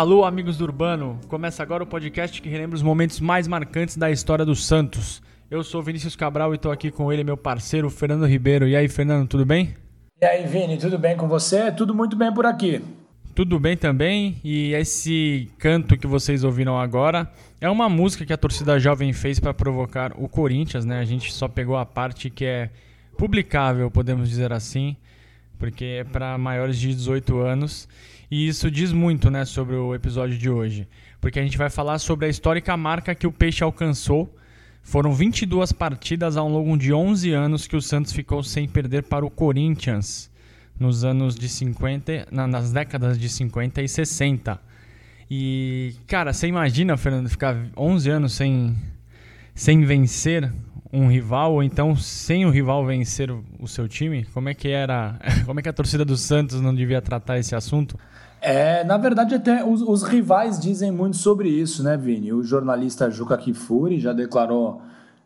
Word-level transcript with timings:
Alô, 0.00 0.24
amigos 0.24 0.56
do 0.56 0.64
Urbano! 0.64 1.20
Começa 1.28 1.62
agora 1.62 1.82
o 1.82 1.86
podcast 1.86 2.40
que 2.40 2.48
relembra 2.48 2.74
os 2.74 2.82
momentos 2.82 3.20
mais 3.20 3.46
marcantes 3.46 3.98
da 3.98 4.10
história 4.10 4.46
do 4.46 4.56
Santos. 4.56 5.20
Eu 5.50 5.62
sou 5.62 5.82
Vinícius 5.82 6.16
Cabral 6.16 6.54
e 6.54 6.56
estou 6.56 6.72
aqui 6.72 6.90
com 6.90 7.12
ele, 7.12 7.22
meu 7.22 7.36
parceiro 7.36 7.90
Fernando 7.90 8.26
Ribeiro. 8.26 8.66
E 8.66 8.74
aí, 8.74 8.88
Fernando, 8.88 9.28
tudo 9.28 9.44
bem? 9.44 9.74
E 10.18 10.24
aí, 10.24 10.46
Vini, 10.46 10.78
tudo 10.78 10.98
bem 10.98 11.18
com 11.18 11.28
você? 11.28 11.70
Tudo 11.70 11.94
muito 11.94 12.16
bem 12.16 12.32
por 12.32 12.46
aqui. 12.46 12.80
Tudo 13.34 13.60
bem 13.60 13.76
também. 13.76 14.38
E 14.42 14.72
esse 14.72 15.50
canto 15.58 15.98
que 15.98 16.06
vocês 16.06 16.44
ouviram 16.44 16.80
agora 16.80 17.30
é 17.60 17.68
uma 17.68 17.86
música 17.86 18.24
que 18.24 18.32
a 18.32 18.38
torcida 18.38 18.78
jovem 18.78 19.12
fez 19.12 19.38
para 19.38 19.52
provocar 19.52 20.14
o 20.16 20.30
Corinthians, 20.30 20.86
né? 20.86 21.00
A 21.00 21.04
gente 21.04 21.30
só 21.30 21.46
pegou 21.46 21.76
a 21.76 21.84
parte 21.84 22.30
que 22.30 22.46
é 22.46 22.70
publicável, 23.18 23.90
podemos 23.90 24.30
dizer 24.30 24.50
assim, 24.50 24.96
porque 25.58 25.84
é 25.84 26.04
para 26.04 26.38
maiores 26.38 26.78
de 26.78 26.88
18 26.88 27.38
anos. 27.38 27.86
E 28.30 28.46
isso 28.46 28.70
diz 28.70 28.92
muito 28.92 29.28
né, 29.28 29.44
sobre 29.44 29.74
o 29.74 29.92
episódio 29.92 30.38
de 30.38 30.48
hoje, 30.48 30.86
porque 31.20 31.40
a 31.40 31.42
gente 31.42 31.58
vai 31.58 31.68
falar 31.68 31.98
sobre 31.98 32.26
a 32.26 32.28
histórica 32.28 32.76
marca 32.76 33.14
que 33.14 33.26
o 33.26 33.32
Peixe 33.32 33.64
alcançou. 33.64 34.32
Foram 34.82 35.12
22 35.12 35.72
partidas 35.72 36.36
ao 36.36 36.48
longo 36.48 36.76
de 36.78 36.92
11 36.92 37.32
anos 37.32 37.66
que 37.66 37.76
o 37.76 37.82
Santos 37.82 38.12
ficou 38.12 38.42
sem 38.42 38.68
perder 38.68 39.02
para 39.02 39.26
o 39.26 39.30
Corinthians, 39.30 40.30
nos 40.78 41.04
anos 41.04 41.34
de 41.34 41.48
50, 41.48 42.28
nas 42.30 42.72
décadas 42.72 43.18
de 43.18 43.28
50 43.28 43.82
e 43.82 43.88
60. 43.88 44.60
E, 45.28 45.94
cara, 46.06 46.32
você 46.32 46.46
imagina, 46.46 46.96
Fernando, 46.96 47.28
ficar 47.28 47.56
11 47.76 48.10
anos 48.10 48.32
sem, 48.32 48.76
sem 49.54 49.84
vencer 49.84 50.52
um 50.92 51.08
rival, 51.08 51.54
ou 51.54 51.62
então 51.62 51.94
sem 51.94 52.44
o 52.44 52.50
rival 52.50 52.84
vencer 52.84 53.30
o 53.58 53.68
seu 53.68 53.88
time? 53.88 54.24
Como 54.34 54.48
é 54.48 54.54
que 54.54 54.68
era? 54.68 55.18
Como 55.46 55.60
é 55.60 55.62
que 55.62 55.68
a 55.68 55.72
torcida 55.72 56.04
do 56.04 56.16
Santos 56.16 56.60
não 56.60 56.74
devia 56.74 57.00
tratar 57.00 57.38
esse 57.38 57.54
assunto? 57.54 57.96
É, 58.40 58.82
na 58.84 58.96
verdade, 58.96 59.34
até 59.34 59.64
os, 59.64 59.82
os, 59.82 60.02
rivais 60.02 60.58
dizem 60.58 60.90
muito 60.90 61.16
sobre 61.16 61.48
isso, 61.48 61.82
né, 61.82 61.96
Vini? 61.96 62.32
O 62.32 62.42
jornalista 62.42 63.10
Juca 63.10 63.36
Kifuri 63.36 64.00
já 64.00 64.14
declarou 64.14 64.80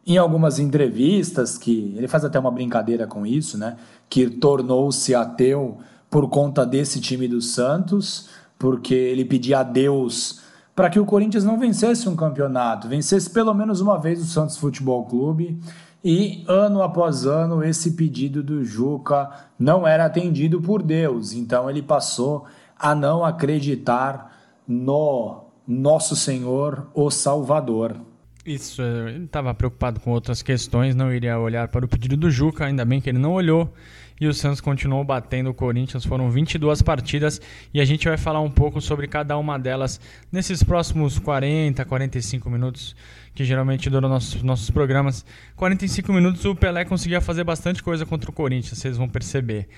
em 0.07 0.19
algumas 0.19 0.59
entrevistas 0.59 1.57
que 1.57 1.95
ele 1.97 2.09
faz 2.09 2.25
até 2.25 2.39
uma 2.39 2.51
brincadeira 2.51 3.07
com 3.07 3.25
isso, 3.25 3.57
né? 3.57 3.77
Que 4.11 4.29
tornou-se 4.29 5.15
ateu 5.15 5.79
por 6.11 6.29
conta 6.29 6.67
desse 6.67 7.01
time 7.01 7.29
do 7.29 7.41
Santos, 7.41 8.29
porque 8.59 8.95
ele 8.95 9.25
pedia 9.25 9.61
a 9.61 9.63
Deus 9.63 10.44
para 10.75 10.91
que 10.91 10.99
o 10.99 11.05
Corinthians 11.05 11.45
não 11.45 11.59
vencesse 11.59 12.09
um 12.09 12.17
campeonato, 12.17 12.89
vencesse 12.89 13.31
pelo 13.31 13.55
menos 13.55 13.81
uma 13.81 13.99
vez 13.99 14.21
o 14.21 14.27
Santos 14.27 14.57
Futebol 14.57 15.05
Clube. 15.05 15.59
E 16.05 16.45
ano 16.47 16.83
após 16.83 17.25
ano 17.25 17.65
esse 17.65 17.93
pedido 17.93 18.43
do 18.43 18.63
Juca 18.63 19.31
não 19.59 19.87
era 19.87 20.05
atendido 20.05 20.61
por 20.61 20.83
Deus, 20.83 21.33
então 21.33 21.71
ele 21.71 21.81
passou 21.81 22.45
a 22.79 22.95
não 22.95 23.25
acreditar 23.25 24.37
no 24.69 25.45
nosso 25.67 26.15
Senhor, 26.15 26.89
o 26.93 27.11
Salvador. 27.11 27.97
Isso, 28.45 28.83
ele 28.83 29.25
estava 29.25 29.55
preocupado 29.55 29.99
com 30.01 30.11
outras 30.11 30.43
questões, 30.43 30.95
não 30.95 31.11
iria 31.11 31.39
olhar 31.39 31.69
para 31.69 31.87
o 31.87 31.89
pedido 31.89 32.15
do 32.15 32.31
Juca, 32.31 32.67
ainda 32.67 32.85
bem 32.85 33.01
que 33.01 33.09
ele 33.09 33.19
não 33.19 33.33
olhou. 33.33 33.73
E 34.21 34.29
o 34.29 34.33
Santos 34.33 34.61
continuou 34.61 35.03
batendo 35.03 35.51
o 35.51 35.55
Corinthians, 35.55 36.05
foram 36.05 36.31
22 36.31 36.83
partidas 36.83 37.41
e 37.73 37.81
a 37.81 37.85
gente 37.85 38.07
vai 38.07 38.17
falar 38.17 38.41
um 38.41 38.51
pouco 38.51 38.81
sobre 38.81 39.09
cada 39.09 39.37
uma 39.37 39.59
delas 39.59 40.01
nesses 40.31 40.63
próximos 40.63 41.19
40, 41.19 41.85
45 41.85 42.49
minutos, 42.49 42.95
que 43.35 43.45
geralmente 43.45 43.91
duram 43.91 44.09
nossos, 44.09 44.41
nossos 44.43 44.71
programas. 44.71 45.27
45 45.57 46.13
minutos 46.13 46.45
o 46.45 46.55
Pelé 46.55 46.85
conseguia 46.85 47.21
fazer 47.21 47.43
bastante 47.43 47.83
coisa 47.83 48.07
contra 48.07 48.31
o 48.31 48.33
Corinthians, 48.33 48.79
vocês 48.79 48.97
vão 48.97 49.09
perceber. 49.09 49.69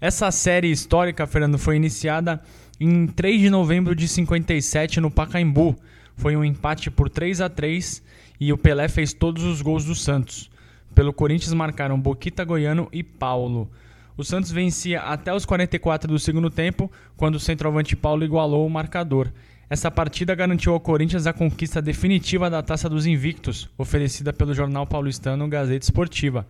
Essa 0.00 0.30
série 0.32 0.70
histórica, 0.70 1.24
Fernando, 1.26 1.56
foi 1.56 1.76
iniciada 1.76 2.42
em 2.80 3.06
3 3.06 3.42
de 3.42 3.48
novembro 3.48 3.94
de 3.94 4.08
57 4.08 5.00
no 5.00 5.10
Pacaembu. 5.10 5.76
Foi 6.16 6.36
um 6.36 6.44
empate 6.44 6.90
por 6.90 7.08
3 7.08 7.40
a 7.40 7.48
3 7.48 8.02
e 8.40 8.52
o 8.52 8.58
Pelé 8.58 8.88
fez 8.88 9.12
todos 9.12 9.44
os 9.44 9.62
gols 9.62 9.84
do 9.84 9.94
Santos. 9.94 10.50
Pelo 10.94 11.12
Corinthians 11.12 11.52
marcaram 11.54 11.98
Boquita 11.98 12.44
Goiano 12.44 12.88
e 12.92 13.02
Paulo. 13.02 13.70
O 14.16 14.22
Santos 14.22 14.52
vencia 14.52 15.00
até 15.00 15.34
os 15.34 15.44
44 15.44 16.08
do 16.08 16.18
segundo 16.18 16.48
tempo, 16.48 16.90
quando 17.16 17.34
o 17.34 17.40
centroavante 17.40 17.96
Paulo 17.96 18.24
igualou 18.24 18.64
o 18.64 18.70
marcador. 18.70 19.32
Essa 19.68 19.90
partida 19.90 20.34
garantiu 20.36 20.72
ao 20.72 20.78
Corinthians 20.78 21.26
a 21.26 21.32
conquista 21.32 21.82
definitiva 21.82 22.48
da 22.48 22.62
Taça 22.62 22.88
dos 22.88 23.06
Invictos, 23.06 23.68
oferecida 23.76 24.32
pelo 24.32 24.54
jornal 24.54 24.86
paulistano 24.86 25.48
Gazeta 25.48 25.84
Esportiva. 25.84 26.46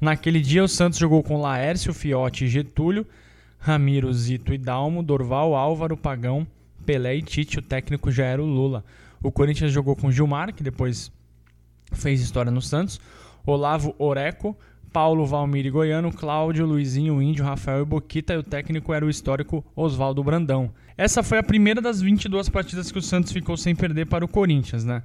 Naquele 0.00 0.40
dia, 0.40 0.64
o 0.64 0.68
Santos 0.68 0.98
jogou 0.98 1.22
com 1.22 1.40
Laércio, 1.40 1.92
Fiote 1.92 2.46
e 2.46 2.48
Getúlio, 2.48 3.06
Ramiro, 3.58 4.12
Zito 4.12 4.54
e 4.54 4.58
Dalmo, 4.58 5.02
Dorval, 5.02 5.54
Álvaro, 5.54 5.96
Pagão, 5.96 6.46
Pelé 6.86 7.16
e 7.16 7.22
Tite. 7.22 7.58
O 7.58 7.62
técnico 7.62 8.10
já 8.10 8.24
era 8.24 8.42
o 8.42 8.46
Lula. 8.46 8.82
O 9.22 9.30
Corinthians 9.30 9.72
jogou 9.72 9.94
com 9.94 10.10
Gilmar, 10.10 10.54
que 10.54 10.62
depois 10.62 11.12
fez 11.92 12.20
história 12.20 12.50
no 12.50 12.62
Santos, 12.62 13.00
Olavo 13.46 13.94
Oreco, 13.98 14.56
Paulo 14.94 15.26
Valmir 15.26 15.66
e 15.66 15.70
Goiano, 15.70 16.12
Cláudio, 16.12 16.64
Luizinho, 16.64 17.20
Índio, 17.20 17.44
Rafael 17.44 17.82
e 17.82 17.84
Boquita 17.84 18.32
e 18.32 18.36
o 18.36 18.44
técnico 18.44 18.94
era 18.94 19.04
o 19.04 19.10
histórico 19.10 19.64
Oswaldo 19.74 20.22
Brandão. 20.22 20.72
Essa 20.96 21.20
foi 21.20 21.38
a 21.38 21.42
primeira 21.42 21.80
das 21.80 22.00
22 22.00 22.48
partidas 22.48 22.92
que 22.92 22.98
o 22.98 23.02
Santos 23.02 23.32
ficou 23.32 23.56
sem 23.56 23.74
perder 23.74 24.06
para 24.06 24.24
o 24.24 24.28
Corinthians, 24.28 24.84
né? 24.84 25.02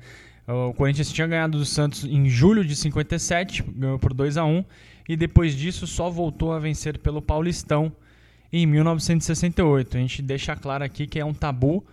O 0.48 0.76
Corinthians 0.76 1.12
tinha 1.12 1.26
ganhado 1.26 1.58
do 1.58 1.66
Santos 1.66 2.04
em 2.04 2.30
julho 2.30 2.64
de 2.64 2.76
57, 2.76 3.64
ganhou 3.64 3.98
por 3.98 4.14
2 4.14 4.38
a 4.38 4.46
1 4.46 4.64
e 5.10 5.18
depois 5.18 5.56
disso 5.56 5.88
só 5.88 6.08
voltou 6.08 6.54
a 6.54 6.60
vencer 6.60 7.00
pelo 7.00 7.20
Paulistão 7.20 7.92
em 8.54 8.68
1968. 8.68 9.98
A 9.98 10.00
gente 10.00 10.22
deixa 10.22 10.56
claro 10.56 10.84
aqui 10.84 11.08
que 11.08 11.20
é 11.20 11.26
um 11.26 11.34
tabu 11.34 11.84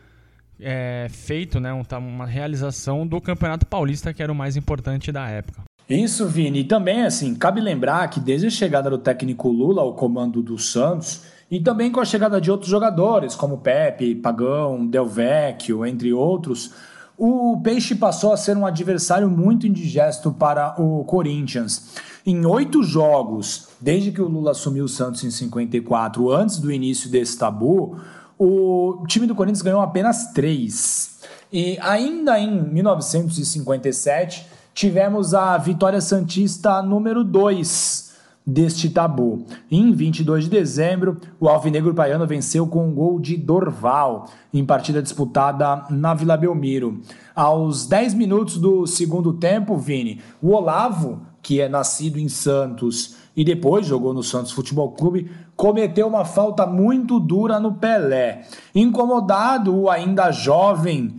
é, 0.61 1.07
feito, 1.09 1.59
né, 1.59 1.73
uma 1.73 2.27
realização 2.27 3.07
do 3.07 3.23
Campeonato 3.23 3.65
Paulista 3.65 4.13
que 4.13 4.23
era 4.23 4.31
o 4.31 4.37
mais 4.37 4.55
importante 4.55 5.11
da 5.11 5.27
época. 5.31 5.65
Isso, 5.89 6.27
Vini. 6.27 6.61
E 6.61 6.65
também, 6.65 7.03
assim, 7.03 7.35
cabe 7.35 7.61
lembrar 7.61 8.09
que 8.09 8.19
desde 8.19 8.49
a 8.49 8.51
chegada 8.51 8.91
do 8.91 8.99
técnico 8.99 9.49
Lula 9.49 9.83
ao 9.83 9.95
comando 9.95 10.43
do 10.43 10.59
Santos, 10.59 11.23
e 11.49 11.61
também 11.61 11.93
com 11.93 12.01
a 12.01 12.05
chegada 12.05 12.41
de 12.41 12.51
outros 12.51 12.69
jogadores, 12.69 13.37
como 13.37 13.59
Pepe, 13.59 14.17
Pagão, 14.17 14.85
Del 14.85 15.07
Vecchio, 15.07 15.87
entre 15.87 16.13
outros, 16.13 16.73
o 17.17 17.61
Peixe 17.63 17.95
passou 17.95 18.33
a 18.33 18.37
ser 18.37 18.57
um 18.57 18.67
adversário 18.67 19.31
muito 19.31 19.67
indigesto 19.67 20.33
para 20.33 20.75
o 20.81 21.05
Corinthians. 21.05 21.95
Em 22.27 22.45
oito 22.45 22.83
jogos, 22.83 23.69
desde 23.81 24.11
que 24.11 24.21
o 24.21 24.29
Lula 24.29 24.51
assumiu 24.51 24.85
o 24.85 24.89
Santos 24.89 25.23
em 25.23 25.31
54, 25.31 26.31
antes 26.33 26.59
do 26.59 26.73
início 26.73 27.09
desse 27.09 27.39
tabu, 27.39 27.97
o 28.37 29.05
time 29.07 29.27
do 29.27 29.35
Corinthians 29.35 29.63
ganhou 29.63 29.81
apenas 29.81 30.33
três. 30.33 31.21
E 31.53 31.79
ainda 31.81 32.39
em 32.41 32.61
1957, 32.61 34.56
tivemos 34.77 35.33
a 35.33 35.57
vitória 35.57 36.03
Santista 36.03 36.83
número 36.83 37.25
2 37.25 38.15
deste 38.47 38.91
tabu. 38.91 39.47
Em 39.71 39.91
22 39.91 40.45
de 40.45 40.51
dezembro, 40.51 41.17
o 41.41 41.49
Alvinegro 41.49 41.95
Baiano 41.95 42.27
venceu 42.27 42.67
com 42.67 42.87
um 42.87 42.93
gol 42.93 43.19
de 43.19 43.39
Dorval, 43.39 44.29
em 44.53 44.67
partida 44.67 45.03
disputada 45.03 45.87
na 45.89 46.13
Vila 46.13 46.37
Belmiro. 46.37 47.01
Aos 47.35 47.87
10 47.87 48.13
minutos 48.13 48.59
do 48.59 48.87
segundo 48.87 49.33
tempo, 49.33 49.79
Vini, 49.79 50.21
o 50.43 50.53
Olavo, 50.53 51.23
que 51.41 51.59
é 51.59 51.71
nascido 51.71 52.19
em 52.19 52.29
Santos 52.29 53.17
e 53.35 53.43
depois 53.45 53.87
jogou 53.87 54.13
no 54.13 54.23
Santos 54.23 54.53
Futebol 54.53 54.93
Clube, 54.93 55.31
cometeu 55.57 56.07
uma 56.07 56.27
falta 56.27 56.67
muito 56.67 57.19
dura 57.19 57.59
no 57.59 57.73
Pelé. 57.73 58.43
Incomodado, 58.75 59.75
o 59.75 59.89
ainda 59.89 60.31
jovem 60.31 61.17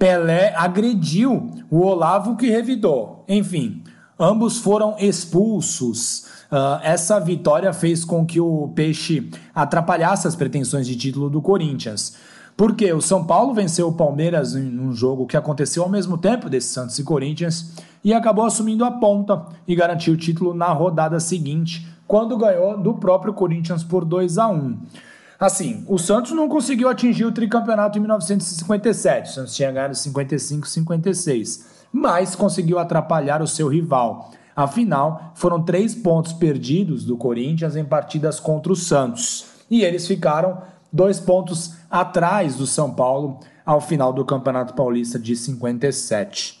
Pelé 0.00 0.54
agrediu 0.56 1.50
o 1.70 1.82
Olavo 1.82 2.34
que 2.34 2.48
revidou. 2.48 3.22
Enfim, 3.28 3.84
ambos 4.18 4.56
foram 4.56 4.96
expulsos. 4.98 6.20
Uh, 6.50 6.80
essa 6.82 7.20
vitória 7.20 7.70
fez 7.74 8.02
com 8.02 8.24
que 8.24 8.40
o 8.40 8.68
Peixe 8.74 9.30
atrapalhasse 9.54 10.26
as 10.26 10.34
pretensões 10.34 10.86
de 10.86 10.96
título 10.96 11.28
do 11.28 11.42
Corinthians. 11.42 12.16
Porque 12.56 12.90
o 12.94 13.02
São 13.02 13.24
Paulo 13.24 13.52
venceu 13.52 13.88
o 13.88 13.92
Palmeiras 13.92 14.56
em 14.56 14.80
um 14.80 14.94
jogo 14.94 15.26
que 15.26 15.36
aconteceu 15.36 15.82
ao 15.82 15.90
mesmo 15.90 16.16
tempo 16.16 16.48
desse 16.48 16.68
Santos 16.68 16.98
e 16.98 17.04
Corinthians 17.04 17.74
e 18.02 18.14
acabou 18.14 18.46
assumindo 18.46 18.86
a 18.86 18.90
ponta 18.90 19.44
e 19.68 19.74
garantiu 19.74 20.14
o 20.14 20.16
título 20.16 20.54
na 20.54 20.72
rodada 20.72 21.20
seguinte, 21.20 21.86
quando 22.06 22.38
ganhou 22.38 22.78
do 22.78 22.94
próprio 22.94 23.34
Corinthians 23.34 23.84
por 23.84 24.06
2 24.06 24.38
a 24.38 24.48
1. 24.48 24.78
Assim, 25.40 25.86
o 25.88 25.96
Santos 25.96 26.32
não 26.32 26.50
conseguiu 26.50 26.86
atingir 26.86 27.24
o 27.24 27.32
tricampeonato 27.32 27.96
em 27.96 28.00
1957. 28.02 29.30
O 29.30 29.32
Santos 29.32 29.56
tinha 29.56 29.72
ganhado 29.72 29.94
55, 29.94 30.68
56, 30.68 31.86
mas 31.90 32.36
conseguiu 32.36 32.78
atrapalhar 32.78 33.40
o 33.40 33.46
seu 33.46 33.66
rival. 33.66 34.30
Afinal, 34.54 35.32
foram 35.34 35.62
três 35.62 35.94
pontos 35.94 36.34
perdidos 36.34 37.06
do 37.06 37.16
Corinthians 37.16 37.74
em 37.74 37.84
partidas 37.86 38.38
contra 38.38 38.70
o 38.70 38.76
Santos. 38.76 39.46
E 39.70 39.82
eles 39.82 40.06
ficaram 40.06 40.60
dois 40.92 41.18
pontos 41.18 41.72
atrás 41.90 42.56
do 42.56 42.66
São 42.66 42.92
Paulo 42.92 43.40
ao 43.64 43.80
final 43.80 44.12
do 44.12 44.26
Campeonato 44.26 44.74
Paulista 44.74 45.18
de 45.18 45.34
57. 45.34 46.60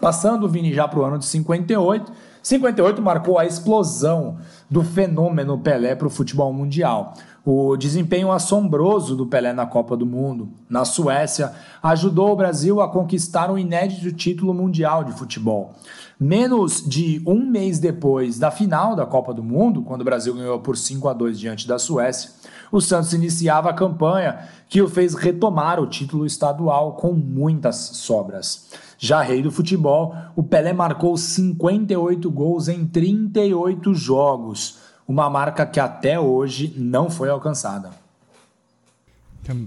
Passando 0.00 0.46
o 0.46 0.48
Vini 0.48 0.74
já 0.74 0.88
para 0.88 0.98
o 0.98 1.04
ano 1.04 1.18
de 1.18 1.26
58, 1.26 2.12
58 2.42 3.00
marcou 3.00 3.38
a 3.38 3.46
explosão 3.46 4.38
do 4.68 4.82
fenômeno 4.82 5.58
Pelé 5.58 5.94
para 5.94 6.06
o 6.06 6.10
futebol 6.10 6.52
mundial. 6.52 7.14
O 7.44 7.76
desempenho 7.76 8.30
assombroso 8.30 9.16
do 9.16 9.26
Pelé 9.26 9.52
na 9.52 9.66
Copa 9.66 9.96
do 9.96 10.06
Mundo, 10.06 10.50
na 10.68 10.84
Suécia, 10.84 11.52
ajudou 11.82 12.30
o 12.30 12.36
Brasil 12.36 12.80
a 12.80 12.88
conquistar 12.88 13.50
um 13.50 13.58
inédito 13.58 14.12
título 14.12 14.54
mundial 14.54 15.04
de 15.04 15.12
futebol. 15.12 15.74
Menos 16.18 16.88
de 16.88 17.20
um 17.26 17.44
mês 17.44 17.80
depois 17.80 18.38
da 18.38 18.50
final 18.50 18.94
da 18.94 19.04
Copa 19.04 19.34
do 19.34 19.42
Mundo, 19.42 19.82
quando 19.82 20.02
o 20.02 20.04
Brasil 20.04 20.34
ganhou 20.34 20.60
por 20.60 20.76
5 20.76 21.08
a 21.08 21.12
2 21.12 21.38
diante 21.38 21.66
da 21.66 21.80
Suécia, 21.80 22.30
o 22.70 22.80
Santos 22.80 23.12
iniciava 23.12 23.70
a 23.70 23.74
campanha 23.74 24.48
que 24.68 24.80
o 24.80 24.88
fez 24.88 25.14
retomar 25.14 25.80
o 25.80 25.86
título 25.86 26.24
estadual 26.24 26.92
com 26.92 27.12
muitas 27.12 27.76
sobras. 27.76 28.70
Já 29.02 29.20
rei 29.20 29.42
do 29.42 29.50
futebol, 29.50 30.14
o 30.36 30.44
Pelé 30.44 30.72
marcou 30.72 31.16
58 31.16 32.30
gols 32.30 32.68
em 32.68 32.86
38 32.86 33.92
jogos 33.96 34.78
uma 35.08 35.28
marca 35.28 35.66
que 35.66 35.80
até 35.80 36.20
hoje 36.20 36.72
não 36.76 37.10
foi 37.10 37.28
alcançada. 37.28 37.90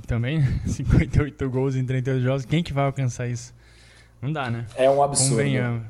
Também 0.07 0.41
58 0.65 1.49
gols 1.49 1.75
em 1.75 1.85
38 1.85 2.23
jogos, 2.23 2.45
quem 2.45 2.63
que 2.63 2.71
vai 2.71 2.85
alcançar 2.85 3.27
isso? 3.27 3.53
Não 4.21 4.31
dá, 4.31 4.49
né? 4.49 4.67
É 4.73 4.89
um 4.89 5.03
absurdo. 5.03 5.31
Convenhamos. 5.31 5.83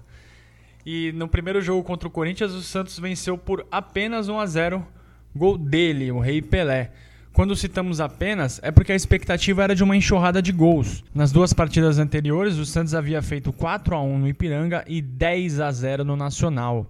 E 0.84 1.12
no 1.12 1.28
primeiro 1.28 1.62
jogo 1.62 1.84
contra 1.84 2.08
o 2.08 2.12
Corinthians, 2.12 2.52
o 2.52 2.64
Santos 2.64 2.98
venceu 2.98 3.38
por 3.38 3.64
apenas 3.72 4.28
1 4.28 4.40
a 4.40 4.46
0, 4.48 4.88
gol 5.36 5.56
dele, 5.56 6.12
o 6.12 6.18
Rei 6.18 6.42
Pelé. 6.42 6.92
Quando 7.36 7.54
citamos 7.54 8.00
apenas, 8.00 8.62
é 8.64 8.72
porque 8.72 8.94
a 8.94 8.96
expectativa 8.96 9.62
era 9.62 9.76
de 9.76 9.84
uma 9.84 9.94
enxurrada 9.94 10.42
de 10.42 10.54
gols. 10.54 11.04
Nas 11.14 11.34
duas 11.34 11.52
partidas 11.52 12.00
anteriores, 12.00 12.56
o 12.56 12.66
Santos 12.66 12.96
havia 12.96 13.22
feito 13.22 13.52
4 13.52 13.94
a 13.94 14.02
1 14.02 14.20
no 14.20 14.30
Ipiranga 14.30 14.86
e 14.88 15.02
10 15.02 15.60
a 15.60 15.70
0 15.70 16.06
no 16.06 16.16
Nacional. 16.16 16.90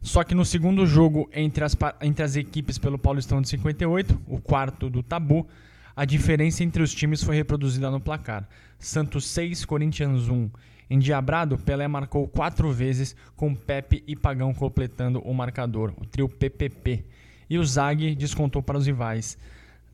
Só 0.00 0.22
que 0.22 0.36
no 0.36 0.44
segundo 0.44 0.86
jogo 0.86 1.28
entre 1.34 1.64
as, 1.64 1.76
entre 2.00 2.22
as 2.22 2.36
equipes 2.36 2.78
pelo 2.78 2.96
Paulistão 2.96 3.42
de 3.42 3.48
58, 3.48 4.22
o 4.28 4.40
quarto 4.40 4.88
do 4.88 5.02
tabu, 5.02 5.48
a 5.96 6.04
diferença 6.04 6.62
entre 6.62 6.80
os 6.80 6.94
times 6.94 7.24
foi 7.24 7.34
reproduzida 7.34 7.90
no 7.90 7.98
placar. 7.98 8.48
Santos 8.78 9.26
6, 9.26 9.64
Corinthians 9.64 10.28
1. 10.28 10.48
Endiabrado, 10.90 11.58
Pelé 11.58 11.88
marcou 11.88 12.28
quatro 12.28 12.70
vezes, 12.70 13.16
com 13.34 13.52
Pepe 13.52 14.04
e 14.06 14.14
Pagão 14.14 14.54
completando 14.54 15.18
o 15.22 15.34
marcador, 15.34 15.92
o 15.96 16.06
trio 16.06 16.28
PPP. 16.28 17.04
E 17.50 17.58
o 17.58 17.64
Zag 17.64 18.14
descontou 18.14 18.62
para 18.62 18.78
os 18.78 18.86
rivais. 18.86 19.36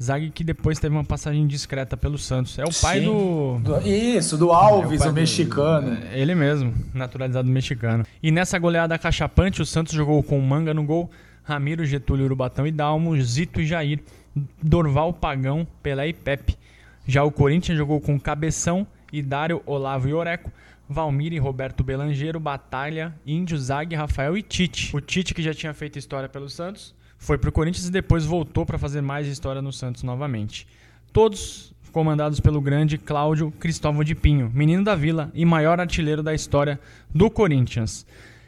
Zag 0.00 0.30
que 0.30 0.44
depois 0.44 0.78
teve 0.78 0.94
uma 0.94 1.04
passagem 1.04 1.46
discreta 1.46 1.96
pelo 1.96 2.16
Santos. 2.16 2.56
É 2.58 2.64
o 2.64 2.72
pai 2.80 3.00
do... 3.00 3.58
do... 3.58 3.88
Isso, 3.88 4.38
do 4.38 4.52
Alves, 4.52 5.02
é 5.02 5.08
o, 5.08 5.10
o 5.10 5.12
mexicano. 5.12 5.96
Do... 5.96 6.06
Ele 6.06 6.34
mesmo, 6.34 6.72
naturalizado 6.94 7.48
mexicano. 7.48 8.06
E 8.22 8.30
nessa 8.30 8.58
goleada 8.58 8.96
cachapante, 8.96 9.60
o 9.60 9.66
Santos 9.66 9.92
jogou 9.92 10.22
com 10.22 10.40
Manga 10.40 10.72
no 10.72 10.84
gol, 10.84 11.10
Ramiro, 11.42 11.84
Getúlio, 11.84 12.26
Urubatão 12.26 12.66
e 12.66 12.70
Dalmo, 12.70 13.20
Zito 13.20 13.60
e 13.60 13.66
Jair, 13.66 14.00
Dorval, 14.62 15.12
Pagão, 15.12 15.66
Pelé 15.82 16.08
e 16.08 16.12
Pepe. 16.12 16.56
Já 17.04 17.24
o 17.24 17.32
Corinthians 17.32 17.76
jogou 17.76 18.00
com 18.00 18.20
Cabeção, 18.20 18.86
Idário, 19.12 19.62
Olavo 19.66 20.08
e 20.08 20.14
Oreco, 20.14 20.52
Valmir 20.88 21.32
e 21.32 21.38
Roberto 21.38 21.82
Belangeiro, 21.82 22.38
Batalha, 22.38 23.14
Índio, 23.26 23.58
Zag, 23.58 23.94
Rafael 23.96 24.36
e 24.36 24.42
Tite. 24.42 24.94
O 24.94 25.00
Tite 25.00 25.34
que 25.34 25.42
já 25.42 25.52
tinha 25.52 25.74
feito 25.74 25.98
história 25.98 26.28
pelo 26.28 26.48
Santos 26.48 26.94
foi 27.18 27.36
para 27.36 27.50
o 27.50 27.52
Corinthians 27.52 27.88
e 27.88 27.90
depois 27.90 28.24
voltou 28.24 28.64
para 28.64 28.78
fazer 28.78 29.02
mais 29.02 29.26
história 29.26 29.60
no 29.60 29.72
Santos 29.72 30.02
novamente. 30.02 30.66
Todos 31.12 31.74
comandados 31.92 32.38
pelo 32.38 32.60
grande 32.60 32.96
Cláudio 32.96 33.50
Cristóvão 33.50 34.04
de 34.04 34.14
Pinho, 34.14 34.50
menino 34.54 34.84
da 34.84 34.94
Vila 34.94 35.30
e 35.34 35.44
maior 35.44 35.80
artilheiro 35.80 36.22
da 36.22 36.32
história 36.32 36.78
do 37.12 37.28
Corinthians. 37.28 38.06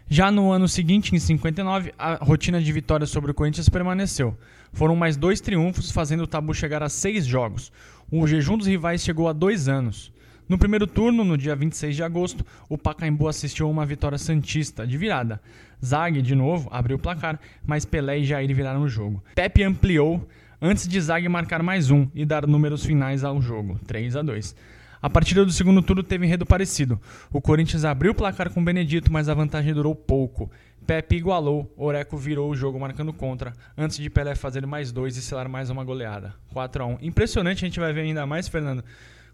Já 0.08 0.30
no 0.30 0.50
ano 0.50 0.68
seguinte, 0.68 1.14
em 1.14 1.18
59, 1.18 1.92
a 1.98 2.14
rotina 2.14 2.60
de 2.60 2.72
vitórias 2.72 3.10
sobre 3.10 3.30
o 3.30 3.34
Corinthians 3.34 3.68
permaneceu. 3.68 4.36
Foram 4.72 4.96
mais 4.96 5.16
dois 5.16 5.40
triunfos, 5.40 5.90
fazendo 5.90 6.24
o 6.24 6.26
tabu 6.26 6.54
chegar 6.54 6.82
a 6.82 6.88
seis 6.88 7.26
jogos. 7.26 7.72
O 8.10 8.26
jejum 8.26 8.56
dos 8.56 8.66
rivais 8.66 9.02
chegou 9.02 9.28
a 9.28 9.32
dois 9.32 9.68
anos. 9.68 10.12
No 10.50 10.58
primeiro 10.58 10.84
turno, 10.84 11.22
no 11.22 11.38
dia 11.38 11.54
26 11.54 11.94
de 11.94 12.02
agosto, 12.02 12.44
o 12.68 12.76
Pacaembu 12.76 13.28
assistiu 13.28 13.68
a 13.68 13.70
uma 13.70 13.86
vitória 13.86 14.18
santista 14.18 14.84
de 14.84 14.98
virada. 14.98 15.40
Zag, 15.82 16.20
de 16.20 16.34
novo, 16.34 16.68
abriu 16.72 16.96
o 16.96 17.00
placar, 17.00 17.38
mas 17.64 17.84
Pelé 17.84 18.18
e 18.18 18.24
Jair 18.24 18.52
viraram 18.52 18.82
o 18.82 18.88
jogo. 18.88 19.22
Pepe 19.36 19.62
ampliou 19.62 20.28
antes 20.60 20.88
de 20.88 21.00
Zag 21.00 21.28
marcar 21.28 21.62
mais 21.62 21.92
um 21.92 22.08
e 22.12 22.24
dar 22.26 22.48
números 22.48 22.84
finais 22.84 23.22
ao 23.22 23.40
jogo, 23.40 23.78
3 23.86 24.16
a 24.16 24.22
2. 24.22 24.56
A 25.00 25.08
partida 25.08 25.44
do 25.44 25.52
segundo 25.52 25.80
turno 25.82 26.02
teve 26.02 26.26
enredo 26.26 26.44
parecido. 26.44 27.00
O 27.32 27.40
Corinthians 27.40 27.84
abriu 27.84 28.10
o 28.10 28.14
placar 28.14 28.50
com 28.50 28.64
Benedito, 28.64 29.12
mas 29.12 29.28
a 29.28 29.34
vantagem 29.34 29.72
durou 29.72 29.94
pouco. 29.94 30.50
Pepe 30.84 31.14
igualou, 31.14 31.72
Oreco 31.76 32.16
virou 32.16 32.50
o 32.50 32.56
jogo 32.56 32.80
marcando 32.80 33.12
contra, 33.12 33.52
antes 33.78 33.98
de 33.98 34.10
Pelé 34.10 34.34
fazer 34.34 34.66
mais 34.66 34.90
dois 34.90 35.16
e 35.16 35.22
selar 35.22 35.48
mais 35.48 35.70
uma 35.70 35.84
goleada. 35.84 36.34
4 36.52 36.82
a 36.82 36.86
1. 36.86 36.98
Impressionante, 37.02 37.64
a 37.64 37.68
gente 37.68 37.78
vai 37.78 37.92
ver 37.92 38.00
ainda 38.00 38.26
mais, 38.26 38.48
Fernando 38.48 38.82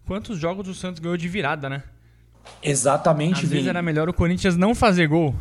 quantos 0.07 0.39
jogos 0.39 0.67
o 0.67 0.73
Santos 0.73 0.99
ganhou 0.99 1.17
de 1.17 1.27
virada, 1.27 1.69
né? 1.69 1.83
Exatamente, 2.63 3.43
Às 3.43 3.49
vezes 3.49 3.67
era 3.67 3.81
melhor 3.81 4.07
o 4.07 4.13
Corinthians 4.13 4.55
não 4.55 4.73
fazer 4.73 5.07
gol. 5.07 5.35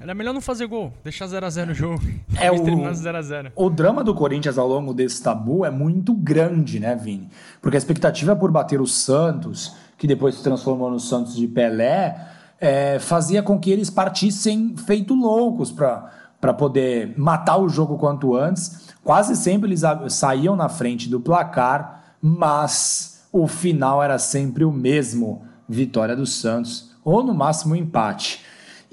Era 0.00 0.14
melhor 0.14 0.32
não 0.32 0.40
fazer 0.40 0.66
gol, 0.66 0.92
deixar 1.04 1.26
0x0 1.26 1.70
o 1.70 1.74
jogo. 1.74 2.02
É 2.40 2.50
o, 2.50 2.56
0 2.94 3.18
a 3.18 3.22
0. 3.22 3.52
o 3.54 3.70
drama 3.70 4.02
do 4.02 4.14
Corinthians 4.14 4.58
ao 4.58 4.66
longo 4.66 4.94
desse 4.94 5.22
tabu 5.22 5.64
é 5.64 5.70
muito 5.70 6.12
grande, 6.14 6.80
né, 6.80 6.96
Vini? 6.96 7.28
Porque 7.60 7.76
a 7.76 7.78
expectativa 7.78 8.34
por 8.34 8.50
bater 8.50 8.80
o 8.80 8.86
Santos, 8.86 9.76
que 9.98 10.06
depois 10.06 10.36
se 10.36 10.42
transformou 10.42 10.90
no 10.90 10.98
Santos 10.98 11.36
de 11.36 11.46
Pelé, 11.46 12.16
é, 12.60 12.98
fazia 12.98 13.42
com 13.42 13.60
que 13.60 13.70
eles 13.70 13.90
partissem 13.90 14.76
feito 14.76 15.14
loucos 15.14 15.70
para 15.70 16.52
poder 16.54 17.14
matar 17.16 17.58
o 17.58 17.68
jogo 17.68 17.98
quanto 17.98 18.34
antes. 18.34 18.88
Quase 19.04 19.36
sempre 19.36 19.68
eles 19.68 19.82
saíam 20.08 20.56
na 20.56 20.68
frente 20.68 21.08
do 21.08 21.20
placar, 21.20 22.16
mas 22.20 23.11
o 23.32 23.48
final 23.48 24.02
era 24.02 24.18
sempre 24.18 24.64
o 24.64 24.70
mesmo: 24.70 25.42
vitória 25.68 26.14
do 26.14 26.26
Santos, 26.26 26.92
ou 27.02 27.24
no 27.24 27.34
máximo 27.34 27.74
empate. 27.74 28.40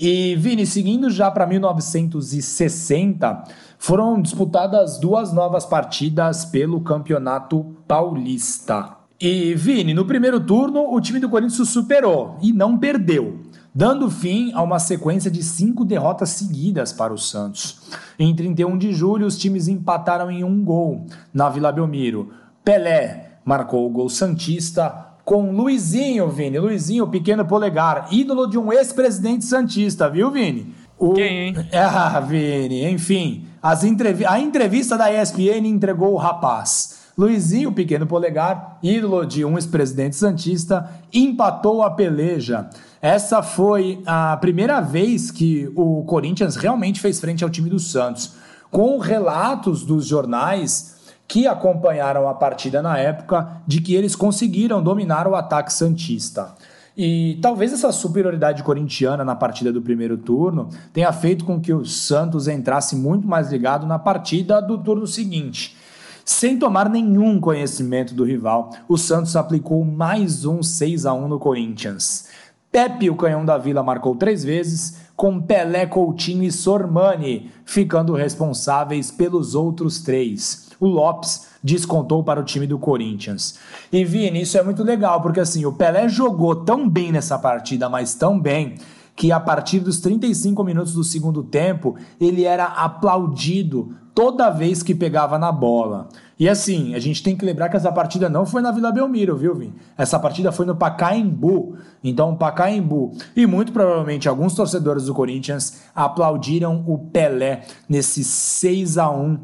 E 0.02 0.34
Vini, 0.38 0.66
seguindo 0.66 1.10
já 1.10 1.30
para 1.30 1.46
1960, 1.46 3.44
foram 3.78 4.22
disputadas 4.22 4.98
duas 4.98 5.34
novas 5.34 5.66
partidas 5.66 6.46
pelo 6.46 6.80
Campeonato 6.80 7.76
Paulista. 7.86 8.96
E 9.20 9.54
Vini, 9.56 9.94
no 9.94 10.06
primeiro 10.06 10.40
turno, 10.40 10.94
o 10.94 11.02
time 11.02 11.20
do 11.20 11.28
Corinthians 11.28 11.68
superou 11.68 12.38
e 12.42 12.54
não 12.54 12.78
perdeu, 12.78 13.42
dando 13.76 14.10
fim 14.10 14.54
a 14.54 14.62
uma 14.62 14.80
sequência 14.80 15.30
de 15.30 15.44
cinco 15.44 15.84
derrotas 15.84 16.30
seguidas 16.30 16.94
para 16.94 17.14
o 17.14 17.18
Santos. 17.18 17.82
Em 18.18 18.34
31 18.34 18.78
de 18.78 18.94
julho, 18.94 19.28
os 19.28 19.38
times 19.38 19.68
empataram 19.68 20.32
em 20.32 20.46
um 20.46 20.64
gol 20.64 21.06
na 21.34 21.50
Vila 21.50 21.74
Belmiro. 21.74 22.32
Pelé 22.64 23.29
marcou 23.50 23.88
o 23.88 23.90
gol 23.90 24.10
Santista 24.10 25.08
com 25.26 25.52
Luizinho, 25.52 26.30
Vini. 26.30 26.60
Luizinho, 26.60 27.08
pequeno 27.08 27.44
polegar, 27.44 28.08
ídolo 28.12 28.46
de 28.46 28.60
um 28.60 28.72
ex-presidente 28.72 29.44
Santista, 29.44 30.08
viu, 30.08 30.30
Vini? 30.30 30.76
O... 31.00 31.14
Quem, 31.14 31.48
hein? 31.48 31.56
Ah, 31.74 32.20
Vini, 32.20 32.88
enfim. 32.88 33.48
As 33.60 33.84
entrev... 33.84 34.24
A 34.28 34.40
entrevista 34.40 34.96
da 34.96 35.12
ESPN 35.12 35.66
entregou 35.66 36.14
o 36.14 36.18
rapaz. 36.18 37.00
Luizinho, 37.18 37.72
pequeno 37.72 38.06
polegar, 38.06 38.78
ídolo 38.84 39.26
de 39.26 39.44
um 39.44 39.56
ex-presidente 39.56 40.16
Santista, 40.16 40.88
empatou 41.12 41.82
a 41.82 41.90
peleja. 41.90 42.70
Essa 43.02 43.42
foi 43.42 44.04
a 44.06 44.38
primeira 44.38 44.80
vez 44.80 45.32
que 45.32 45.72
o 45.76 46.04
Corinthians 46.04 46.56
realmente 46.56 47.02
fez 47.02 47.20
frente 47.20 47.44
ao 47.44 47.50
time 47.50 47.70
do 47.70 47.80
Santos. 47.80 48.34
Com 48.70 49.00
relatos 49.00 49.84
dos 49.84 50.06
jornais 50.06 50.99
que 51.30 51.46
acompanharam 51.46 52.28
a 52.28 52.34
partida 52.34 52.82
na 52.82 52.98
época 52.98 53.62
de 53.68 53.80
que 53.80 53.94
eles 53.94 54.16
conseguiram 54.16 54.82
dominar 54.82 55.28
o 55.28 55.36
ataque 55.36 55.72
Santista. 55.72 56.56
E 56.98 57.38
talvez 57.40 57.72
essa 57.72 57.92
superioridade 57.92 58.64
corintiana 58.64 59.24
na 59.24 59.36
partida 59.36 59.72
do 59.72 59.80
primeiro 59.80 60.18
turno 60.18 60.70
tenha 60.92 61.14
feito 61.14 61.46
com 61.46 61.62
que 61.62 61.72
o 61.72 61.86
Santos 61.86 62.48
entrasse 62.48 62.96
muito 62.96 63.28
mais 63.28 63.52
ligado 63.52 63.86
na 63.86 64.00
partida 64.00 64.60
do 64.60 64.76
turno 64.80 65.06
seguinte. 65.06 65.78
Sem 66.26 66.58
tomar 66.58 66.90
nenhum 66.90 67.40
conhecimento 67.40 68.16
do 68.16 68.24
rival, 68.24 68.72
o 68.88 68.98
Santos 68.98 69.36
aplicou 69.36 69.86
mais 69.86 70.46
um 70.46 70.64
6 70.64 71.06
a 71.06 71.14
1 71.14 71.28
no 71.28 71.38
Corinthians. 71.40 72.28
Pepe, 72.72 73.08
o 73.08 73.16
canhão 73.16 73.46
da 73.46 73.58
Vila, 73.58 73.84
marcou 73.84 74.16
três 74.16 74.44
vezes, 74.44 75.00
com 75.16 75.40
Pelé, 75.40 75.86
Coutinho 75.86 76.44
e 76.44 76.52
Sormani 76.52 77.52
ficando 77.66 78.16
responsáveis 78.16 79.12
pelos 79.12 79.54
outros 79.54 80.02
três 80.02 80.69
o 80.80 80.88
Lopes 80.88 81.48
descontou 81.64 82.24
para 82.24 82.40
o 82.40 82.44
time 82.44 82.66
do 82.66 82.80
Corinthians. 82.80 83.60
E 83.92 84.04
Vini, 84.06 84.42
isso 84.42 84.58
é 84.58 84.64
muito 84.64 84.84
legal, 84.84 85.22
porque 85.22 85.40
assim, 85.40 85.66
o 85.66 85.74
Pelé 85.74 86.08
jogou 86.08 86.56
tão 86.56 86.88
bem 86.90 87.12
nessa 87.12 87.38
partida, 87.38 87.90
mas 87.90 88.16
tão 88.16 88.40
bem, 88.40 88.76
que 89.20 89.34
a 89.34 89.40
partir 89.40 89.82
dos 89.82 90.00
35 90.00 90.64
minutos 90.64 90.94
do 90.94 91.04
segundo 91.04 91.44
tempo, 91.44 91.98
ele 92.22 92.46
era 92.46 92.64
aplaudido 92.64 93.94
toda 94.16 94.50
vez 94.50 94.82
que 94.82 94.96
pegava 94.96 95.38
na 95.38 95.52
bola. 95.52 96.08
E 96.40 96.48
assim, 96.48 96.96
a 96.96 97.00
gente 97.00 97.22
tem 97.22 97.36
que 97.36 97.44
lembrar 97.44 97.68
que 97.68 97.76
essa 97.76 97.92
partida 97.92 98.30
não 98.30 98.46
foi 98.46 98.62
na 98.62 98.72
Vila 98.72 98.94
Belmiro, 98.94 99.36
viu, 99.36 99.54
Vim? 99.54 99.74
Essa 99.98 100.18
partida 100.18 100.54
foi 100.54 100.66
no 100.66 100.74
Pacaembu. 100.74 101.76
Então, 102.02 102.34
Pacaembu. 102.34 103.12
E 103.36 103.46
muito 103.46 103.74
provavelmente 103.74 104.30
alguns 104.30 104.56
torcedores 104.56 105.06
do 105.06 105.14
Corinthians 105.14 105.82
aplaudiram 105.94 106.82
o 106.88 106.98
Pelé 106.98 107.64
nesse 107.90 108.24
6 108.24 108.98
a 108.98 109.10
1 109.10 109.38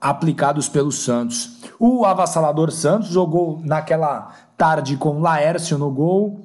aplicados 0.00 0.68
pelo 0.68 0.92
Santos. 0.92 1.58
O 1.78 2.04
avassalador 2.04 2.70
Santos 2.70 3.08
jogou 3.08 3.60
naquela 3.64 4.32
tarde 4.56 4.96
com 4.96 5.20
Laércio 5.20 5.78
no 5.78 5.90
gol, 5.90 6.40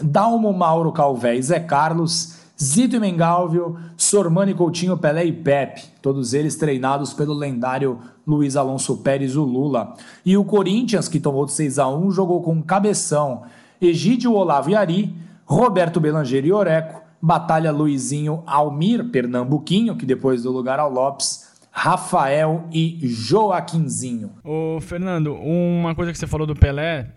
Dalmo 0.00 0.52
Mauro 0.52 0.92
Calvé 0.92 1.36
e 1.36 1.42
Zé 1.42 1.60
Carlos, 1.60 2.38
Zito 2.62 2.96
e 2.96 3.00
Mengalvio, 3.00 3.78
Sormani 3.96 4.54
Coutinho, 4.54 4.96
Pelé 4.96 5.24
e 5.24 5.32
Pepe, 5.32 5.82
todos 6.02 6.34
eles 6.34 6.56
treinados 6.56 7.14
pelo 7.14 7.32
lendário 7.32 7.98
Luiz 8.26 8.54
Alonso 8.54 8.98
Pérez, 8.98 9.34
o 9.34 9.42
Lula. 9.42 9.94
E 10.24 10.36
o 10.36 10.44
Corinthians, 10.44 11.08
que 11.08 11.18
tomou 11.18 11.46
de 11.46 11.52
6 11.52 11.78
a 11.78 11.88
1 11.88 12.10
jogou 12.10 12.42
com 12.42 12.62
Cabeção, 12.62 13.42
Egídio 13.80 14.34
Olavo 14.34 14.70
e 14.70 14.76
Ari, 14.76 15.16
Roberto 15.46 15.98
Belanger 15.98 16.44
e 16.44 16.52
Oreco, 16.52 17.00
Batalha 17.20 17.72
Luizinho 17.72 18.42
Almir, 18.46 19.10
Pernambuquinho, 19.10 19.96
que 19.96 20.06
depois 20.06 20.42
do 20.42 20.52
lugar 20.52 20.78
ao 20.78 20.92
Lopes, 20.92 21.49
Rafael 21.70 22.68
e 22.72 22.98
Joaquinzinho. 23.02 24.32
Ô, 24.42 24.80
Fernando, 24.80 25.34
uma 25.34 25.94
coisa 25.94 26.12
que 26.12 26.18
você 26.18 26.26
falou 26.26 26.46
do 26.46 26.54
Pelé, 26.54 27.10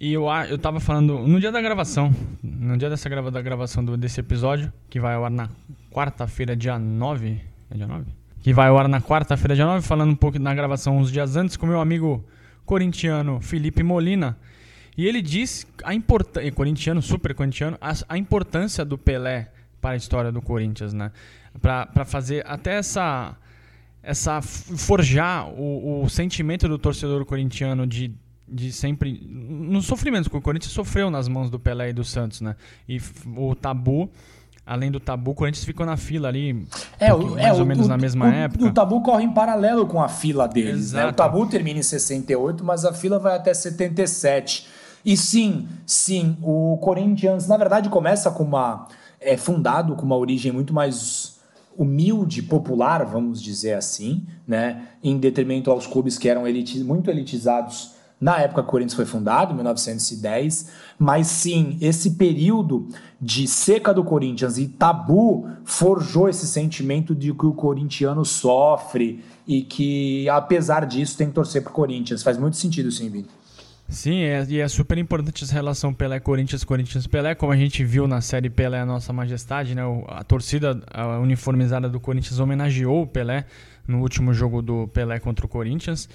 e 0.00 0.12
eu, 0.12 0.26
eu 0.48 0.58
tava 0.58 0.80
falando 0.80 1.18
no 1.18 1.40
dia 1.40 1.50
da 1.50 1.60
gravação, 1.60 2.14
no 2.42 2.76
dia 2.76 2.88
dessa 2.88 3.08
grava, 3.08 3.30
da 3.30 3.42
gravação 3.42 3.84
do, 3.84 3.96
desse 3.96 4.20
episódio, 4.20 4.72
que 4.88 5.00
vai 5.00 5.14
ao 5.14 5.24
ar 5.24 5.30
na 5.30 5.48
quarta-feira, 5.90 6.54
dia 6.56 6.78
9. 6.78 7.40
É 7.70 7.76
dia 7.76 7.86
9? 7.86 8.04
Que 8.40 8.52
vai 8.52 8.68
ao 8.68 8.78
ar 8.78 8.88
na 8.88 9.00
quarta-feira, 9.00 9.54
dia 9.54 9.66
9, 9.66 9.86
falando 9.86 10.10
um 10.10 10.16
pouco 10.16 10.38
na 10.38 10.54
gravação 10.54 10.96
uns 10.96 11.10
dias 11.10 11.36
antes 11.36 11.56
com 11.56 11.66
meu 11.66 11.80
amigo 11.80 12.24
corintiano 12.64 13.40
Felipe 13.40 13.82
Molina. 13.82 14.38
E 14.96 15.06
ele 15.06 15.20
diz 15.20 15.66
a 15.84 15.94
importância, 15.94 16.50
corintiano, 16.52 17.02
super 17.02 17.34
corintiano, 17.34 17.76
a, 17.80 17.92
a, 18.08 18.18
importância 18.18 18.84
do 18.84 18.96
Pelé 18.96 19.50
para 19.80 19.90
a 19.90 19.96
história 19.96 20.30
do 20.30 20.42
Corinthians, 20.42 20.92
né? 20.92 21.12
Para 21.60 22.04
fazer 22.04 22.44
até 22.46 22.74
essa 22.78 23.36
essa 24.08 24.40
forjar 24.40 25.50
o, 25.50 26.02
o 26.02 26.08
sentimento 26.08 26.66
do 26.66 26.78
torcedor 26.78 27.26
corintiano 27.26 27.86
de 27.86 28.14
de 28.50 28.72
sempre. 28.72 29.20
No 29.30 29.82
sofrimento 29.82 30.30
que 30.30 30.36
o 30.38 30.40
Corinthians 30.40 30.72
sofreu 30.72 31.10
nas 31.10 31.28
mãos 31.28 31.50
do 31.50 31.60
Pelé 31.60 31.90
e 31.90 31.92
do 31.92 32.02
Santos, 32.02 32.40
né? 32.40 32.56
E 32.88 32.98
o 33.36 33.54
tabu. 33.54 34.10
Além 34.64 34.90
do 34.90 34.98
tabu, 34.98 35.32
o 35.32 35.34
Corinthians 35.34 35.64
ficou 35.64 35.84
na 35.84 35.96
fila 35.96 36.28
ali, 36.28 36.66
é, 36.98 37.12
um 37.14 37.34
mais 37.34 37.56
é, 37.56 37.60
ou 37.60 37.66
menos 37.66 37.86
o, 37.86 37.88
na 37.88 37.96
mesma 37.96 38.26
o, 38.26 38.28
época. 38.28 38.64
O 38.64 38.72
tabu 38.72 39.02
corre 39.02 39.24
em 39.24 39.32
paralelo 39.32 39.86
com 39.86 40.02
a 40.02 40.08
fila 40.08 40.46
deles. 40.46 40.92
Né? 40.92 41.06
O 41.06 41.12
tabu 41.12 41.46
termina 41.46 41.80
em 41.80 41.82
68, 41.82 42.64
mas 42.64 42.84
a 42.84 42.92
fila 42.92 43.18
vai 43.18 43.36
até 43.36 43.52
77. 43.52 44.66
E 45.04 45.16
sim, 45.16 45.66
sim, 45.86 46.36
o 46.42 46.78
Corinthians, 46.82 47.46
na 47.46 47.56
verdade, 47.56 47.90
começa 47.90 48.30
com 48.30 48.44
uma. 48.44 48.88
É 49.20 49.36
fundado 49.36 49.94
com 49.94 50.04
uma 50.04 50.16
origem 50.16 50.52
muito 50.52 50.72
mais 50.72 51.37
humilde, 51.78 52.42
popular, 52.42 53.04
vamos 53.06 53.40
dizer 53.40 53.74
assim, 53.74 54.26
né? 54.46 54.88
Em 55.02 55.16
detrimento 55.16 55.70
aos 55.70 55.86
clubes 55.86 56.18
que 56.18 56.28
eram 56.28 56.46
eliti 56.46 56.80
muito 56.80 57.08
elitizados 57.08 57.92
na 58.20 58.40
época 58.40 58.62
que 58.62 58.68
o 58.68 58.70
Corinthians 58.72 58.94
foi 58.94 59.04
fundado, 59.04 59.54
1910, 59.54 60.70
mas 60.98 61.28
sim, 61.28 61.78
esse 61.80 62.12
período 62.12 62.88
de 63.20 63.46
seca 63.46 63.94
do 63.94 64.02
Corinthians 64.02 64.58
e 64.58 64.66
tabu 64.66 65.48
forjou 65.64 66.28
esse 66.28 66.46
sentimento 66.46 67.14
de 67.14 67.32
que 67.32 67.46
o 67.46 67.52
corintiano 67.52 68.24
sofre 68.24 69.22
e 69.46 69.62
que, 69.62 70.28
apesar 70.28 70.84
disso, 70.84 71.16
tem 71.16 71.28
que 71.28 71.32
torcer 71.32 71.62
pro 71.62 71.72
Corinthians. 71.72 72.24
Faz 72.24 72.36
muito 72.36 72.56
sentido, 72.56 72.90
sim, 72.90 73.08
Vini. 73.08 73.26
Sim, 73.88 74.20
é, 74.20 74.44
e 74.46 74.60
é 74.60 74.68
super 74.68 74.98
importante 74.98 75.44
essa 75.44 75.54
relação 75.54 75.94
Pelé-Corinthians, 75.94 76.62
Corinthians-Pelé, 76.62 77.34
como 77.34 77.52
a 77.52 77.56
gente 77.56 77.82
viu 77.82 78.06
na 78.06 78.20
série 78.20 78.50
Pelé, 78.50 78.80
a 78.80 78.86
Nossa 78.86 79.14
Majestade, 79.14 79.74
né? 79.74 79.82
A 80.08 80.22
torcida 80.22 80.78
a 80.92 81.18
uniformizada 81.18 81.88
do 81.88 81.98
Corinthians 81.98 82.38
homenageou 82.38 83.02
o 83.02 83.06
Pelé 83.06 83.46
no 83.86 84.00
último 84.00 84.34
jogo 84.34 84.60
do 84.60 84.88
Pelé 84.88 85.18
contra 85.18 85.46
o 85.46 85.48
Corinthians. 85.48 86.06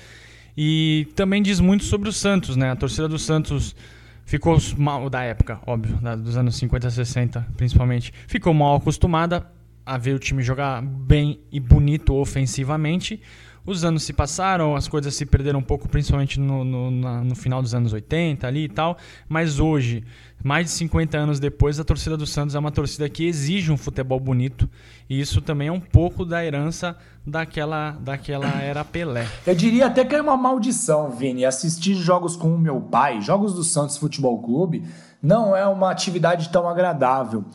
E 0.55 1.07
também 1.15 1.41
diz 1.41 1.59
muito 1.59 1.83
sobre 1.83 2.07
o 2.07 2.13
Santos, 2.13 2.55
né? 2.55 2.69
A 2.69 2.75
torcida 2.75 3.07
do 3.07 3.17
Santos 3.17 3.75
ficou 4.23 4.55
mal 4.77 5.09
da 5.09 5.23
época, 5.23 5.59
óbvio, 5.65 5.97
dos 6.17 6.37
anos 6.37 6.55
50 6.55 6.91
60, 6.91 7.47
principalmente. 7.57 8.13
Ficou 8.27 8.53
mal 8.53 8.75
acostumada 8.75 9.47
a 9.83 9.97
ver 9.97 10.13
o 10.13 10.19
time 10.19 10.43
jogar 10.43 10.79
bem 10.81 11.39
e 11.51 11.59
bonito 11.59 12.13
ofensivamente. 12.13 13.19
Os 13.65 13.85
anos 13.85 14.03
se 14.03 14.11
passaram, 14.11 14.75
as 14.75 14.89
coisas 14.89 15.15
se 15.15 15.25
perderam 15.25 15.59
um 15.59 15.63
pouco, 15.63 15.87
principalmente 15.87 16.37
no, 16.37 16.65
no, 16.65 16.91
na, 16.91 17.23
no 17.23 17.33
final 17.33 17.61
dos 17.61 17.73
anos 17.73 17.93
80 17.93 18.45
ali 18.45 18.65
e 18.65 18.69
tal. 18.69 18.97
Mas 19.29 19.57
hoje, 19.57 20.03
mais 20.43 20.65
de 20.65 20.71
50 20.73 21.17
anos 21.17 21.39
depois, 21.39 21.79
a 21.79 21.83
torcida 21.85 22.17
do 22.17 22.27
Santos 22.27 22.55
é 22.55 22.59
uma 22.59 22.71
torcida 22.71 23.07
que 23.07 23.25
exige 23.25 23.71
um 23.71 23.77
futebol 23.77 24.19
bonito. 24.19 24.69
E 25.09 25.17
isso 25.17 25.41
também 25.41 25.69
é 25.69 25.71
um 25.71 25.79
pouco 25.79 26.25
da 26.25 26.43
herança 26.43 26.97
daquela, 27.25 27.91
daquela 27.91 28.49
era 28.61 28.83
Pelé. 28.83 29.25
Eu 29.47 29.55
diria 29.55 29.87
até 29.87 30.03
que 30.03 30.13
é 30.13 30.21
uma 30.21 30.35
maldição, 30.35 31.09
Vini. 31.11 31.45
Assistir 31.45 31.95
jogos 31.95 32.35
com 32.35 32.53
o 32.53 32.59
meu 32.59 32.81
pai, 32.81 33.21
jogos 33.21 33.53
do 33.53 33.63
Santos 33.63 33.97
Futebol 33.97 34.41
Clube, 34.41 34.83
não 35.21 35.55
é 35.55 35.65
uma 35.65 35.89
atividade 35.89 36.49
tão 36.49 36.67
agradável. 36.67 37.45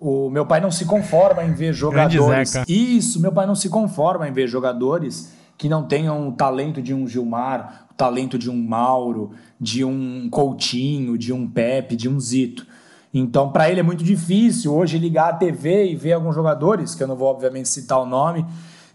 O 0.00 0.30
meu 0.30 0.46
pai 0.46 0.62
não 0.62 0.70
se 0.70 0.86
conforma 0.86 1.44
em 1.44 1.52
ver 1.52 1.74
jogadores. 1.74 2.54
Isso, 2.66 3.20
meu 3.20 3.32
pai 3.32 3.46
não 3.46 3.54
se 3.54 3.68
conforma 3.68 4.26
em 4.26 4.32
ver 4.32 4.46
jogadores 4.46 5.36
que 5.58 5.68
não 5.68 5.82
tenham 5.82 6.28
o 6.28 6.32
talento 6.32 6.80
de 6.80 6.94
um 6.94 7.06
Gilmar, 7.06 7.88
o 7.90 7.94
talento 7.94 8.38
de 8.38 8.48
um 8.48 8.56
Mauro, 8.56 9.32
de 9.60 9.84
um 9.84 10.30
Coutinho, 10.30 11.18
de 11.18 11.32
um 11.32 11.48
Pepe, 11.48 11.96
de 11.96 12.08
um 12.08 12.18
Zito. 12.20 12.64
Então, 13.12 13.50
para 13.50 13.68
ele 13.68 13.80
é 13.80 13.82
muito 13.82 14.04
difícil 14.04 14.72
hoje 14.72 14.98
ligar 14.98 15.30
a 15.30 15.36
TV 15.36 15.90
e 15.90 15.96
ver 15.96 16.12
alguns 16.12 16.34
jogadores, 16.34 16.94
que 16.94 17.02
eu 17.02 17.08
não 17.08 17.16
vou 17.16 17.28
obviamente 17.28 17.68
citar 17.68 18.00
o 18.00 18.06
nome, 18.06 18.46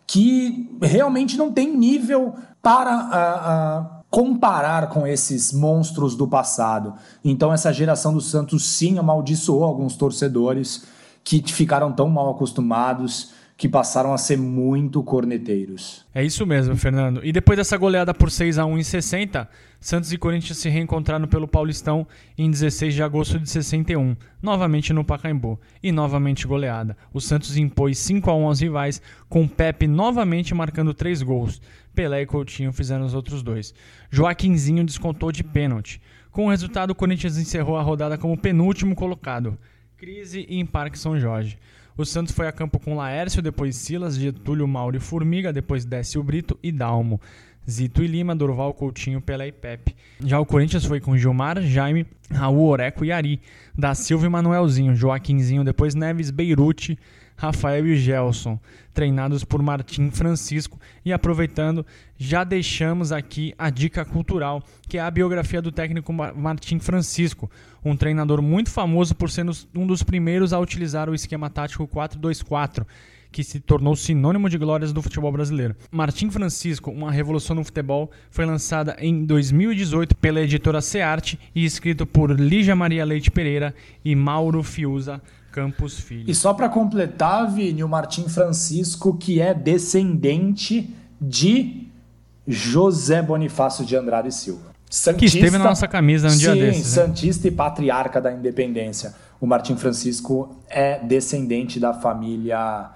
que 0.07 0.77
realmente 0.81 1.37
não 1.37 1.51
tem 1.51 1.75
nível 1.75 2.33
para 2.61 3.99
comparar 4.09 4.87
com 4.87 5.05
esses 5.05 5.51
monstros 5.51 6.15
do 6.15 6.27
passado. 6.27 6.93
Então, 7.25 7.51
essa 7.51 7.73
geração 7.73 8.13
do 8.13 8.21
Santos 8.21 8.63
sim 8.63 8.97
amaldiçoou 8.97 9.65
alguns 9.65 9.97
torcedores 9.97 10.85
que 11.23 11.41
ficaram 11.51 11.91
tão 11.91 12.07
mal 12.07 12.29
acostumados 12.29 13.31
que 13.55 13.69
passaram 13.69 14.13
a 14.13 14.17
ser 14.17 14.37
muito 14.37 15.03
corneteiros. 15.03 16.05
É 16.13 16.23
isso 16.23 16.45
mesmo, 16.45 16.75
Fernando. 16.75 17.21
E 17.23 17.31
depois 17.31 17.57
dessa 17.57 17.77
goleada 17.77 18.13
por 18.13 18.31
6 18.31 18.57
a 18.57 18.65
1 18.65 18.77
em 18.79 18.83
60, 18.83 19.49
Santos 19.79 20.11
e 20.11 20.17
Corinthians 20.17 20.57
se 20.57 20.69
reencontraram 20.69 21.27
pelo 21.27 21.47
Paulistão 21.47 22.07
em 22.37 22.49
16 22.49 22.93
de 22.93 23.03
agosto 23.03 23.39
de 23.39 23.49
61, 23.49 24.15
novamente 24.41 24.91
no 24.91 25.03
Pacaembu, 25.03 25.59
e 25.81 25.91
novamente 25.91 26.47
goleada. 26.47 26.97
O 27.13 27.21
Santos 27.21 27.55
impôs 27.55 27.97
5 27.99 28.29
a 28.29 28.35
1 28.35 28.47
aos 28.47 28.59
rivais, 28.59 29.01
com 29.29 29.47
Pepe 29.47 29.87
novamente 29.87 30.53
marcando 30.55 30.93
3 30.93 31.21
gols. 31.21 31.61
Pelé 31.93 32.23
e 32.23 32.25
Coutinho 32.25 32.73
fizeram 32.73 33.05
os 33.05 33.13
outros 33.13 33.43
dois. 33.43 33.73
Joaquinzinho 34.09 34.83
descontou 34.83 35.31
de 35.31 35.43
pênalti. 35.43 36.01
Com 36.31 36.47
o 36.47 36.49
resultado, 36.49 36.89
o 36.89 36.95
Corinthians 36.95 37.37
encerrou 37.37 37.77
a 37.77 37.83
rodada 37.83 38.17
como 38.17 38.35
penúltimo 38.35 38.95
colocado. 38.95 39.57
Crise 39.95 40.47
em 40.49 40.65
Parque 40.65 40.97
São 40.97 41.19
Jorge. 41.19 41.59
O 41.95 42.05
Santos 42.05 42.33
foi 42.33 42.47
a 42.47 42.51
campo 42.51 42.79
com 42.79 42.95
Laércio, 42.95 43.41
depois 43.41 43.75
Silas, 43.75 44.15
Getúlio, 44.15 44.67
Mauro 44.67 44.97
e 44.97 44.99
Formiga, 44.99 45.53
depois 45.53 45.85
Décio 45.85 46.23
Brito 46.23 46.57
e 46.63 46.71
Dalmo. 46.71 47.21
Zito 47.69 48.03
e 48.03 48.07
Lima, 48.07 48.35
Dorval, 48.35 48.73
Coutinho, 48.73 49.21
Pelé 49.21 49.47
e 49.47 49.51
Pepe. 49.51 49.95
Já 50.19 50.39
o 50.39 50.45
Corinthians 50.45 50.85
foi 50.85 50.99
com 50.99 51.15
Gilmar, 51.15 51.61
Jaime, 51.61 52.05
Raul, 52.29 52.67
Oreco 52.67 53.05
e 53.05 53.11
Ari. 53.11 53.39
Da 53.77 53.95
Silva 53.95 54.25
e 54.25 54.29
Manuelzinho, 54.29 54.95
Joaquinzinho, 54.95 55.63
depois 55.63 55.95
Neves, 55.95 56.29
Beirute, 56.29 56.97
Rafael 57.35 57.85
e 57.87 57.95
Gelson, 57.95 58.59
treinados 58.93 59.43
por 59.43 59.61
Martim 59.61 60.11
Francisco. 60.11 60.79
E 61.03 61.11
aproveitando, 61.11 61.85
já 62.17 62.43
deixamos 62.43 63.11
aqui 63.11 63.53
a 63.57 63.69
dica 63.69 64.05
cultural, 64.05 64.63
que 64.87 64.97
é 64.97 65.01
a 65.01 65.11
biografia 65.11 65.61
do 65.61 65.71
técnico 65.71 66.13
Martim 66.13 66.79
Francisco, 66.79 67.49
um 67.83 67.95
treinador 67.95 68.41
muito 68.41 68.69
famoso 68.69 69.15
por 69.15 69.29
ser 69.29 69.45
um 69.75 69.87
dos 69.87 70.03
primeiros 70.03 70.53
a 70.53 70.59
utilizar 70.59 71.09
o 71.09 71.15
esquema 71.15 71.49
tático 71.49 71.87
4-2-4 71.87 72.85
que 73.33 73.43
se 73.43 73.59
tornou 73.59 73.95
sinônimo 73.95 74.47
de 74.47 74.59
glórias 74.59 74.93
do 74.93 75.01
futebol 75.01 75.31
brasileiro. 75.31 75.75
Martim 75.91 76.29
Francisco, 76.29 76.91
Uma 76.91 77.11
Revolução 77.11 77.55
no 77.55 77.63
Futebol, 77.63 78.11
foi 78.29 78.45
lançada 78.45 78.95
em 78.99 79.25
2018 79.25 80.15
pela 80.15 80.39
editora 80.39 80.79
Searte 80.81 81.39
e 81.53 81.65
escrito 81.65 82.05
por 82.05 82.39
Lígia 82.39 82.75
Maria 82.75 83.03
Leite 83.03 83.31
Pereira 83.31 83.73
e 84.05 84.15
Mauro 84.15 84.61
Fiuza 84.61 85.19
Campos 85.53 85.99
Filho. 85.99 86.29
E 86.29 86.33
só 86.33 86.51
para 86.51 86.67
completar, 86.67 87.49
Vini, 87.49 87.83
o 87.83 87.87
Martim 87.87 88.27
Francisco, 88.27 89.15
que 89.15 89.39
é 89.39 89.53
descendente 89.53 90.93
de 91.21 91.87
José 92.47 93.21
Bonifácio 93.21 93.85
de 93.85 93.95
Andrade 93.95 94.31
Silva. 94.31 94.73
Santista, 94.89 95.13
que 95.19 95.25
esteve 95.25 95.57
na 95.57 95.63
nossa 95.63 95.87
camisa 95.87 96.27
um 96.27 96.31
sim, 96.31 96.39
dia 96.39 96.55
desses. 96.55 96.95
Né? 96.95 97.03
Santista 97.03 97.47
e 97.47 97.51
patriarca 97.51 98.19
da 98.19 98.31
independência. 98.31 99.13
O 99.39 99.45
Martim 99.45 99.75
Francisco 99.75 100.57
é 100.67 100.99
descendente 100.99 101.79
da 101.79 101.93
família 101.93 102.89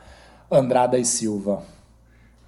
Andrada 0.52 0.98
e 0.98 1.06
Silva. 1.06 1.62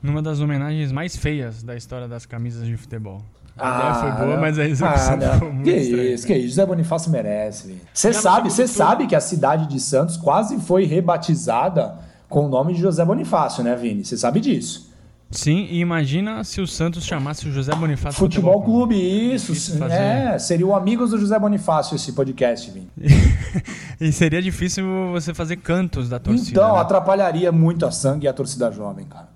Numa 0.02 0.22
das 0.22 0.40
homenagens 0.40 0.92
mais 0.92 1.16
feias 1.16 1.62
da 1.62 1.76
história 1.76 2.08
das 2.08 2.26
camisas 2.26 2.66
de 2.66 2.76
futebol. 2.78 3.24
Ah, 3.60 3.78
ideia 3.78 3.94
foi 3.94 4.12
boa, 4.12 4.36
não. 4.36 4.42
mas 4.42 4.60
a 4.60 4.66
execução 4.66 5.20
ah, 5.22 5.38
foi 5.38 5.52
muito 5.52 5.64
Que 5.66 5.76
estranha. 5.76 6.14
isso, 6.14 6.28
que 6.28 6.34
isso. 6.34 6.48
José 6.50 6.66
Bonifácio 6.66 7.12
merece. 7.12 7.82
Você 7.94 8.14
sabe, 8.14 8.50
você 8.50 8.68
sabe 8.68 9.08
que 9.08 9.16
a 9.16 9.22
cidade 9.22 9.68
de 9.68 9.80
Santos 9.80 10.18
quase 10.18 10.60
foi 10.60 10.86
rebatizada 10.86 11.96
com 12.28 12.46
o 12.46 12.50
nome 12.50 12.74
de 12.74 12.82
José 12.82 13.04
Bonifácio, 13.04 13.64
né, 13.64 13.76
Vini? 13.76 14.06
Você 14.06 14.18
sabe 14.18 14.40
disso. 14.40 14.90
Sim, 15.32 15.68
e 15.70 15.80
imagina 15.80 16.44
se 16.44 16.60
o 16.60 16.66
Santos 16.66 17.06
chamasse 17.06 17.48
o 17.48 17.52
José 17.52 17.74
Bonifácio 17.76 18.18
Futebol, 18.18 18.54
Futebol 18.54 18.66
Clube, 18.66 18.96
isso. 18.96 19.54
É, 19.84 20.40
seria 20.40 20.66
o 20.66 20.74
Amigos 20.74 21.12
do 21.12 21.20
José 21.20 21.38
Bonifácio 21.38 21.96
esse 21.96 22.14
podcast, 22.14 22.72
Vini. 22.72 22.90
e 24.02 24.12
seria 24.12 24.42
difícil 24.42 24.84
você 25.12 25.32
fazer 25.32 25.58
cantos 25.58 26.10
da 26.10 26.18
torcida. 26.18 26.50
Então, 26.50 26.74
né? 26.74 26.80
atrapalharia 26.80 27.52
muito 27.52 27.86
a 27.86 27.92
sangue 27.92 28.26
e 28.26 28.28
a 28.28 28.34
torcida 28.34 28.72
jovem, 28.72 29.06
cara. 29.06 29.29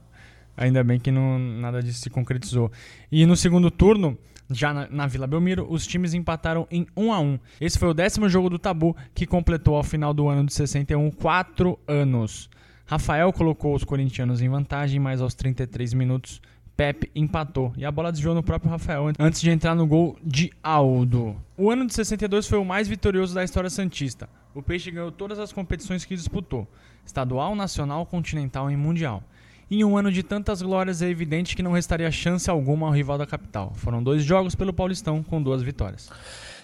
Ainda 0.56 0.84
bem 0.84 1.00
que 1.00 1.12
não, 1.12 1.40
nada 1.40 1.82
disso 1.82 2.02
se 2.02 2.10
concretizou. 2.10 2.72
E 3.12 3.26
no 3.26 3.36
segundo 3.36 3.72
turno, 3.72 4.18
já 4.52 4.74
na, 4.74 4.88
na, 4.90 5.08
Vila 5.08 5.26
Belmiro, 5.26 5.66
os 5.70 5.88
times 5.88 6.14
empataram 6.14 6.68
em 6.70 6.86
1 6.96 7.14
a 7.14 7.20
1 7.20 7.40
Esse 7.60 7.80
foi 7.80 7.90
o 7.90 7.94
décimo 7.94 8.30
jogo 8.30 8.50
do 8.50 8.60
Tabu, 8.60 8.96
que 9.14 9.26
completou 9.26 9.76
ao 9.76 9.84
final 9.84 10.14
do 10.14 10.28
ano 10.28 10.46
de 10.46 10.54
61 10.54 11.10
quatro 11.12 11.80
anos. 11.88 12.50
Rafael 12.86 13.32
colocou 13.34 13.74
os 13.74 13.84
corintianos 13.84 14.42
em 14.42 14.50
vantagem, 14.50 15.00
mas 15.00 15.22
aos 15.22 15.34
33 15.34 15.94
minutos 15.94 16.42
Pepe 16.76 17.12
empatou 17.16 17.72
e 17.78 17.86
a 17.86 17.92
bola 17.92 18.12
desviou 18.12 18.34
no 18.34 18.42
próprio 18.42 18.72
Rafael 18.72 19.12
antes 19.20 19.40
de 19.40 19.52
entrar 19.52 19.76
no 19.76 19.86
gol 19.86 20.18
de 20.24 20.52
Aldo. 20.62 21.36
O 21.56 21.70
ano 21.70 21.86
de 21.86 21.94
62 21.94 22.48
foi 22.48 22.58
o 22.58 22.66
mais 22.66 22.88
vitorioso 22.88 23.36
da 23.36 23.44
história 23.44 23.70
santista. 23.70 24.28
O 24.56 24.62
Peixe 24.62 24.90
ganhou 24.90 25.12
todas 25.12 25.38
as 25.38 25.54
competições 25.54 26.04
que 26.04 26.16
disputou: 26.16 26.68
estadual, 27.06 27.56
nacional, 27.56 28.06
continental 28.08 28.72
e 28.72 28.76
mundial. 28.76 29.24
Em 29.72 29.84
um 29.84 29.98
ano 29.98 30.12
de 30.12 30.22
tantas 30.22 30.62
glórias, 30.62 31.02
é 31.02 31.10
evidente 31.10 31.56
que 31.56 31.64
não 31.64 31.72
restaria 31.72 32.12
chance 32.12 32.50
alguma 32.50 32.88
ao 32.88 32.94
rival 32.94 33.18
da 33.18 33.26
capital. 33.26 33.74
Foram 33.76 34.04
dois 34.04 34.24
jogos 34.24 34.56
pelo 34.56 34.74
Paulistão 34.74 35.24
com 35.24 35.42
duas 35.42 35.62
vitórias. 35.62 36.10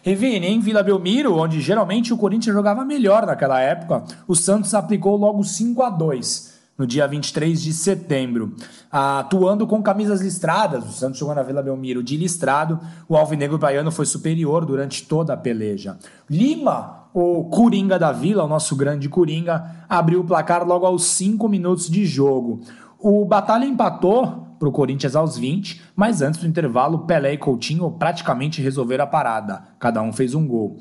E 0.05 0.15
Vini, 0.15 0.47
em 0.47 0.59
Vila 0.59 0.83
Belmiro, 0.83 1.35
onde 1.35 1.59
geralmente 1.59 2.13
o 2.13 2.17
Corinthians 2.17 2.55
jogava 2.55 2.85
melhor 2.85 3.25
naquela 3.25 3.59
época, 3.59 4.03
o 4.27 4.35
Santos 4.35 4.73
aplicou 4.73 5.17
logo 5.17 5.43
5 5.43 5.83
a 5.83 5.89
2 5.89 6.59
no 6.77 6.87
dia 6.87 7.05
23 7.05 7.61
de 7.61 7.73
setembro. 7.73 8.55
Atuando 8.89 9.67
com 9.67 9.83
camisas 9.83 10.21
listradas, 10.21 10.85
o 10.85 10.91
Santos 10.93 11.19
jogou 11.19 11.35
na 11.35 11.43
Vila 11.43 11.61
Belmiro 11.61 12.01
de 12.01 12.15
listrado, 12.15 12.79
o 13.07 13.17
Alvinegro 13.17 13.57
Baiano 13.57 13.91
foi 13.91 14.05
superior 14.05 14.65
durante 14.65 15.05
toda 15.05 15.33
a 15.33 15.37
peleja. 15.37 15.97
Lima, 16.29 17.09
o 17.13 17.43
Coringa 17.49 17.99
da 17.99 18.13
Vila, 18.13 18.45
o 18.45 18.47
nosso 18.47 18.77
grande 18.77 19.09
Coringa, 19.09 19.85
abriu 19.89 20.21
o 20.21 20.23
placar 20.23 20.65
logo 20.65 20.85
aos 20.85 21.03
5 21.03 21.49
minutos 21.49 21.89
de 21.89 22.05
jogo. 22.05 22.61
O 23.01 23.23
Batalha 23.23 23.65
empatou 23.65 24.45
para 24.59 24.67
o 24.67 24.71
Corinthians 24.73 25.15
aos 25.15 25.37
20, 25.37 25.81
mas 25.95 26.21
antes 26.21 26.41
do 26.41 26.47
intervalo, 26.47 26.99
Pelé 26.99 27.33
e 27.33 27.37
Coutinho 27.37 27.89
praticamente 27.91 28.61
resolveram 28.61 29.05
a 29.05 29.07
parada. 29.07 29.63
Cada 29.79 30.01
um 30.01 30.11
fez 30.11 30.35
um 30.35 30.45
gol. 30.45 30.77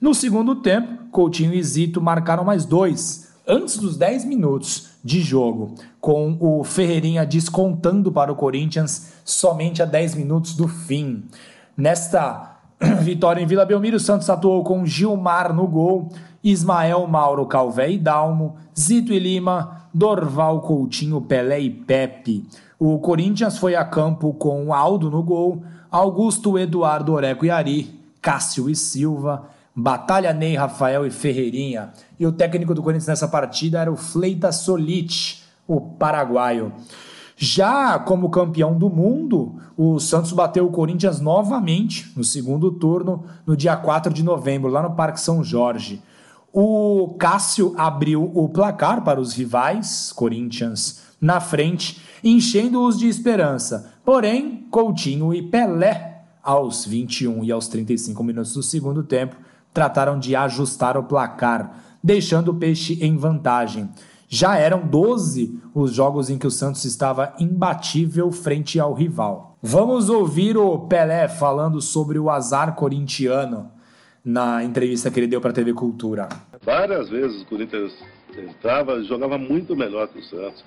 No 0.00 0.14
segundo 0.14 0.56
tempo, 0.56 1.10
Coutinho 1.10 1.52
e 1.52 1.62
Zito 1.62 2.00
marcaram 2.00 2.42
mais 2.42 2.64
dois, 2.64 3.34
antes 3.46 3.76
dos 3.76 3.98
10 3.98 4.24
minutos 4.24 4.92
de 5.04 5.20
jogo, 5.20 5.74
com 6.00 6.38
o 6.40 6.64
Ferreirinha 6.64 7.26
descontando 7.26 8.10
para 8.10 8.32
o 8.32 8.36
Corinthians 8.36 9.12
somente 9.22 9.82
a 9.82 9.84
10 9.84 10.14
minutos 10.14 10.54
do 10.54 10.66
fim. 10.66 11.24
Nesta 11.76 12.56
vitória 13.02 13.42
em 13.42 13.46
Vila 13.46 13.66
Belmiro, 13.66 13.98
o 13.98 14.00
Santos 14.00 14.30
atuou 14.30 14.64
com 14.64 14.86
Gilmar 14.86 15.52
no 15.52 15.66
gol, 15.66 16.08
Ismael 16.42 17.06
Mauro 17.06 17.44
Calvé 17.44 17.90
e 17.90 17.98
Dalmo, 17.98 18.56
Zito 18.78 19.12
e 19.12 19.18
Lima, 19.18 19.87
Dorval 19.98 20.60
Coutinho, 20.60 21.20
Pelé 21.20 21.58
e 21.58 21.68
Pepe. 21.68 22.46
O 22.78 23.00
Corinthians 23.00 23.58
foi 23.58 23.74
a 23.74 23.84
campo 23.84 24.32
com 24.32 24.72
Aldo 24.72 25.10
no 25.10 25.24
gol, 25.24 25.64
Augusto, 25.90 26.56
Eduardo, 26.56 27.14
Oreco 27.14 27.44
e 27.44 27.50
Ari, 27.50 28.00
Cássio 28.22 28.70
e 28.70 28.76
Silva, 28.76 29.48
Batalha 29.74 30.32
Ney, 30.32 30.54
Rafael 30.54 31.04
e 31.04 31.10
Ferreirinha. 31.10 31.90
E 32.18 32.24
o 32.24 32.30
técnico 32.30 32.74
do 32.74 32.82
Corinthians 32.82 33.08
nessa 33.08 33.26
partida 33.26 33.80
era 33.80 33.90
o 33.90 33.96
Fleita 33.96 34.52
Solit, 34.52 35.42
o 35.66 35.80
paraguaio. 35.80 36.72
Já 37.36 37.98
como 37.98 38.30
campeão 38.30 38.78
do 38.78 38.88
mundo, 38.88 39.56
o 39.76 39.98
Santos 39.98 40.32
bateu 40.32 40.64
o 40.64 40.70
Corinthians 40.70 41.20
novamente 41.20 42.12
no 42.16 42.22
segundo 42.22 42.70
turno, 42.70 43.24
no 43.44 43.56
dia 43.56 43.76
4 43.76 44.12
de 44.12 44.22
novembro, 44.22 44.70
lá 44.70 44.80
no 44.80 44.94
Parque 44.94 45.20
São 45.20 45.42
Jorge. 45.42 46.00
O 46.52 47.14
Cássio 47.18 47.74
abriu 47.76 48.30
o 48.34 48.48
placar 48.48 49.04
para 49.04 49.20
os 49.20 49.34
rivais, 49.34 50.12
Corinthians, 50.12 51.02
na 51.20 51.40
frente, 51.40 52.00
enchendo-os 52.24 52.98
de 52.98 53.06
esperança. 53.06 53.92
Porém, 54.04 54.66
Coutinho 54.70 55.34
e 55.34 55.42
Pelé, 55.42 56.22
aos 56.42 56.86
21 56.86 57.44
e 57.44 57.52
aos 57.52 57.68
35 57.68 58.24
minutos 58.24 58.54
do 58.54 58.62
segundo 58.62 59.02
tempo, 59.02 59.36
trataram 59.74 60.18
de 60.18 60.34
ajustar 60.34 60.96
o 60.96 61.04
placar, 61.04 61.98
deixando 62.02 62.48
o 62.48 62.54
Peixe 62.54 62.98
em 63.04 63.16
vantagem. 63.16 63.90
Já 64.28 64.56
eram 64.56 64.86
12 64.86 65.60
os 65.74 65.92
jogos 65.92 66.30
em 66.30 66.38
que 66.38 66.46
o 66.46 66.50
Santos 66.50 66.84
estava 66.84 67.34
imbatível 67.38 68.32
frente 68.32 68.80
ao 68.80 68.94
rival. 68.94 69.56
Vamos 69.62 70.08
ouvir 70.08 70.56
o 70.56 70.78
Pelé 70.80 71.28
falando 71.28 71.80
sobre 71.80 72.18
o 72.18 72.30
azar 72.30 72.74
corintiano 72.74 73.70
na 74.28 74.62
entrevista 74.62 75.10
que 75.10 75.18
ele 75.18 75.26
deu 75.26 75.40
para 75.40 75.50
a 75.50 75.54
TV 75.54 75.72
Cultura. 75.72 76.28
Várias 76.62 77.08
vezes 77.08 77.40
o 77.40 77.46
Corinthians 77.46 77.94
entrava, 78.36 79.02
jogava 79.02 79.38
muito 79.38 79.74
melhor 79.74 80.06
que 80.08 80.18
o 80.18 80.22
Santos. 80.22 80.62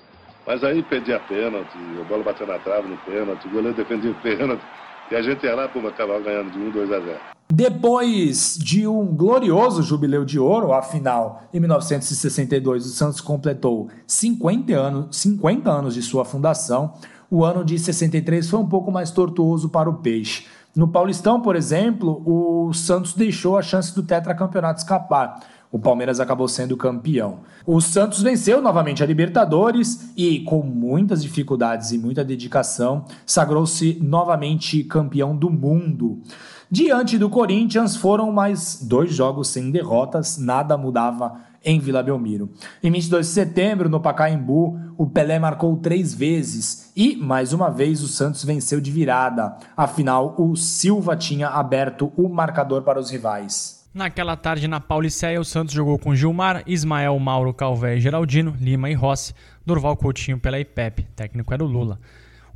Mas 0.48 0.64
aí 0.64 0.82
perdia 0.82 1.20
pênalti, 1.20 1.78
a 2.00 2.04
bola 2.06 2.24
batia 2.24 2.48
na 2.48 2.58
trave 2.58 2.88
no 2.88 2.98
pênalti, 2.98 3.48
o 3.48 3.52
goleiro 3.52 3.78
defendia 3.78 4.10
o 4.10 4.16
pênalti. 4.16 4.64
E 5.12 5.16
a 5.16 5.22
gente 5.22 5.46
ia 5.46 5.54
lá, 5.54 5.68
pô, 5.68 5.78
acabava 5.88 6.20
ganhando 6.22 6.52
de 6.52 6.58
1, 6.58 6.72
2 6.72 6.92
a 6.92 7.00
0. 7.02 7.20
Depois 7.54 8.58
de 8.58 8.88
um 8.88 9.06
glorioso 9.06 9.84
jubileu 9.84 10.26
de 10.26 10.40
ouro, 10.40 10.74
afinal, 10.74 11.44
em 11.54 11.60
1962 11.60 12.88
o 12.88 12.90
Santos 12.90 13.22
completou 13.22 13.90
50 14.08 14.74
anos, 14.74 15.18
50 15.18 15.70
anos 15.70 15.94
de 15.94 16.02
sua 16.02 16.26
fundação. 16.26 16.94
O 17.30 17.46
ano 17.46 17.64
de 17.64 17.78
63 17.78 18.50
foi 18.50 18.60
um 18.60 18.68
pouco 18.68 18.92
mais 18.92 19.12
tortuoso 19.12 19.70
para 19.70 19.90
o 19.90 19.96
Peixe. 19.96 20.48
No 20.76 20.88
Paulistão, 20.88 21.42
por 21.42 21.56
exemplo, 21.56 22.24
o 22.26 22.74
Santos 22.74 23.14
deixou 23.14 23.58
a 23.58 23.62
chance 23.62 23.94
do 23.94 24.04
tetracampeonato 24.04 24.80
escapar. 24.80 25.42
O 25.70 25.80
Palmeiras 25.80 26.20
acabou 26.20 26.48
sendo 26.48 26.76
campeão. 26.76 27.40
O 27.66 27.80
Santos 27.80 28.22
venceu 28.22 28.62
novamente 28.62 29.02
a 29.02 29.06
Libertadores 29.06 30.12
e, 30.18 30.40
com 30.42 30.62
muitas 30.62 31.22
dificuldades 31.22 31.92
e 31.92 31.98
muita 31.98 32.24
dedicação, 32.24 33.06
sagrou-se 33.26 33.98
novamente 34.02 34.84
campeão 34.84 35.36
do 35.36 35.50
mundo. 35.50 36.22
Diante 36.70 37.18
do 37.18 37.30
Corinthians, 37.30 37.96
foram 37.96 38.32
mais 38.32 38.82
dois 38.82 39.14
jogos 39.14 39.50
sem 39.50 39.72
derrotas, 39.72 40.38
nada 40.38 40.78
mudava 40.78 41.51
em 41.64 41.80
Vila 41.80 42.02
Belmiro. 42.04 42.50
Em 42.84 42.92
22 42.92 43.28
de 43.28 43.34
setembro, 43.34 43.90
no 43.90 44.00
Pacaembu, 44.00 44.80
o 44.98 45.08
Pelé 45.08 45.40
marcou 45.40 45.78
três 45.78 46.14
vezes 46.14 46.92
e, 46.96 47.16
mais 47.16 47.54
uma 47.54 47.70
vez, 47.70 48.02
o 48.02 48.08
Santos 48.08 48.44
venceu 48.44 48.82
de 48.82 48.92
virada. 48.92 49.58
Afinal, 49.76 50.36
o 50.38 50.56
Silva 50.56 51.16
tinha 51.16 51.50
aberto 51.50 52.12
o 52.18 52.28
marcador 52.28 52.82
para 52.82 53.00
os 53.00 53.10
rivais. 53.10 53.82
Naquela 53.94 54.38
tarde 54.38 54.70
na 54.70 54.80
Pauliceia, 54.80 55.40
o 55.40 55.44
Santos 55.44 55.74
jogou 55.74 56.00
com 56.00 56.16
Gilmar, 56.16 56.64
Ismael, 56.66 57.18
Mauro, 57.20 57.54
Calvé, 57.54 58.00
Geraldino, 58.00 58.56
Lima 58.60 58.90
e 58.90 58.94
Rossi, 58.94 59.34
Durval 59.66 59.98
Coutinho, 59.98 60.40
Pelé 60.40 60.62
e 60.62 60.66
Pepe. 60.66 61.04
O 61.04 61.14
técnico 61.14 61.54
era 61.54 61.64
o 61.64 61.68
Lula. 61.68 62.00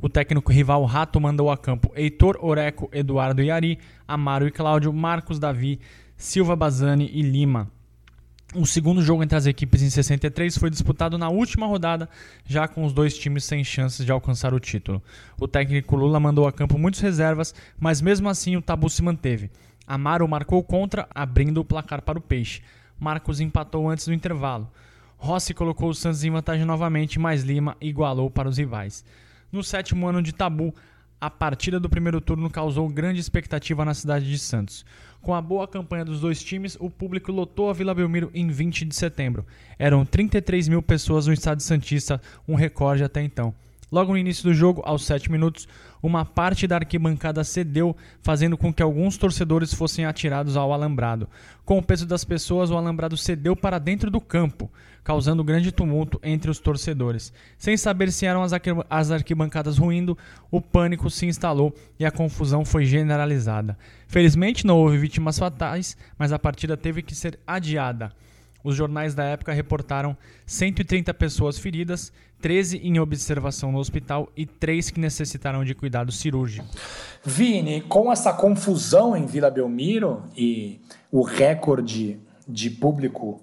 O 0.00 0.08
técnico 0.08 0.52
rival 0.52 0.84
Rato 0.84 1.20
mandou 1.20 1.50
a 1.50 1.56
campo 1.56 1.92
Heitor, 1.94 2.38
Oreco, 2.40 2.88
Eduardo 2.92 3.42
e 3.42 3.50
Ari, 3.50 3.78
Amaro 4.08 4.46
e 4.46 4.50
Cláudio, 4.50 4.92
Marcos 4.92 5.38
Davi, 5.38 5.80
Silva 6.16 6.56
Bazani 6.56 7.10
e 7.12 7.22
Lima. 7.22 7.70
O 8.58 8.64
segundo 8.64 9.02
jogo 9.02 9.22
entre 9.22 9.36
as 9.36 9.44
equipes 9.44 9.82
em 9.82 9.90
63 9.90 10.56
foi 10.56 10.70
disputado 10.70 11.18
na 11.18 11.28
última 11.28 11.66
rodada, 11.66 12.08
já 12.46 12.66
com 12.66 12.86
os 12.86 12.92
dois 12.94 13.16
times 13.18 13.44
sem 13.44 13.62
chances 13.62 14.06
de 14.06 14.10
alcançar 14.10 14.54
o 14.54 14.58
título. 14.58 15.02
O 15.38 15.46
técnico 15.46 15.94
Lula 15.94 16.18
mandou 16.18 16.48
a 16.48 16.52
campo 16.52 16.78
muitas 16.78 17.02
reservas, 17.02 17.54
mas 17.78 18.00
mesmo 18.00 18.30
assim 18.30 18.56
o 18.56 18.62
tabu 18.62 18.88
se 18.88 19.02
manteve. 19.02 19.50
Amaro 19.86 20.26
marcou 20.26 20.62
contra, 20.64 21.06
abrindo 21.14 21.60
o 21.60 21.64
placar 21.66 22.00
para 22.00 22.18
o 22.18 22.22
Peixe. 22.22 22.62
Marcos 22.98 23.40
empatou 23.40 23.90
antes 23.90 24.06
do 24.06 24.14
intervalo. 24.14 24.70
Rossi 25.18 25.52
colocou 25.52 25.90
o 25.90 25.94
Santos 25.94 26.24
em 26.24 26.30
vantagem 26.30 26.64
novamente, 26.64 27.18
mas 27.18 27.42
Lima 27.42 27.76
igualou 27.78 28.30
para 28.30 28.48
os 28.48 28.56
rivais. 28.56 29.04
No 29.52 29.62
sétimo 29.62 30.08
ano 30.08 30.22
de 30.22 30.32
tabu, 30.32 30.74
a 31.20 31.30
partida 31.30 31.80
do 31.80 31.88
primeiro 31.88 32.20
turno 32.20 32.50
causou 32.50 32.88
grande 32.88 33.20
expectativa 33.20 33.84
na 33.84 33.94
cidade 33.94 34.28
de 34.28 34.38
Santos. 34.38 34.84
Com 35.20 35.34
a 35.34 35.40
boa 35.40 35.66
campanha 35.66 36.04
dos 36.04 36.20
dois 36.20 36.42
times, 36.42 36.76
o 36.78 36.88
público 36.88 37.32
lotou 37.32 37.70
a 37.70 37.72
Vila 37.72 37.94
Belmiro 37.94 38.30
em 38.34 38.48
20 38.48 38.84
de 38.84 38.94
setembro. 38.94 39.44
Eram 39.78 40.04
33 40.04 40.68
mil 40.68 40.82
pessoas 40.82 41.26
no 41.26 41.32
estádio 41.32 41.64
Santista, 41.64 42.20
um 42.46 42.54
recorde 42.54 43.02
até 43.02 43.22
então. 43.22 43.54
Logo 43.90 44.12
no 44.12 44.18
início 44.18 44.42
do 44.42 44.52
jogo, 44.52 44.82
aos 44.84 45.04
7 45.04 45.30
minutos, 45.30 45.68
uma 46.02 46.24
parte 46.24 46.66
da 46.66 46.76
arquibancada 46.76 47.44
cedeu, 47.44 47.96
fazendo 48.20 48.56
com 48.56 48.72
que 48.72 48.82
alguns 48.82 49.16
torcedores 49.16 49.72
fossem 49.72 50.04
atirados 50.04 50.56
ao 50.56 50.72
alambrado. 50.72 51.28
Com 51.64 51.78
o 51.78 51.82
peso 51.82 52.04
das 52.04 52.24
pessoas, 52.24 52.70
o 52.70 52.76
alambrado 52.76 53.16
cedeu 53.16 53.54
para 53.54 53.78
dentro 53.78 54.10
do 54.10 54.20
campo, 54.20 54.70
causando 55.04 55.44
grande 55.44 55.70
tumulto 55.70 56.20
entre 56.22 56.50
os 56.50 56.58
torcedores. 56.58 57.32
Sem 57.56 57.76
saber 57.76 58.10
se 58.10 58.26
eram 58.26 58.42
as 58.90 59.10
arquibancadas 59.12 59.78
ruindo, 59.78 60.18
o 60.50 60.60
pânico 60.60 61.08
se 61.08 61.26
instalou 61.26 61.72
e 61.98 62.04
a 62.04 62.10
confusão 62.10 62.64
foi 62.64 62.84
generalizada. 62.84 63.78
Felizmente 64.08 64.66
não 64.66 64.78
houve 64.78 64.98
vítimas 64.98 65.38
fatais, 65.38 65.96
mas 66.18 66.32
a 66.32 66.38
partida 66.40 66.76
teve 66.76 67.02
que 67.02 67.14
ser 67.14 67.38
adiada. 67.46 68.12
Os 68.66 68.74
jornais 68.74 69.14
da 69.14 69.22
época 69.22 69.52
reportaram 69.52 70.16
130 70.44 71.14
pessoas 71.14 71.56
feridas, 71.56 72.12
13 72.40 72.78
em 72.78 72.98
observação 72.98 73.70
no 73.70 73.78
hospital 73.78 74.28
e 74.36 74.44
3 74.44 74.90
que 74.90 74.98
necessitaram 74.98 75.64
de 75.64 75.72
cuidado 75.72 76.10
cirúrgico. 76.10 76.66
Vini, 77.24 77.82
com 77.82 78.10
essa 78.10 78.32
confusão 78.32 79.16
em 79.16 79.24
Vila 79.24 79.52
Belmiro 79.52 80.24
e 80.36 80.80
o 81.12 81.22
recorde 81.22 82.18
de 82.48 82.68
público 82.68 83.40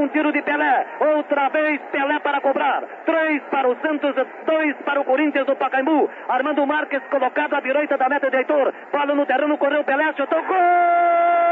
um 0.02 0.08
tiro 0.08 0.32
de 0.32 0.42
Pelé. 0.42 0.86
Outra 1.00 1.50
vez 1.50 1.80
Pelé 1.92 2.20
para 2.20 2.42
cobrar. 2.42 2.84
Três 3.06 3.42
para 3.52 3.70
o 3.70 3.76
Santos, 3.82 4.16
dois 4.46 4.76
para 4.84 5.00
o 5.00 5.06
Corinthians 5.06 5.46
do 5.46 5.56
Pacaembu. 5.56 6.10
Armando 6.28 6.66
Marques 6.66 7.02
colocado 7.10 7.56
à 7.56 7.60
direita 7.60 7.98
da 7.98 8.10
meta 8.10 8.30
de 8.30 8.38
Heitor. 8.38 8.74
Bola 8.92 9.14
no 9.14 9.26
terreno, 9.26 9.58
correu 9.58 9.84
Pelé, 9.84 10.14
chutou 10.14 10.42
gol! 10.44 11.52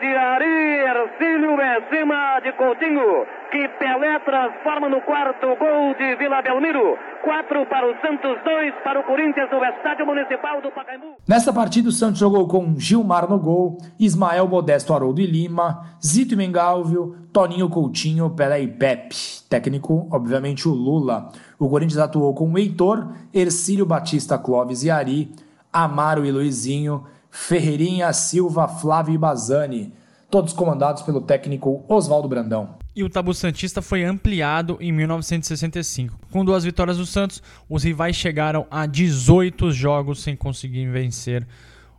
de 0.00 0.16
Ari 0.16 0.78
Ercílio 0.80 1.56
em 1.60 1.82
cima 1.90 2.40
de 2.40 2.52
Coutinho, 2.52 3.26
que 3.50 3.68
Pelé 3.68 4.17
transforma 4.28 4.90
no 4.90 5.00
quarto 5.00 5.46
gol 5.56 5.94
de 5.94 6.14
Vila 6.16 6.42
Belmiro. 6.42 6.98
Quatro 7.24 7.64
para 7.64 7.90
o 7.90 7.94
Santos, 8.02 8.36
dois 8.44 8.74
para 8.84 9.00
o 9.00 9.04
Corinthians 9.04 9.50
no 9.50 9.64
Estádio 9.64 10.04
Municipal 10.04 10.60
do 10.60 10.70
Pacaembu. 10.70 11.16
Nesta 11.26 11.50
partida, 11.50 11.88
o 11.88 11.92
Santos 11.92 12.20
jogou 12.20 12.46
com 12.46 12.78
Gilmar 12.78 13.28
no 13.28 13.38
gol, 13.38 13.78
Ismael 13.98 14.46
Modesto 14.46 14.92
Haroldo 14.92 15.22
e 15.22 15.26
Lima, 15.26 15.96
Zito 16.04 16.36
Mengalvio, 16.36 17.16
Toninho 17.32 17.70
Coutinho, 17.70 18.28
Pelé 18.28 18.60
e 18.60 18.68
Pepe. 18.68 19.16
Técnico, 19.48 20.06
obviamente, 20.12 20.68
o 20.68 20.72
Lula. 20.72 21.30
O 21.58 21.66
Corinthians 21.66 21.98
atuou 21.98 22.34
com 22.34 22.58
Heitor, 22.58 23.08
Ercílio 23.32 23.86
Batista 23.86 24.38
Clóvis 24.38 24.84
e 24.84 24.90
Ari, 24.90 25.32
Amaro 25.72 26.26
e 26.26 26.30
Luizinho, 26.30 27.04
Ferreirinha, 27.30 28.12
Silva, 28.12 28.68
Flávio 28.68 29.14
e 29.14 29.18
Bazani, 29.18 29.94
todos 30.30 30.52
comandados 30.52 31.02
pelo 31.02 31.22
técnico 31.22 31.82
Oswaldo 31.88 32.28
Brandão. 32.28 32.77
E 32.98 33.04
o 33.04 33.08
tabu 33.08 33.32
santista 33.32 33.80
foi 33.80 34.02
ampliado 34.02 34.76
em 34.80 34.90
1965. 34.90 36.18
Com 36.32 36.44
duas 36.44 36.64
vitórias 36.64 36.96
do 36.96 37.06
Santos, 37.06 37.40
os 37.68 37.84
rivais 37.84 38.16
chegaram 38.16 38.66
a 38.68 38.86
18 38.86 39.70
jogos 39.70 40.20
sem 40.20 40.34
conseguir 40.34 40.90
vencer 40.90 41.46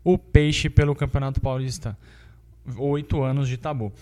o 0.04 0.18
Peixe 0.18 0.70
pelo 0.70 0.94
Campeonato 0.94 1.40
Paulista. 1.40 1.98
Oito 2.78 3.24
anos 3.24 3.48
de 3.48 3.56
tabu. 3.56 3.94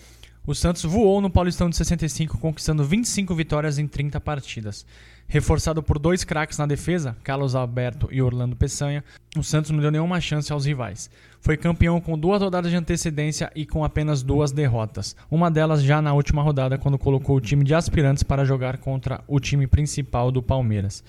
O 0.48 0.54
Santos 0.54 0.82
voou 0.82 1.20
no 1.20 1.28
Paulistão 1.28 1.68
de 1.68 1.76
65, 1.76 2.38
conquistando 2.38 2.82
25 2.82 3.34
vitórias 3.34 3.78
em 3.78 3.86
30 3.86 4.18
partidas. 4.18 4.86
Reforçado 5.26 5.82
por 5.82 5.98
dois 5.98 6.24
craques 6.24 6.56
na 6.56 6.64
defesa, 6.64 7.14
Carlos 7.22 7.54
Alberto 7.54 8.08
e 8.10 8.22
Orlando 8.22 8.56
Peçanha, 8.56 9.04
o 9.36 9.42
Santos 9.42 9.70
não 9.70 9.78
deu 9.78 9.90
nenhuma 9.90 10.22
chance 10.22 10.50
aos 10.50 10.64
rivais. 10.64 11.10
Foi 11.42 11.58
campeão 11.58 12.00
com 12.00 12.18
duas 12.18 12.40
rodadas 12.40 12.70
de 12.70 12.78
antecedência 12.78 13.52
e 13.54 13.66
com 13.66 13.84
apenas 13.84 14.22
duas 14.22 14.50
derrotas. 14.50 15.14
Uma 15.30 15.50
delas 15.50 15.82
já 15.82 16.00
na 16.00 16.14
última 16.14 16.40
rodada, 16.40 16.78
quando 16.78 16.96
colocou 16.96 17.36
o 17.36 17.42
time 17.42 17.62
de 17.62 17.74
aspirantes 17.74 18.22
para 18.22 18.42
jogar 18.42 18.78
contra 18.78 19.22
o 19.28 19.38
time 19.38 19.66
principal 19.66 20.32
do 20.32 20.42
Palmeiras. 20.42 21.04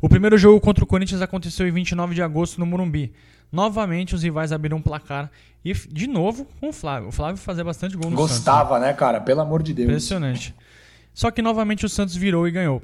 O 0.00 0.08
primeiro 0.08 0.38
jogo 0.38 0.60
contra 0.60 0.84
o 0.84 0.86
Corinthians 0.86 1.20
aconteceu 1.20 1.66
em 1.66 1.72
29 1.72 2.14
de 2.14 2.22
agosto 2.22 2.60
no 2.60 2.66
Morumbi. 2.66 3.12
Novamente 3.50 4.14
os 4.14 4.22
rivais 4.22 4.52
abriram 4.52 4.76
um 4.76 4.82
placar 4.82 5.30
e 5.64 5.72
de 5.72 6.06
novo 6.06 6.46
com 6.60 6.68
o 6.68 6.72
Flávio. 6.72 7.08
O 7.08 7.12
Flávio 7.12 7.36
fazia 7.36 7.64
bastante 7.64 7.96
gol 7.96 8.10
no 8.10 8.16
Gostava, 8.16 8.74
Santos, 8.74 8.86
né, 8.86 8.92
cara? 8.92 9.20
Pelo 9.20 9.40
amor 9.40 9.62
de 9.62 9.72
Deus. 9.72 9.88
Impressionante. 9.88 10.54
Só 11.14 11.30
que 11.30 11.42
novamente 11.42 11.84
o 11.84 11.88
Santos 11.88 12.14
virou 12.14 12.46
e 12.46 12.50
ganhou. 12.50 12.82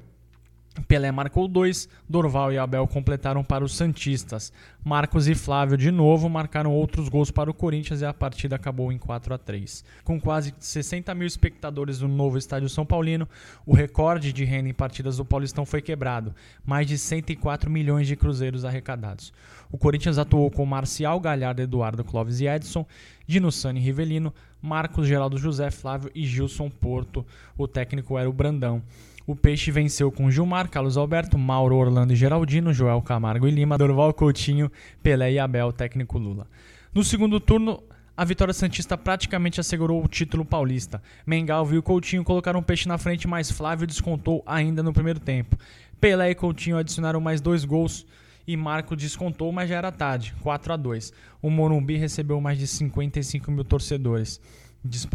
Pelé 0.82 1.12
marcou 1.12 1.46
dois, 1.46 1.88
Dorval 2.08 2.52
e 2.52 2.58
Abel 2.58 2.86
completaram 2.88 3.44
para 3.44 3.64
os 3.64 3.76
Santistas. 3.76 4.52
Marcos 4.84 5.28
e 5.28 5.34
Flávio 5.34 5.78
de 5.78 5.90
novo 5.90 6.28
marcaram 6.28 6.72
outros 6.72 7.08
gols 7.08 7.30
para 7.30 7.50
o 7.50 7.54
Corinthians 7.54 8.00
e 8.00 8.04
a 8.04 8.12
partida 8.12 8.56
acabou 8.56 8.90
em 8.90 8.98
4 8.98 9.34
a 9.34 9.38
3. 9.38 9.84
Com 10.02 10.20
quase 10.20 10.52
60 10.58 11.14
mil 11.14 11.28
espectadores 11.28 12.00
no 12.00 12.08
novo 12.08 12.36
estádio 12.36 12.68
São 12.68 12.84
Paulino, 12.84 13.28
o 13.64 13.72
recorde 13.72 14.32
de 14.32 14.44
renda 14.44 14.68
em 14.68 14.74
partidas 14.74 15.16
do 15.16 15.24
Paulistão 15.24 15.64
foi 15.64 15.80
quebrado, 15.80 16.34
mais 16.66 16.88
de 16.88 16.98
104 16.98 17.70
milhões 17.70 18.08
de 18.08 18.16
cruzeiros 18.16 18.64
arrecadados. 18.64 19.32
O 19.70 19.78
Corinthians 19.78 20.18
atuou 20.18 20.50
com 20.50 20.66
Marcial, 20.66 21.18
Galhardo, 21.20 21.62
Eduardo 21.62 22.04
Clóvis 22.04 22.40
e 22.40 22.46
Edson, 22.46 22.84
Dino 23.26 23.50
Sani 23.50 23.80
Rivelino, 23.80 24.34
Marcos 24.60 25.06
Geraldo 25.06 25.38
José 25.38 25.70
Flávio 25.70 26.10
e 26.14 26.26
Gilson 26.26 26.68
Porto. 26.68 27.24
O 27.56 27.68
técnico 27.68 28.18
era 28.18 28.28
o 28.28 28.32
Brandão. 28.32 28.82
O 29.26 29.34
Peixe 29.34 29.70
venceu 29.70 30.12
com 30.12 30.30
Gilmar, 30.30 30.68
Carlos 30.68 30.98
Alberto, 30.98 31.38
Mauro 31.38 31.76
Orlando 31.76 32.12
e 32.12 32.16
Geraldino, 32.16 32.74
Joel 32.74 33.00
Camargo 33.00 33.48
e 33.48 33.50
Lima, 33.50 33.78
Dorval 33.78 34.12
Coutinho, 34.12 34.70
Pelé 35.02 35.32
e 35.32 35.38
Abel, 35.38 35.72
técnico 35.72 36.18
Lula. 36.18 36.46
No 36.92 37.02
segundo 37.02 37.40
turno, 37.40 37.82
a 38.14 38.22
vitória 38.22 38.52
Santista 38.52 38.98
praticamente 38.98 39.58
assegurou 39.58 40.04
o 40.04 40.08
título 40.08 40.44
paulista. 40.44 41.02
Mengalvio 41.26 41.78
e 41.78 41.82
Coutinho 41.82 42.22
colocaram 42.22 42.60
o 42.60 42.62
Peixe 42.62 42.86
na 42.86 42.98
frente, 42.98 43.26
mas 43.26 43.50
Flávio 43.50 43.86
descontou 43.86 44.42
ainda 44.46 44.82
no 44.82 44.92
primeiro 44.92 45.18
tempo. 45.18 45.56
Pelé 45.98 46.30
e 46.30 46.34
Coutinho 46.34 46.76
adicionaram 46.76 47.18
mais 47.18 47.40
dois 47.40 47.64
gols 47.64 48.06
e 48.46 48.58
Marco 48.58 48.94
descontou, 48.94 49.50
mas 49.50 49.70
já 49.70 49.76
era 49.76 49.90
tarde, 49.90 50.34
4 50.42 50.74
a 50.74 50.76
2 50.76 51.14
O 51.40 51.48
Morumbi 51.48 51.96
recebeu 51.96 52.38
mais 52.42 52.58
de 52.58 52.66
55 52.66 53.50
mil 53.50 53.64
torcedores 53.64 54.38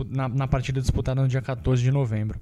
na, 0.10 0.28
na 0.28 0.48
partida 0.48 0.82
disputada 0.82 1.22
no 1.22 1.28
dia 1.28 1.44
14 1.44 1.82
de 1.82 1.92
novembro. 1.92 2.40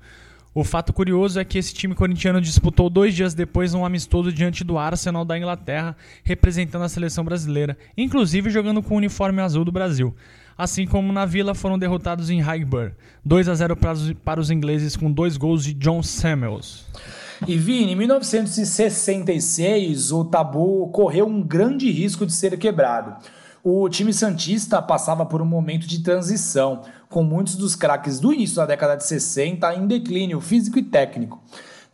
O 0.59 0.63
fato 0.63 0.91
curioso 0.91 1.39
é 1.39 1.45
que 1.45 1.59
esse 1.59 1.71
time 1.71 1.93
corintiano 1.93 2.41
disputou 2.41 2.89
dois 2.89 3.13
dias 3.13 3.35
depois 3.35 3.75
um 3.75 3.85
amistoso 3.85 4.33
diante 4.33 4.63
do 4.63 4.75
Arsenal 4.75 5.23
da 5.23 5.37
Inglaterra, 5.37 5.95
representando 6.23 6.81
a 6.81 6.89
seleção 6.89 7.23
brasileira, 7.23 7.77
inclusive 7.95 8.49
jogando 8.49 8.81
com 8.81 8.95
o 8.95 8.97
uniforme 8.97 9.39
azul 9.39 9.63
do 9.63 9.71
Brasil. 9.71 10.15
Assim 10.57 10.87
como 10.87 11.13
na 11.13 11.27
Vila 11.27 11.53
foram 11.53 11.77
derrotados 11.77 12.31
em 12.31 12.41
Highbury, 12.41 12.93
2 13.23 13.49
a 13.49 13.53
0 13.53 13.77
para 14.25 14.41
os, 14.41 14.49
ingleses 14.49 14.95
com 14.95 15.11
dois 15.11 15.37
gols 15.37 15.63
de 15.63 15.75
John 15.75 16.01
Samuels. 16.01 16.87
E 17.47 17.55
Vini, 17.55 17.91
em 17.91 17.95
1966, 17.95 20.11
o 20.11 20.25
tabu 20.25 20.87
correu 20.87 21.27
um 21.27 21.39
grande 21.39 21.91
risco 21.91 22.25
de 22.25 22.33
ser 22.33 22.57
quebrado. 22.57 23.15
O 23.69 23.89
time 23.89 24.13
Santista 24.13 24.81
passava 24.81 25.25
por 25.25 25.41
um 25.41 25.45
momento 25.45 25.85
de 25.85 26.01
transição, 26.01 26.83
com 27.09 27.21
muitos 27.21 27.57
dos 27.57 27.75
craques 27.75 28.17
do 28.17 28.31
início 28.31 28.55
da 28.55 28.65
década 28.65 28.95
de 28.95 29.03
60 29.03 29.75
em 29.75 29.85
declínio 29.85 30.39
físico 30.39 30.79
e 30.79 30.83
técnico. 30.83 31.43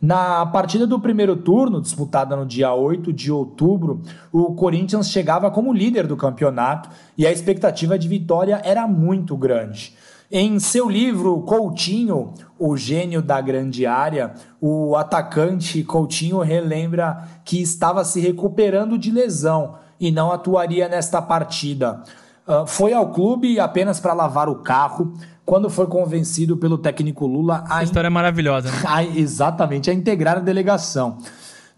Na 0.00 0.46
partida 0.46 0.86
do 0.86 1.00
primeiro 1.00 1.34
turno, 1.34 1.80
disputada 1.80 2.36
no 2.36 2.46
dia 2.46 2.72
8 2.72 3.12
de 3.12 3.32
outubro, 3.32 4.02
o 4.30 4.54
Corinthians 4.54 5.10
chegava 5.10 5.50
como 5.50 5.72
líder 5.72 6.06
do 6.06 6.16
campeonato 6.16 6.90
e 7.18 7.26
a 7.26 7.32
expectativa 7.32 7.98
de 7.98 8.06
vitória 8.06 8.62
era 8.62 8.86
muito 8.86 9.36
grande. 9.36 9.96
Em 10.30 10.60
seu 10.60 10.88
livro 10.88 11.40
Coutinho, 11.40 12.34
o 12.56 12.76
gênio 12.76 13.20
da 13.20 13.40
grande 13.40 13.84
área, 13.84 14.34
o 14.60 14.94
atacante 14.94 15.82
Coutinho 15.82 16.38
relembra 16.38 17.24
que 17.44 17.60
estava 17.60 18.04
se 18.04 18.20
recuperando 18.20 18.96
de 18.96 19.10
lesão 19.10 19.74
e 20.04 20.10
não 20.10 20.30
atuaria 20.30 20.86
nesta 20.86 21.22
partida. 21.22 22.02
Uh, 22.46 22.66
foi 22.66 22.92
ao 22.92 23.08
clube 23.08 23.58
apenas 23.58 23.98
para 23.98 24.12
lavar 24.12 24.50
o 24.50 24.56
carro 24.56 25.14
quando 25.46 25.70
foi 25.70 25.86
convencido 25.86 26.58
pelo 26.58 26.76
técnico 26.76 27.26
Lula 27.26 27.64
a. 27.66 27.76
Essa 27.76 27.84
história 27.84 28.08
é 28.08 28.10
maravilhosa, 28.10 28.70
né? 28.70 28.82
A, 28.86 29.02
exatamente, 29.02 29.90
a 29.90 29.94
integrar 29.94 30.36
a 30.36 30.40
delegação. 30.40 31.16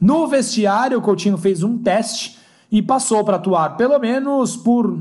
No 0.00 0.26
vestiário, 0.26 0.98
o 0.98 1.02
Coutinho 1.02 1.38
fez 1.38 1.62
um 1.62 1.78
teste 1.78 2.36
e 2.70 2.82
passou 2.82 3.24
para 3.24 3.36
atuar 3.36 3.76
pelo 3.76 3.96
menos 4.00 4.56
por 4.56 4.98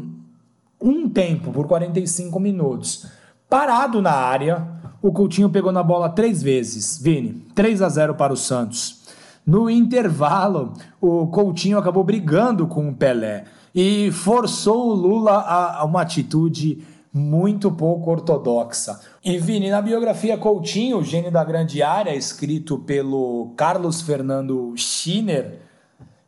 um 0.80 1.10
tempo, 1.10 1.52
por 1.52 1.66
45 1.66 2.40
minutos. 2.40 3.08
Parado 3.50 4.04
na 4.04 4.12
área, 4.12 4.68
o 5.02 5.12
Coutinho 5.12 5.50
pegou 5.50 5.72
na 5.72 5.82
bola 5.82 6.10
três 6.10 6.44
vezes. 6.44 7.00
Vini, 7.02 7.44
3 7.56 7.82
a 7.82 7.90
0 7.90 8.14
para 8.14 8.32
o 8.32 8.38
Santos. 8.38 8.94
No 9.45 9.69
intervalo, 9.69 10.73
o 10.99 11.27
Coutinho 11.27 11.77
acabou 11.77 12.03
brigando 12.03 12.65
com 12.65 12.89
o 12.89 12.95
Pelé 12.95 13.45
e 13.73 14.12
forçou 14.12 14.89
o 14.89 14.93
Lula 14.93 15.34
a, 15.34 15.86
uma 15.86 16.01
atitude 16.01 16.84
muito 17.13 17.71
pouco 17.71 18.10
ortodoxa. 18.10 18.99
E 19.23 19.38
Vini, 19.38 19.69
na 19.69 19.81
biografia 19.81 20.38
Coutinho, 20.38 20.97
o 20.97 21.03
gênio 21.03 21.31
da 21.31 21.43
grande 21.43 21.84
área, 21.84 22.15
escrito 22.15 22.79
pelo 22.79 23.53
Carlos 23.55 24.01
Fernando 24.01 24.73
Schiner 24.75 25.60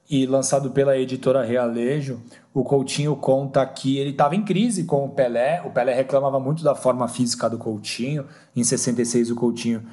e 0.09 0.25
lançado 0.25 0.71
pela 0.71 0.97
editora 0.97 1.43
Realejo, 1.43 2.21
o 2.53 2.63
Coutinho 2.63 3.15
conta 3.15 3.65
que 3.65 3.97
ele 3.97 4.11
estava 4.11 4.35
em 4.35 4.45
crise 4.45 4.85
com 4.85 5.03
o 5.05 5.09
Pelé. 5.09 5.61
O 5.65 5.71
Pelé 5.71 5.93
reclamava 5.93 6.39
muito 6.39 6.63
da 6.63 6.73
forma 6.73 7.07
física 7.07 7.49
do 7.49 7.57
Coutinho. 7.57 8.25
Em 8.55 8.63
66, 8.63 9.31
o 9.31 9.35
Coutinho, 9.35 9.83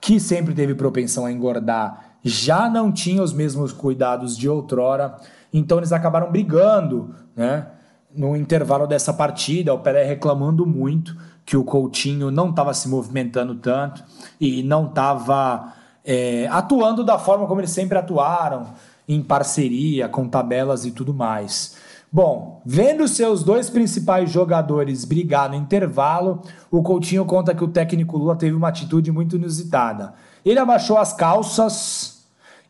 que 0.00 0.20
sempre 0.20 0.54
teve 0.54 0.74
propensão 0.74 1.26
a 1.26 1.32
engordar, 1.32 2.07
já 2.22 2.68
não 2.68 2.92
tinha 2.92 3.22
os 3.22 3.32
mesmos 3.32 3.72
cuidados 3.72 4.36
de 4.36 4.48
outrora. 4.48 5.16
Então 5.52 5.78
eles 5.78 5.92
acabaram 5.92 6.30
brigando, 6.30 7.14
né? 7.36 7.66
No 8.14 8.36
intervalo 8.36 8.86
dessa 8.86 9.12
partida, 9.12 9.72
o 9.72 9.78
Pelé 9.78 10.02
reclamando 10.02 10.66
muito 10.66 11.16
que 11.44 11.56
o 11.56 11.64
Coutinho 11.64 12.30
não 12.30 12.50
estava 12.50 12.74
se 12.74 12.88
movimentando 12.88 13.54
tanto 13.54 14.02
e 14.40 14.62
não 14.62 14.86
estava 14.86 15.72
é, 16.04 16.46
atuando 16.50 17.04
da 17.04 17.18
forma 17.18 17.46
como 17.46 17.60
eles 17.60 17.70
sempre 17.70 17.98
atuaram, 17.98 18.66
em 19.06 19.22
parceria, 19.22 20.08
com 20.08 20.28
tabelas 20.28 20.84
e 20.84 20.90
tudo 20.90 21.14
mais. 21.14 21.76
Bom, 22.10 22.62
vendo 22.64 23.06
seus 23.06 23.42
dois 23.42 23.68
principais 23.68 24.30
jogadores 24.30 25.04
brigar 25.04 25.50
no 25.50 25.54
intervalo, 25.54 26.42
o 26.70 26.82
Coutinho 26.82 27.24
conta 27.26 27.54
que 27.54 27.62
o 27.62 27.68
técnico 27.68 28.16
Lula 28.16 28.34
teve 28.34 28.56
uma 28.56 28.68
atitude 28.68 29.12
muito 29.12 29.36
inusitada. 29.36 30.14
Ele 30.48 30.58
abaixou 30.58 30.96
as 30.96 31.12
calças 31.12 32.24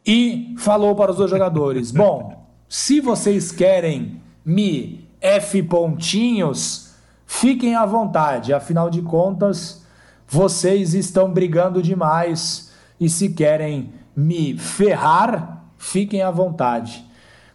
e 0.05 0.53
falou 0.59 0.97
para 0.97 1.13
os 1.13 1.17
dois 1.17 1.31
jogadores: 1.31 1.93
Bom, 1.93 2.45
se 2.69 3.01
vocês 3.01 3.53
querem 3.53 4.21
me 4.45 5.09
F 5.21 5.63
pontinhos, 5.63 6.93
fiquem 7.25 7.77
à 7.77 7.87
vontade, 7.87 8.53
afinal 8.53 8.91
de 8.91 9.01
contas, 9.01 9.87
vocês 10.27 10.93
estão 10.93 11.33
brigando 11.33 11.81
demais 11.81 12.73
e 13.01 13.09
se 13.09 13.29
querem 13.29 13.93
me 14.17 14.59
ferrar, 14.59 15.63
fiquem 15.77 16.21
à 16.21 16.33
vontade. 16.33 17.07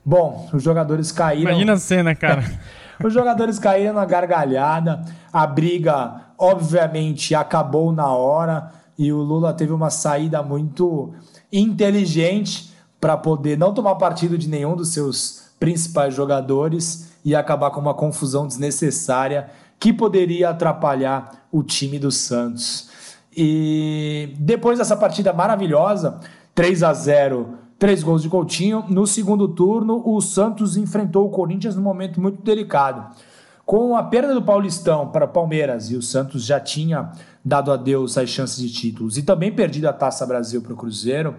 Bom, 0.05 0.49
os 0.53 0.63
jogadores 0.63 1.11
caíram. 1.11 1.51
Imagina 1.51 1.73
a 1.73 1.77
cena, 1.77 2.15
cara. 2.15 2.49
os 3.03 3.13
jogadores 3.13 3.59
caíram 3.59 3.93
na 3.93 4.05
gargalhada. 4.05 5.03
A 5.33 5.45
briga, 5.45 6.21
obviamente, 6.37 7.35
acabou 7.35 7.91
na 7.91 8.07
hora 8.07 8.82
e 8.97 9.11
o 9.11 9.17
Lula 9.17 9.53
teve 9.53 9.73
uma 9.73 9.89
saída 9.89 10.41
muito 10.43 11.13
inteligente 11.51 12.73
para 12.99 13.17
poder 13.17 13.57
não 13.57 13.73
tomar 13.73 13.95
partido 13.95 14.37
de 14.37 14.47
nenhum 14.47 14.75
dos 14.75 14.89
seus 14.89 15.43
principais 15.59 16.13
jogadores 16.13 17.13
e 17.23 17.35
acabar 17.35 17.71
com 17.71 17.79
uma 17.79 17.93
confusão 17.93 18.47
desnecessária 18.47 19.49
que 19.79 19.91
poderia 19.91 20.49
atrapalhar 20.49 21.47
o 21.51 21.63
time 21.63 21.99
do 21.99 22.11
Santos. 22.11 22.89
E 23.35 24.33
depois 24.39 24.77
dessa 24.77 24.95
partida 24.95 25.33
maravilhosa, 25.33 26.19
3 26.55 26.83
a 26.83 26.93
0, 26.93 27.57
três 27.79 28.01
gols 28.01 28.21
de 28.21 28.29
Coutinho, 28.29 28.85
no 28.87 29.05
segundo 29.05 29.47
turno 29.47 30.01
o 30.05 30.21
Santos 30.21 30.77
enfrentou 30.77 31.25
o 31.27 31.29
Corinthians 31.29 31.75
num 31.75 31.81
momento 31.81 32.21
muito 32.21 32.41
delicado. 32.41 33.13
Com 33.65 33.97
a 33.97 34.03
perda 34.03 34.33
do 34.33 34.41
Paulistão 34.41 35.09
para 35.09 35.27
Palmeiras 35.27 35.91
e 35.91 35.97
o 35.97 36.01
Santos 36.01 36.45
já 36.45 36.61
tinha 36.61 37.11
dado 37.43 37.71
adeus 37.71 38.17
às 38.17 38.29
chances 38.29 38.57
de 38.57 38.71
títulos 38.71 39.17
e 39.17 39.23
também 39.23 39.51
perdido 39.51 39.87
a 39.87 39.93
Taça 39.93 40.25
Brasil 40.25 40.61
para 40.61 40.73
o 40.73 40.77
Cruzeiro, 40.77 41.35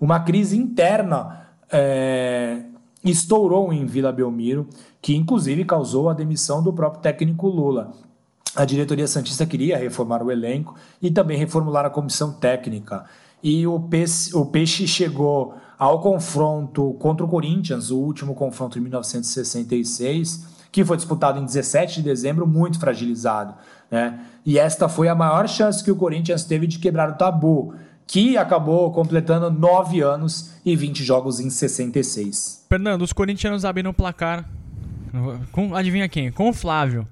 uma 0.00 0.20
crise 0.20 0.56
interna 0.56 1.48
é, 1.70 2.62
estourou 3.04 3.72
em 3.72 3.84
Vila 3.84 4.12
Belmiro, 4.12 4.68
que 5.02 5.14
inclusive 5.14 5.64
causou 5.64 6.08
a 6.08 6.14
demissão 6.14 6.62
do 6.62 6.72
próprio 6.72 7.02
técnico 7.02 7.48
Lula. 7.48 7.92
A 8.54 8.64
diretoria 8.64 9.06
Santista 9.06 9.46
queria 9.46 9.76
reformar 9.76 10.22
o 10.22 10.30
elenco 10.30 10.74
e 11.00 11.10
também 11.10 11.36
reformular 11.36 11.84
a 11.84 11.90
comissão 11.90 12.32
técnica. 12.32 13.04
E 13.42 13.66
o 13.66 13.78
Peixe, 13.78 14.34
o 14.34 14.46
Peixe 14.46 14.86
chegou 14.86 15.54
ao 15.78 16.00
confronto 16.00 16.94
contra 16.98 17.24
o 17.24 17.28
Corinthians, 17.28 17.90
o 17.90 17.98
último 17.98 18.34
confronto 18.34 18.78
em 18.78 18.82
1966, 18.82 20.57
que 20.70 20.84
foi 20.84 20.96
disputado 20.96 21.38
em 21.38 21.44
17 21.44 21.96
de 21.96 22.02
dezembro, 22.02 22.46
muito 22.46 22.78
fragilizado. 22.78 23.54
Né? 23.90 24.18
E 24.44 24.58
esta 24.58 24.88
foi 24.88 25.08
a 25.08 25.14
maior 25.14 25.48
chance 25.48 25.82
que 25.82 25.90
o 25.90 25.96
Corinthians 25.96 26.44
teve 26.44 26.66
de 26.66 26.78
quebrar 26.78 27.10
o 27.10 27.14
tabu 27.14 27.74
que 28.06 28.38
acabou 28.38 28.90
completando 28.90 29.50
9 29.50 30.00
anos 30.00 30.54
e 30.64 30.74
20 30.74 31.04
jogos 31.04 31.40
em 31.40 31.50
66. 31.50 32.66
Fernando, 32.68 33.02
os 33.02 33.12
corintianos 33.12 33.64
abriram 33.66 33.90
o 33.90 33.94
placar. 33.94 34.48
Com, 35.52 35.74
adivinha 35.74 36.08
quem? 36.08 36.32
Com 36.32 36.48
o 36.48 36.52
Flávio. 36.52 37.06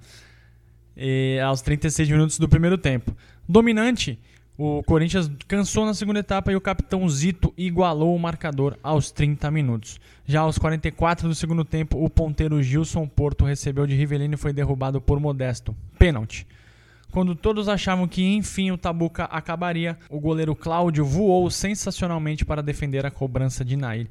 E, 0.97 1.39
aos 1.45 1.61
36 1.61 2.09
minutos 2.09 2.39
do 2.39 2.49
primeiro 2.49 2.79
tempo. 2.79 3.15
Dominante, 3.47 4.19
o 4.59 4.83
Corinthians 4.85 5.31
cansou 5.47 5.85
na 5.85 5.93
segunda 5.93 6.21
etapa 6.21 6.51
e 6.51 6.57
o 6.57 6.61
capitão 6.61 7.07
Zito 7.09 7.53
igualou 7.59 8.17
o 8.17 8.19
marcador 8.19 8.77
aos 8.83 9.11
30 9.11 9.51
minutos. 9.51 10.01
Já 10.25 10.41
aos 10.41 10.57
44 10.57 11.29
do 11.29 11.35
segundo 11.35 11.65
tempo, 11.65 12.03
o 12.03 12.09
ponteiro 12.09 12.63
Gilson 12.63 13.07
Porto 13.07 13.45
recebeu 13.45 13.87
de 13.87 13.95
Rivelino 13.95 14.35
e 14.35 14.39
foi 14.39 14.53
derrubado 14.53 15.01
por 15.01 15.21
Modesto. 15.21 15.77
Pênalti. 15.99 16.47
Quando 17.13 17.35
todos 17.35 17.69
achavam 17.69 18.09
que 18.09 18.23
enfim 18.35 18.71
o 18.71 18.79
Tabuca 18.79 19.25
acabaria, 19.25 19.99
o 20.09 20.19
goleiro 20.19 20.55
Cláudio 20.55 21.05
voou 21.05 21.51
sensacionalmente 21.51 22.45
para 22.45 22.63
defender 22.63 23.05
a 23.05 23.11
cobrança 23.11 23.65
de 23.65 23.77
Nair. 23.77 24.09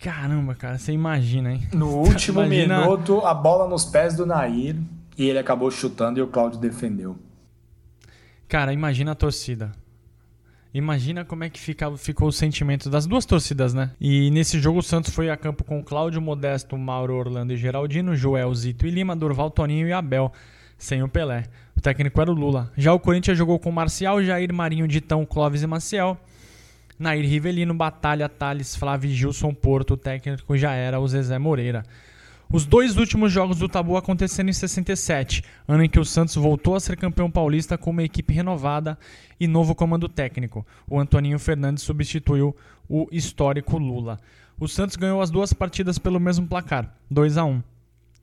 Caramba, 0.00 0.54
cara, 0.54 0.78
você 0.78 0.92
imagina, 0.92 1.52
hein? 1.52 1.66
No 1.72 1.88
último 1.96 2.42
imagina... 2.42 2.80
minuto, 2.80 3.20
a 3.20 3.34
bola 3.34 3.68
nos 3.68 3.84
pés 3.84 4.14
do 4.14 4.26
Nair 4.26 4.76
e 5.16 5.28
ele 5.28 5.38
acabou 5.38 5.70
chutando 5.70 6.18
e 6.18 6.22
o 6.22 6.26
Cláudio 6.26 6.60
defendeu. 6.60 7.16
Cara, 8.52 8.70
imagina 8.70 9.12
a 9.12 9.14
torcida. 9.14 9.72
Imagina 10.74 11.24
como 11.24 11.42
é 11.42 11.48
que 11.48 11.58
fica, 11.58 11.90
ficou 11.96 12.28
o 12.28 12.32
sentimento 12.32 12.90
das 12.90 13.06
duas 13.06 13.24
torcidas, 13.24 13.72
né? 13.72 13.92
E 13.98 14.30
nesse 14.30 14.60
jogo 14.60 14.80
o 14.80 14.82
Santos 14.82 15.14
foi 15.14 15.30
a 15.30 15.38
campo 15.38 15.64
com 15.64 15.82
Cláudio 15.82 16.20
Modesto, 16.20 16.76
Mauro 16.76 17.14
Orlando 17.14 17.54
e 17.54 17.56
Geraldino, 17.56 18.14
Joel, 18.14 18.54
Zito 18.54 18.86
e 18.86 18.90
Lima, 18.90 19.16
Durval, 19.16 19.50
Toninho 19.50 19.88
e 19.88 19.92
Abel, 19.94 20.30
sem 20.76 21.02
o 21.02 21.08
Pelé. 21.08 21.44
O 21.74 21.80
técnico 21.80 22.20
era 22.20 22.30
o 22.30 22.34
Lula. 22.34 22.70
Já 22.76 22.92
o 22.92 23.00
Corinthians 23.00 23.38
jogou 23.38 23.58
com 23.58 23.72
Marcial, 23.72 24.22
Jair, 24.22 24.52
Marinho, 24.52 24.86
Ditão, 24.86 25.24
Clóvis 25.24 25.62
e 25.62 25.66
Maciel. 25.66 26.20
Nair 26.98 27.24
Rivelino, 27.24 27.72
Batalha, 27.72 28.28
Thales, 28.28 28.76
Flávio 28.76 29.08
e 29.08 29.14
Gilson 29.14 29.54
Porto. 29.54 29.94
O 29.94 29.96
técnico 29.96 30.58
já 30.58 30.74
era 30.74 31.00
o 31.00 31.08
Zezé 31.08 31.38
Moreira. 31.38 31.84
Os 32.52 32.66
dois 32.66 32.98
últimos 32.98 33.32
jogos 33.32 33.58
do 33.58 33.66
Tabu 33.66 33.96
aconteceram 33.96 34.50
em 34.50 34.52
67, 34.52 35.42
ano 35.66 35.84
em 35.84 35.88
que 35.88 35.98
o 35.98 36.04
Santos 36.04 36.34
voltou 36.34 36.74
a 36.74 36.80
ser 36.80 36.98
campeão 36.98 37.30
paulista 37.30 37.78
com 37.78 37.88
uma 37.88 38.02
equipe 38.02 38.34
renovada 38.34 38.98
e 39.40 39.48
novo 39.48 39.74
comando 39.74 40.06
técnico. 40.06 40.66
O 40.86 41.00
Antoninho 41.00 41.38
Fernandes 41.38 41.82
substituiu 41.82 42.54
o 42.86 43.08
histórico 43.10 43.78
Lula. 43.78 44.20
O 44.60 44.68
Santos 44.68 44.96
ganhou 44.96 45.22
as 45.22 45.30
duas 45.30 45.54
partidas 45.54 45.98
pelo 45.98 46.20
mesmo 46.20 46.46
placar, 46.46 46.94
2 47.10 47.38
a 47.38 47.44
1. 47.46 47.62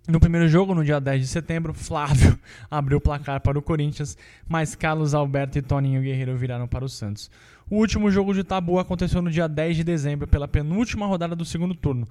No 0.07 0.19
primeiro 0.19 0.47
jogo, 0.47 0.75
no 0.75 0.85
dia 0.85 0.99
10 0.99 1.21
de 1.21 1.27
setembro, 1.27 1.73
Flávio 1.73 2.37
abriu 2.69 2.99
o 2.99 3.01
placar 3.01 3.41
para 3.41 3.57
o 3.57 3.63
Corinthians, 3.63 4.15
mas 4.47 4.75
Carlos 4.75 5.15
Alberto 5.15 5.57
e 5.57 5.61
Toninho 5.63 6.03
Guerreiro 6.03 6.37
viraram 6.37 6.67
para 6.67 6.85
o 6.85 6.89
Santos. 6.89 7.31
O 7.67 7.77
último 7.77 8.11
jogo 8.11 8.31
de 8.35 8.43
tabu 8.43 8.77
aconteceu 8.77 9.23
no 9.23 9.31
dia 9.31 9.47
10 9.47 9.77
de 9.77 9.83
dezembro, 9.83 10.27
pela 10.27 10.47
penúltima 10.47 11.07
rodada 11.07 11.35
do 11.35 11.43
segundo 11.43 11.73
turno. 11.73 12.07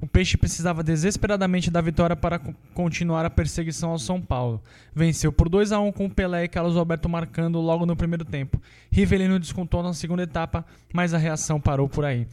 O 0.00 0.06
Peixe 0.06 0.36
precisava 0.36 0.84
desesperadamente 0.84 1.72
da 1.72 1.80
vitória 1.80 2.14
para 2.14 2.40
continuar 2.72 3.24
a 3.24 3.30
perseguição 3.30 3.90
ao 3.90 3.98
São 3.98 4.20
Paulo. 4.20 4.62
Venceu 4.94 5.32
por 5.32 5.48
2 5.48 5.72
a 5.72 5.80
1 5.80 5.90
com 5.90 6.08
Pelé 6.08 6.44
e 6.44 6.48
Carlos 6.48 6.76
Alberto 6.76 7.08
marcando 7.08 7.60
logo 7.60 7.84
no 7.84 7.96
primeiro 7.96 8.24
tempo. 8.24 8.62
Rivelino 8.92 9.40
descontou 9.40 9.82
na 9.82 9.92
segunda 9.92 10.22
etapa, 10.22 10.64
mas 10.92 11.12
a 11.12 11.18
reação 11.18 11.60
parou 11.60 11.88
por 11.88 12.04
aí. 12.04 12.28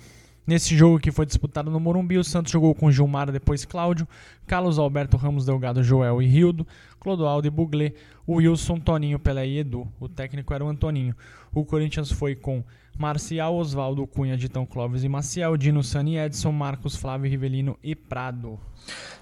Nesse 0.48 0.76
jogo 0.78 1.00
que 1.00 1.12
foi 1.12 1.26
disputado 1.26 1.72
no 1.72 1.80
Morumbi, 1.80 2.20
o 2.20 2.24
Santos 2.24 2.52
jogou 2.52 2.76
com 2.76 2.92
Gilmar, 2.92 3.32
depois 3.32 3.66
Cláudio, 3.66 4.08
Carlos 4.46 4.78
Alberto 4.78 5.18
Ramos 5.18 5.44
Delgado, 5.44 5.82
Joel 5.82 6.22
e 6.22 6.28
Rildo, 6.28 6.68
Clodoaldo 7.00 7.48
e 7.48 7.50
Buglé, 7.50 7.94
Wilson, 8.28 8.80
Toninho, 8.80 9.18
Pelé 9.18 9.48
e 9.48 9.58
Edu. 9.60 9.88
O 10.00 10.08
técnico 10.08 10.54
era 10.54 10.64
o 10.64 10.68
Antoninho. 10.68 11.16
O 11.54 11.66
Corinthians 11.66 12.12
foi 12.12 12.36
com 12.36 12.64
Marcial, 12.98 13.56
Oswaldo, 13.56 14.06
Cunha, 14.06 14.38
Ditão 14.38 14.68
Clóvis 14.68 15.04
e 15.04 15.10
Maciel, 15.10 15.58
Dino, 15.58 15.84
Sani, 15.84 16.18
Edson, 16.18 16.52
Marcos, 16.52 16.96
Flávio, 16.96 17.30
Rivelino 17.30 17.78
e 17.84 17.96
Prado. 17.96 18.60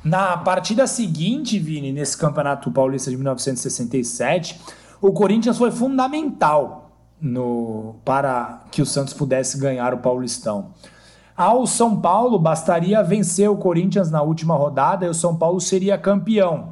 Na 0.04 0.36
partida 0.36 0.86
seguinte, 0.86 1.58
Vini, 1.58 1.94
nesse 1.94 2.18
Campeonato 2.18 2.70
Paulista 2.70 3.10
de 3.10 3.16
1967, 3.16 4.60
o 5.02 5.14
Corinthians 5.14 5.58
foi 5.58 5.72
fundamental 5.72 6.92
no, 7.20 7.96
para 8.04 8.66
que 8.72 8.82
o 8.82 8.86
Santos 8.86 9.14
pudesse 9.14 9.58
ganhar 9.58 9.94
o 9.94 10.00
Paulistão. 10.00 10.74
Ao 11.36 11.66
São 11.66 12.00
Paulo, 12.00 12.38
bastaria 12.38 13.02
vencer 13.02 13.50
o 13.50 13.58
Corinthians 13.58 14.12
na 14.12 14.22
última 14.22 14.56
rodada 14.56 15.06
e 15.06 15.10
o 15.10 15.14
São 15.14 15.36
Paulo 15.36 15.60
seria 15.60 15.98
campeão, 15.98 16.70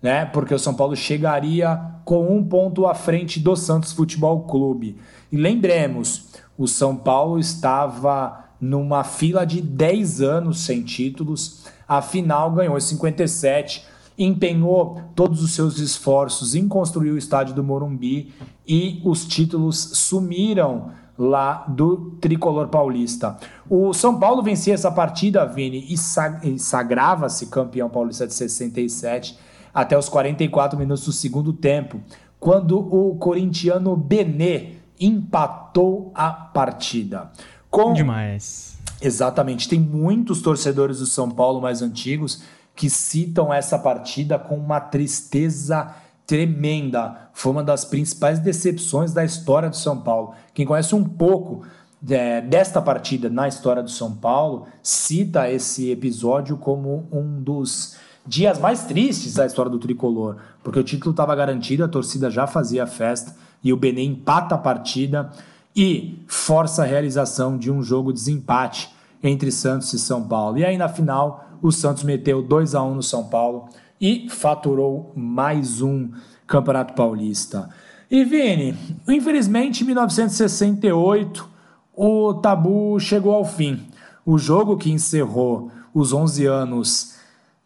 né? 0.00 0.24
Porque 0.24 0.54
o 0.54 0.58
São 0.58 0.72
Paulo 0.72 0.94
chegaria 0.94 1.80
com 2.04 2.34
um 2.34 2.44
ponto 2.44 2.86
à 2.86 2.94
frente 2.94 3.40
do 3.40 3.56
Santos 3.56 3.92
Futebol 3.92 4.42
Clube. 4.42 4.96
E 5.32 5.36
lembremos, 5.36 6.28
o 6.56 6.68
São 6.68 6.94
Paulo 6.94 7.40
estava 7.40 8.44
numa 8.60 9.02
fila 9.02 9.44
de 9.44 9.60
10 9.60 10.20
anos 10.20 10.60
sem 10.60 10.82
títulos, 10.82 11.64
afinal 11.86 12.52
ganhou 12.52 12.80
57, 12.80 13.84
empenhou 14.16 15.00
todos 15.14 15.42
os 15.42 15.52
seus 15.52 15.78
esforços 15.78 16.54
em 16.54 16.66
construir 16.68 17.10
o 17.10 17.18
estádio 17.18 17.54
do 17.54 17.62
Morumbi 17.62 18.32
e 18.66 19.00
os 19.04 19.26
títulos 19.26 19.76
sumiram 19.94 20.90
lá 21.18 21.64
do 21.66 22.12
tricolor 22.20 22.68
paulista. 22.68 23.36
O 23.68 23.92
São 23.92 24.18
Paulo 24.18 24.42
vencia 24.42 24.72
essa 24.72 24.90
partida, 24.90 25.44
Vini, 25.44 25.84
e, 25.88 26.58
sagrava-se 26.58 27.46
campeão 27.46 27.90
paulista 27.90 28.26
de 28.26 28.32
67 28.34 29.36
até 29.74 29.98
os 29.98 30.08
44 30.08 30.78
minutos 30.78 31.04
do 31.04 31.12
segundo 31.12 31.52
tempo, 31.52 32.00
quando 32.38 32.78
o 32.78 33.16
corintiano 33.16 33.96
Benê 33.96 34.74
empatou 35.00 36.12
a 36.14 36.30
partida. 36.30 37.30
Com... 37.70 37.92
Demais. 37.92 38.78
Exatamente. 39.00 39.68
Tem 39.68 39.78
muitos 39.78 40.40
torcedores 40.40 40.98
do 40.98 41.06
São 41.06 41.30
Paulo 41.30 41.60
mais 41.60 41.82
antigos 41.82 42.42
que 42.74 42.88
citam 42.88 43.52
essa 43.52 43.78
partida 43.78 44.38
com 44.38 44.56
uma 44.56 44.80
tristeza 44.80 45.94
tremenda. 46.28 47.30
Foi 47.32 47.50
uma 47.50 47.64
das 47.64 47.86
principais 47.86 48.38
decepções 48.38 49.14
da 49.14 49.24
história 49.24 49.70
do 49.70 49.76
São 49.76 49.98
Paulo. 49.98 50.34
Quem 50.52 50.66
conhece 50.66 50.94
um 50.94 51.02
pouco 51.02 51.62
é, 52.06 52.42
desta 52.42 52.82
partida 52.82 53.30
na 53.30 53.48
história 53.48 53.82
do 53.82 53.90
São 53.90 54.14
Paulo 54.14 54.66
cita 54.82 55.50
esse 55.50 55.90
episódio 55.90 56.58
como 56.58 57.08
um 57.10 57.42
dos 57.42 57.96
dias 58.26 58.58
mais 58.58 58.84
tristes 58.84 59.34
da 59.34 59.46
história 59.46 59.70
do 59.70 59.78
tricolor, 59.78 60.36
porque 60.62 60.78
o 60.78 60.84
título 60.84 61.12
estava 61.12 61.34
garantido, 61.34 61.82
a 61.82 61.88
torcida 61.88 62.30
já 62.30 62.46
fazia 62.46 62.86
festa 62.86 63.34
e 63.64 63.72
o 63.72 63.76
Benê 63.76 64.02
empata 64.02 64.54
a 64.54 64.58
partida 64.58 65.30
e 65.74 66.22
força 66.28 66.82
a 66.82 66.86
realização 66.86 67.56
de 67.56 67.70
um 67.70 67.82
jogo 67.82 68.12
de 68.12 68.18
desempate 68.18 68.94
entre 69.22 69.50
Santos 69.50 69.94
e 69.94 69.98
São 69.98 70.28
Paulo. 70.28 70.58
E 70.58 70.64
aí 70.64 70.76
na 70.76 70.90
final, 70.90 71.48
o 71.62 71.72
Santos 71.72 72.04
meteu 72.04 72.42
2 72.42 72.74
a 72.74 72.82
1 72.82 72.96
no 72.96 73.02
São 73.02 73.24
Paulo 73.24 73.70
e 74.00 74.28
faturou 74.28 75.12
mais 75.14 75.80
um 75.82 76.10
Campeonato 76.46 76.94
Paulista. 76.94 77.68
E 78.10 78.24
Vini, 78.24 78.74
infelizmente 79.06 79.82
em 79.82 79.86
1968 79.86 81.48
o 81.94 82.34
tabu 82.34 82.98
chegou 83.00 83.34
ao 83.34 83.44
fim. 83.44 83.86
O 84.24 84.38
jogo 84.38 84.76
que 84.76 84.90
encerrou 84.90 85.70
os 85.92 86.12
11 86.12 86.46
anos 86.46 87.16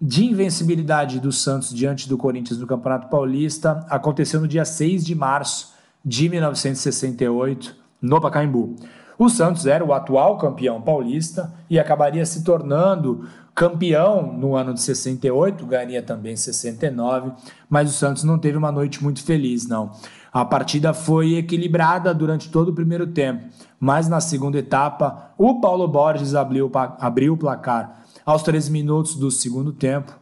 de 0.01 0.25
invencibilidade 0.25 1.21
do 1.21 1.31
Santos 1.31 1.73
diante 1.73 2.09
do 2.09 2.17
Corinthians 2.17 2.59
no 2.59 2.67
Campeonato 2.67 3.09
Paulista 3.09 3.87
aconteceu 3.89 4.41
no 4.41 4.49
dia 4.49 4.65
6 4.65 5.05
de 5.05 5.15
março 5.15 5.75
de 6.05 6.29
1968 6.29 7.77
no 8.01 8.21
Pacaembu. 8.21 8.75
O 9.23 9.29
Santos 9.29 9.67
era 9.67 9.85
o 9.85 9.93
atual 9.93 10.37
campeão 10.37 10.83
paulista 10.83 11.55
e 11.71 11.79
acabaria 11.79 12.27
se 12.27 12.43
tornando 12.43 13.25
campeão 13.55 14.33
no 14.33 14.57
ano 14.57 14.75
de 14.75 14.81
68, 14.81 15.65
ganharia 15.65 16.03
também 16.03 16.35
69, 16.35 17.31
mas 17.71 17.89
o 17.89 17.93
Santos 17.93 18.25
não 18.25 18.37
teve 18.37 18.59
uma 18.59 18.73
noite 18.73 19.01
muito 19.01 19.23
feliz, 19.23 19.69
não. 19.69 19.93
A 20.33 20.45
partida 20.45 20.93
foi 20.93 21.37
equilibrada 21.37 22.13
durante 22.13 22.51
todo 22.51 22.71
o 22.71 22.75
primeiro 22.75 23.07
tempo, 23.07 23.45
mas 23.79 24.09
na 24.09 24.21
segunda 24.21 24.59
etapa, 24.59 25.33
o 25.39 25.61
Paulo 25.61 25.87
Borges 25.87 26.35
abriu, 26.35 26.69
abriu 26.75 27.35
o 27.35 27.39
placar 27.39 28.03
aos 28.27 28.43
13 28.43 28.73
minutos 28.73 29.15
do 29.15 29.31
segundo 29.31 29.73
tempo. 29.73 30.13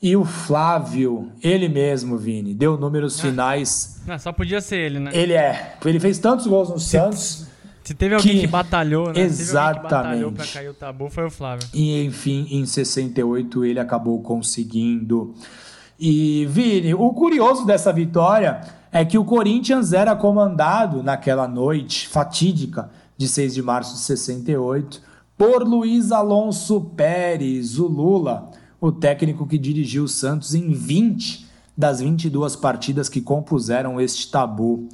E 0.00 0.16
o 0.16 0.24
Flávio, 0.24 1.30
ele 1.42 1.68
mesmo, 1.68 2.16
Vini, 2.16 2.54
deu 2.54 2.78
números 2.78 3.18
ah. 3.18 3.22
finais. 3.24 4.00
Não, 4.06 4.18
só 4.18 4.32
podia 4.32 4.62
ser 4.62 4.78
ele, 4.78 4.98
né? 4.98 5.10
Ele 5.12 5.34
é. 5.34 5.76
Ele 5.84 6.00
fez 6.00 6.18
tantos 6.18 6.46
gols 6.46 6.70
no 6.70 6.78
Santos 6.80 7.51
se 7.84 7.94
teve 7.94 8.14
alguém 8.14 8.34
que, 8.34 8.40
que 8.42 8.46
batalhou, 8.46 9.12
né? 9.12 9.20
Exatamente. 9.20 9.88
Se 9.88 9.94
batalhou 9.94 10.32
pra 10.32 10.46
cair 10.46 10.68
o 10.68 10.74
tabu, 10.74 11.10
foi 11.10 11.26
o 11.26 11.30
Flávio. 11.30 11.66
E 11.72 12.04
enfim, 12.04 12.46
em 12.50 12.64
68 12.64 13.64
ele 13.64 13.80
acabou 13.80 14.20
conseguindo. 14.20 15.34
E 15.98 16.46
Vini, 16.46 16.94
o 16.94 17.10
curioso 17.10 17.64
dessa 17.64 17.92
vitória 17.92 18.60
é 18.90 19.04
que 19.04 19.16
o 19.16 19.24
Corinthians 19.24 19.92
era 19.92 20.14
comandado 20.14 21.02
naquela 21.02 21.48
noite 21.48 22.08
fatídica 22.08 22.90
de 23.16 23.28
6 23.28 23.54
de 23.54 23.62
março 23.62 23.94
de 23.94 24.00
68 24.00 25.00
por 25.36 25.62
Luiz 25.66 26.12
Alonso 26.12 26.80
Pérez, 26.96 27.78
o 27.78 27.86
Lula, 27.86 28.50
o 28.80 28.92
técnico 28.92 29.46
que 29.46 29.58
dirigiu 29.58 30.04
o 30.04 30.08
Santos 30.08 30.54
em 30.54 30.72
20 30.72 31.46
das 31.76 32.00
22 32.00 32.54
partidas 32.56 33.08
que 33.08 33.20
compuseram 33.20 34.00
este 34.00 34.30
tabu. 34.30 34.88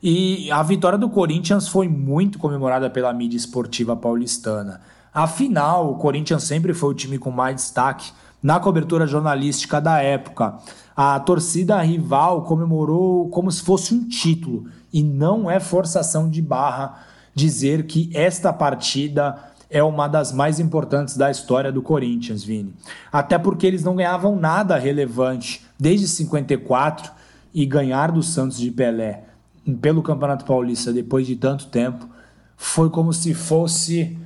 E 0.00 0.48
a 0.52 0.62
vitória 0.62 0.96
do 0.96 1.10
Corinthians 1.10 1.66
foi 1.66 1.88
muito 1.88 2.38
comemorada 2.38 2.88
pela 2.88 3.12
mídia 3.12 3.36
esportiva 3.36 3.96
paulistana. 3.96 4.80
Afinal, 5.12 5.90
o 5.90 5.96
Corinthians 5.96 6.44
sempre 6.44 6.72
foi 6.72 6.90
o 6.90 6.94
time 6.94 7.18
com 7.18 7.32
mais 7.32 7.56
destaque 7.56 8.12
na 8.40 8.60
cobertura 8.60 9.08
jornalística 9.08 9.80
da 9.80 10.00
época. 10.00 10.56
A 10.96 11.18
torcida 11.18 11.80
rival 11.82 12.42
comemorou 12.42 13.28
como 13.28 13.50
se 13.50 13.60
fosse 13.60 13.92
um 13.92 14.08
título, 14.08 14.66
e 14.92 15.02
não 15.02 15.50
é 15.50 15.58
forçação 15.58 16.30
de 16.30 16.40
barra 16.40 17.04
dizer 17.34 17.84
que 17.86 18.08
esta 18.14 18.52
partida 18.52 19.36
é 19.68 19.82
uma 19.82 20.06
das 20.06 20.32
mais 20.32 20.60
importantes 20.60 21.16
da 21.16 21.28
história 21.28 21.72
do 21.72 21.82
Corinthians, 21.82 22.44
Vini. 22.44 22.72
Até 23.12 23.36
porque 23.36 23.66
eles 23.66 23.82
não 23.82 23.96
ganhavam 23.96 24.36
nada 24.36 24.78
relevante 24.78 25.66
desde 25.78 26.06
54 26.06 27.10
e 27.52 27.66
ganhar 27.66 28.12
do 28.12 28.22
Santos 28.22 28.58
de 28.58 28.70
Pelé 28.70 29.27
pelo 29.74 30.02
Campeonato 30.02 30.44
Paulista 30.44 30.92
depois 30.92 31.26
de 31.26 31.36
tanto 31.36 31.66
tempo 31.66 32.08
foi 32.56 32.90
como 32.90 33.12
se 33.12 33.34
fosse 33.34 34.18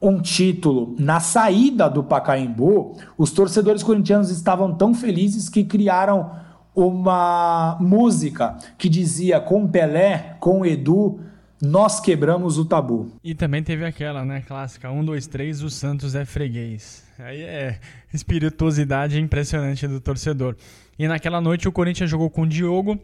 um 0.00 0.20
título. 0.20 0.94
Na 0.98 1.18
saída 1.18 1.88
do 1.88 2.04
Pacaembu, 2.04 2.96
os 3.16 3.30
torcedores 3.30 3.82
corintianos 3.82 4.30
estavam 4.30 4.74
tão 4.74 4.94
felizes 4.94 5.48
que 5.48 5.64
criaram 5.64 6.30
uma 6.74 7.78
música 7.80 8.58
que 8.76 8.88
dizia 8.88 9.40
com 9.40 9.66
Pelé, 9.66 10.36
com 10.40 10.66
Edu, 10.66 11.20
nós 11.62 12.00
quebramos 12.00 12.58
o 12.58 12.64
tabu. 12.64 13.12
E 13.22 13.34
também 13.34 13.62
teve 13.62 13.84
aquela, 13.84 14.24
né, 14.24 14.42
clássica, 14.46 14.90
um, 14.90 15.04
dois, 15.04 15.26
três, 15.26 15.62
o 15.62 15.70
Santos 15.70 16.14
é 16.14 16.24
freguês. 16.24 17.04
Aí 17.18 17.40
é 17.40 17.78
espirituosidade 18.12 19.18
impressionante 19.18 19.86
do 19.86 20.00
torcedor. 20.00 20.56
E 20.98 21.08
naquela 21.08 21.40
noite 21.40 21.66
o 21.68 21.72
Corinthians 21.72 22.10
jogou 22.10 22.28
com 22.28 22.42
o 22.42 22.46
Diogo, 22.46 22.98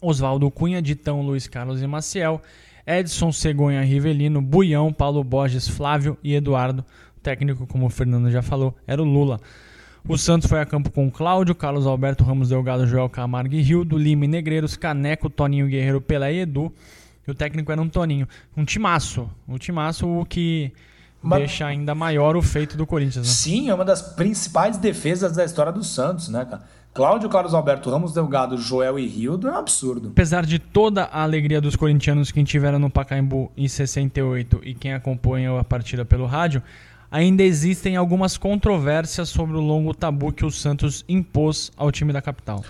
Oswaldo 0.00 0.50
Cunha, 0.50 0.80
Ditão, 0.80 1.22
Luiz 1.22 1.46
Carlos 1.46 1.82
e 1.82 1.86
Maciel, 1.86 2.40
Edson, 2.86 3.30
Cegonha, 3.32 3.82
Rivelino, 3.82 4.40
Buião, 4.40 4.92
Paulo 4.92 5.22
Borges, 5.22 5.68
Flávio 5.68 6.16
e 6.22 6.34
Eduardo. 6.34 6.84
O 7.16 7.20
técnico, 7.20 7.66
como 7.66 7.86
o 7.86 7.90
Fernando 7.90 8.30
já 8.30 8.42
falou, 8.42 8.74
era 8.86 9.02
o 9.02 9.04
Lula. 9.04 9.40
O 10.08 10.16
Santos 10.16 10.48
foi 10.48 10.60
a 10.60 10.64
campo 10.64 10.90
com 10.90 11.10
Cláudio, 11.10 11.54
Carlos 11.54 11.86
Alberto, 11.86 12.24
Ramos 12.24 12.48
Delgado, 12.48 12.86
Joel 12.86 13.08
Camargo 13.10 13.54
e 13.54 13.60
Rildo, 13.60 13.98
Lima 13.98 14.24
e 14.24 14.28
Negreiros, 14.28 14.76
Caneco, 14.76 15.28
Toninho 15.28 15.66
Guerreiro, 15.66 16.00
Pelé 16.00 16.32
e 16.32 16.40
Edu. 16.40 16.72
E 17.26 17.30
o 17.30 17.34
técnico 17.34 17.70
era 17.70 17.82
um 17.82 17.88
Toninho. 17.88 18.26
Um 18.56 18.64
timaço. 18.64 19.28
Um 19.46 19.58
timaço, 19.58 20.08
o 20.08 20.24
que 20.24 20.72
uma... 21.22 21.36
deixa 21.36 21.66
ainda 21.66 21.94
maior 21.94 22.36
o 22.36 22.42
feito 22.42 22.74
do 22.74 22.86
Corinthians. 22.86 23.26
Né? 23.26 23.32
Sim, 23.34 23.68
é 23.68 23.74
uma 23.74 23.84
das 23.84 24.00
principais 24.00 24.78
defesas 24.78 25.36
da 25.36 25.44
história 25.44 25.72
do 25.72 25.84
Santos, 25.84 26.30
né, 26.30 26.46
cara? 26.46 26.62
Cláudio, 26.94 27.28
Carlos 27.28 27.54
Alberto, 27.54 27.90
Ramos 27.90 28.12
Delgado, 28.12 28.56
Joel 28.58 28.98
e 28.98 29.06
Rildo 29.06 29.48
é 29.48 29.52
um 29.52 29.56
absurdo. 29.56 30.08
Apesar 30.08 30.44
de 30.44 30.58
toda 30.58 31.04
a 31.04 31.22
alegria 31.22 31.60
dos 31.60 31.76
corintianos 31.76 32.32
que 32.32 32.42
tiveram 32.42 32.78
no 32.78 32.90
Pacaembu 32.90 33.52
em 33.56 33.68
68 33.68 34.60
e 34.64 34.74
quem 34.74 34.92
acompanhou 34.92 35.58
a 35.58 35.64
partida 35.64 36.04
pelo 36.04 36.26
rádio, 36.26 36.62
ainda 37.10 37.42
existem 37.42 37.96
algumas 37.96 38.36
controvérsias 38.36 39.28
sobre 39.28 39.56
o 39.56 39.60
longo 39.60 39.94
tabu 39.94 40.32
que 40.32 40.44
o 40.44 40.50
Santos 40.50 41.04
impôs 41.08 41.70
ao 41.76 41.92
time 41.92 42.12
da 42.12 42.20
capital. 42.20 42.64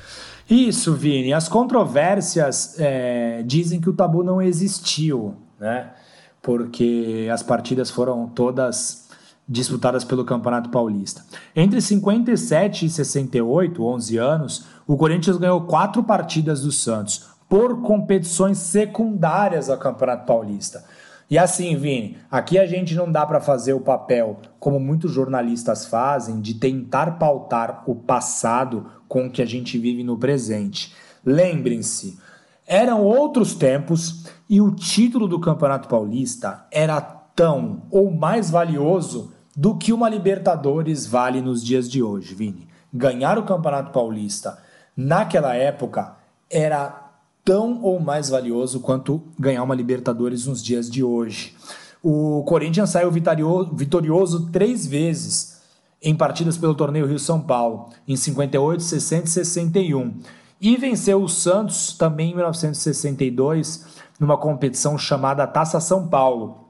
Isso, 0.48 0.94
Vini. 0.94 1.32
As 1.32 1.48
controvérsias 1.48 2.78
é, 2.78 3.42
dizem 3.44 3.80
que 3.80 3.90
o 3.90 3.92
tabu 3.92 4.22
não 4.22 4.40
existiu, 4.40 5.36
né? 5.58 5.90
Porque 6.40 7.28
as 7.32 7.42
partidas 7.42 7.90
foram 7.90 8.26
todas 8.28 9.07
disputadas 9.48 10.04
pelo 10.04 10.24
Campeonato 10.24 10.68
Paulista. 10.68 11.24
Entre 11.56 11.80
57 11.80 12.86
e 12.86 12.90
68, 12.90 13.82
11 13.84 14.16
anos, 14.18 14.66
o 14.86 14.96
Corinthians 14.96 15.38
ganhou 15.38 15.62
quatro 15.62 16.02
partidas 16.02 16.62
do 16.62 16.70
Santos 16.70 17.26
por 17.48 17.80
competições 17.80 18.58
secundárias 18.58 19.70
ao 19.70 19.78
Campeonato 19.78 20.26
Paulista. 20.26 20.84
E 21.30 21.38
assim, 21.38 21.76
Vini, 21.76 22.16
aqui 22.30 22.58
a 22.58 22.66
gente 22.66 22.94
não 22.94 23.10
dá 23.10 23.24
para 23.24 23.40
fazer 23.40 23.72
o 23.74 23.80
papel, 23.80 24.38
como 24.58 24.80
muitos 24.80 25.12
jornalistas 25.12 25.86
fazem, 25.86 26.40
de 26.40 26.54
tentar 26.54 27.18
pautar 27.18 27.84
o 27.86 27.94
passado 27.94 28.86
com 29.06 29.26
o 29.26 29.30
que 29.30 29.42
a 29.42 29.46
gente 29.46 29.78
vive 29.78 30.02
no 30.02 30.16
presente. 30.16 30.94
Lembrem-se, 31.24 32.18
eram 32.66 33.02
outros 33.02 33.54
tempos 33.54 34.26
e 34.48 34.60
o 34.60 34.70
título 34.70 35.26
do 35.26 35.40
Campeonato 35.40 35.88
Paulista 35.88 36.66
era 36.70 37.00
tão 37.00 37.82
ou 37.90 38.10
mais 38.10 38.50
valioso 38.50 39.32
do 39.58 39.74
que 39.74 39.92
uma 39.92 40.08
Libertadores 40.08 41.04
vale 41.04 41.42
nos 41.42 41.64
dias 41.64 41.90
de 41.90 42.00
hoje, 42.00 42.32
Vini. 42.32 42.68
Ganhar 42.94 43.36
o 43.38 43.42
Campeonato 43.42 43.90
Paulista 43.90 44.56
naquela 44.96 45.52
época 45.56 46.14
era 46.48 47.10
tão 47.44 47.82
ou 47.82 47.98
mais 47.98 48.28
valioso 48.28 48.78
quanto 48.78 49.20
ganhar 49.36 49.64
uma 49.64 49.74
Libertadores 49.74 50.46
nos 50.46 50.62
dias 50.62 50.88
de 50.88 51.02
hoje. 51.02 51.56
O 52.00 52.44
Corinthians 52.44 52.90
saiu 52.90 53.10
vitorioso 53.10 54.48
três 54.52 54.86
vezes 54.86 55.60
em 56.00 56.14
partidas 56.14 56.56
pelo 56.56 56.76
torneio 56.76 57.06
Rio-São 57.06 57.40
Paulo, 57.40 57.90
em 58.06 58.14
58, 58.14 58.80
60 58.80 59.24
e 59.24 59.28
61. 59.28 60.14
E 60.60 60.76
venceu 60.76 61.20
o 61.20 61.28
Santos 61.28 61.94
também 61.94 62.30
em 62.30 62.36
1962, 62.36 63.86
numa 64.20 64.36
competição 64.36 64.96
chamada 64.96 65.48
Taça 65.48 65.80
São 65.80 66.06
Paulo, 66.06 66.68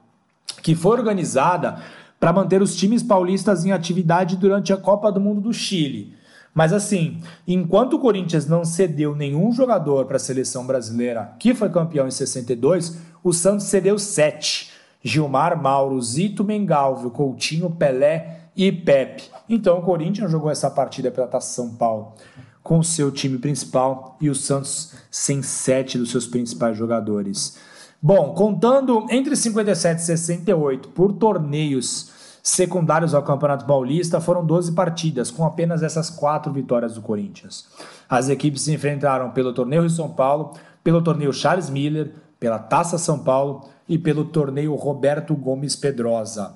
que 0.63 0.73
foi 0.73 0.97
organizada 0.97 1.79
para 2.19 2.33
manter 2.33 2.61
os 2.61 2.75
times 2.75 3.01
paulistas 3.01 3.65
em 3.65 3.71
atividade 3.71 4.35
durante 4.35 4.73
a 4.73 4.77
Copa 4.77 5.11
do 5.11 5.21
Mundo 5.21 5.41
do 5.41 5.53
Chile. 5.53 6.15
Mas 6.53 6.73
assim, 6.73 7.21
enquanto 7.47 7.93
o 7.93 7.99
Corinthians 7.99 8.47
não 8.47 8.65
cedeu 8.65 9.15
nenhum 9.15 9.51
jogador 9.51 10.05
para 10.05 10.17
a 10.17 10.19
seleção 10.19 10.65
brasileira, 10.65 11.33
que 11.39 11.53
foi 11.53 11.69
campeão 11.69 12.07
em 12.07 12.11
62, 12.11 12.97
o 13.23 13.31
Santos 13.31 13.67
cedeu 13.67 13.97
sete. 13.97 14.71
Gilmar, 15.01 15.61
Mauro, 15.61 16.01
Zito, 16.01 16.43
Mengalvio, 16.43 17.09
Coutinho, 17.09 17.69
Pelé 17.69 18.49
e 18.55 18.69
Pepe. 18.71 19.23
Então 19.47 19.79
o 19.79 19.81
Corinthians 19.81 20.29
jogou 20.29 20.51
essa 20.51 20.69
partida 20.69 21.09
pela 21.09 21.27
Taça 21.27 21.53
São 21.53 21.69
Paulo 21.75 22.15
com 22.61 22.83
seu 22.83 23.11
time 23.11 23.37
principal 23.37 24.17
e 24.19 24.29
o 24.29 24.35
Santos 24.35 24.93
sem 25.09 25.41
sete 25.41 25.97
dos 25.97 26.11
seus 26.11 26.27
principais 26.27 26.77
jogadores. 26.77 27.57
Bom, 28.01 28.33
contando 28.33 29.05
entre 29.09 29.35
57 29.35 29.99
e 29.99 30.05
68 30.05 30.89
por 30.89 31.13
torneios 31.13 32.11
secundários 32.41 33.13
ao 33.13 33.23
Campeonato 33.23 33.65
Paulista 33.65 34.21
foram 34.21 34.45
12 34.45 34.71
partidas, 34.71 35.29
com 35.29 35.45
apenas 35.45 35.83
essas 35.83 36.09
quatro 36.09 36.51
vitórias 36.53 36.95
do 36.95 37.01
Corinthians. 37.01 37.67
As 38.07 38.29
equipes 38.29 38.61
se 38.61 38.73
enfrentaram 38.73 39.31
pelo 39.31 39.53
Torneio 39.53 39.81
Rio 39.81 39.89
São 39.89 40.09
Paulo, 40.09 40.53
pelo 40.83 41.01
Torneio 41.01 41.33
Charles 41.33 41.69
Miller, 41.69 42.13
pela 42.39 42.57
Taça 42.57 42.97
São 42.97 43.19
Paulo 43.19 43.67
e 43.87 43.97
pelo 43.97 44.23
Torneio 44.23 44.73
Roberto 44.75 45.35
Gomes 45.35 45.75
Pedrosa. 45.75 46.55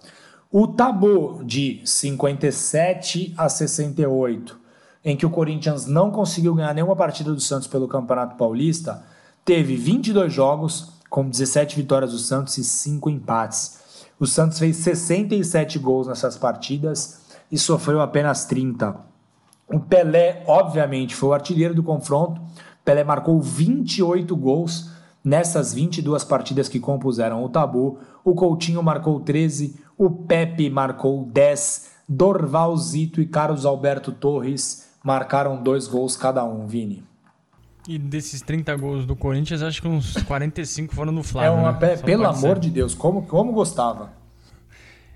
O 0.50 0.68
tabu 0.68 1.44
de 1.44 1.82
57 1.84 3.34
a 3.36 3.50
68, 3.50 4.58
em 5.04 5.18
que 5.18 5.26
o 5.26 5.30
Corinthians 5.30 5.88
não 5.88 6.10
conseguiu 6.10 6.56
ganhar 6.56 6.74
nenhuma 6.74 6.96
partida 6.96 7.34
do 7.34 7.40
Santos 7.42 7.68
pelo 7.68 7.88
Campeonato 7.88 8.38
Paulista, 8.38 9.04
teve 9.44 9.76
22 9.76 10.32
jogos, 10.32 10.93
com 11.14 11.30
17 11.30 11.76
vitórias 11.76 12.12
do 12.12 12.18
Santos 12.18 12.58
e 12.58 12.64
5 12.64 13.08
empates. 13.08 14.08
O 14.20 14.26
Santos 14.26 14.58
fez 14.58 14.78
67 14.78 15.78
gols 15.78 16.08
nessas 16.08 16.40
partidas 16.40 17.22
e 17.52 17.58
sofreu 17.60 18.02
apenas 18.02 18.46
30. 18.46 18.96
O 19.72 19.80
Pelé, 19.80 20.44
obviamente, 20.48 21.14
foi 21.14 21.30
o 21.30 21.34
artilheiro 21.34 21.76
do 21.76 21.84
confronto. 21.84 22.42
Pelé 22.84 23.04
marcou 23.04 23.40
28 23.40 24.36
gols 24.36 24.90
nessas 25.24 25.72
22 25.72 26.24
partidas 26.24 26.68
que 26.68 26.80
compuseram 26.80 27.44
o 27.44 27.50
tabu. 27.50 28.00
O 28.26 28.34
Coutinho 28.34 28.82
marcou 28.82 29.20
13, 29.20 29.80
o 29.96 30.10
Pepe 30.10 30.68
marcou 30.68 31.26
10, 31.32 31.92
Dorval 32.10 32.76
Zito 32.76 33.22
e 33.22 33.28
Carlos 33.28 33.68
Alberto 33.68 34.12
Torres 34.12 34.90
marcaram 35.04 35.62
dois 35.62 35.88
gols 35.88 36.18
cada 36.18 36.44
um, 36.44 36.66
Vini. 36.66 37.04
E 37.88 37.98
desses 37.98 38.42
30 38.42 38.76
gols 38.78 39.06
do 39.06 39.16
Corinthians, 39.16 39.62
acho 39.62 39.82
que 39.82 39.88
uns 39.88 40.14
45 40.24 40.96
foram 40.96 41.12
no 41.12 41.22
Flávio. 41.22 41.48
É 41.48 41.52
uma, 41.52 41.72
né? 41.74 41.98
Pelo 41.98 42.26
amor 42.26 42.56
ser. 42.56 42.60
de 42.60 42.70
Deus, 42.70 42.96
como, 42.96 43.24
como 43.24 43.52
gostava. 43.52 44.12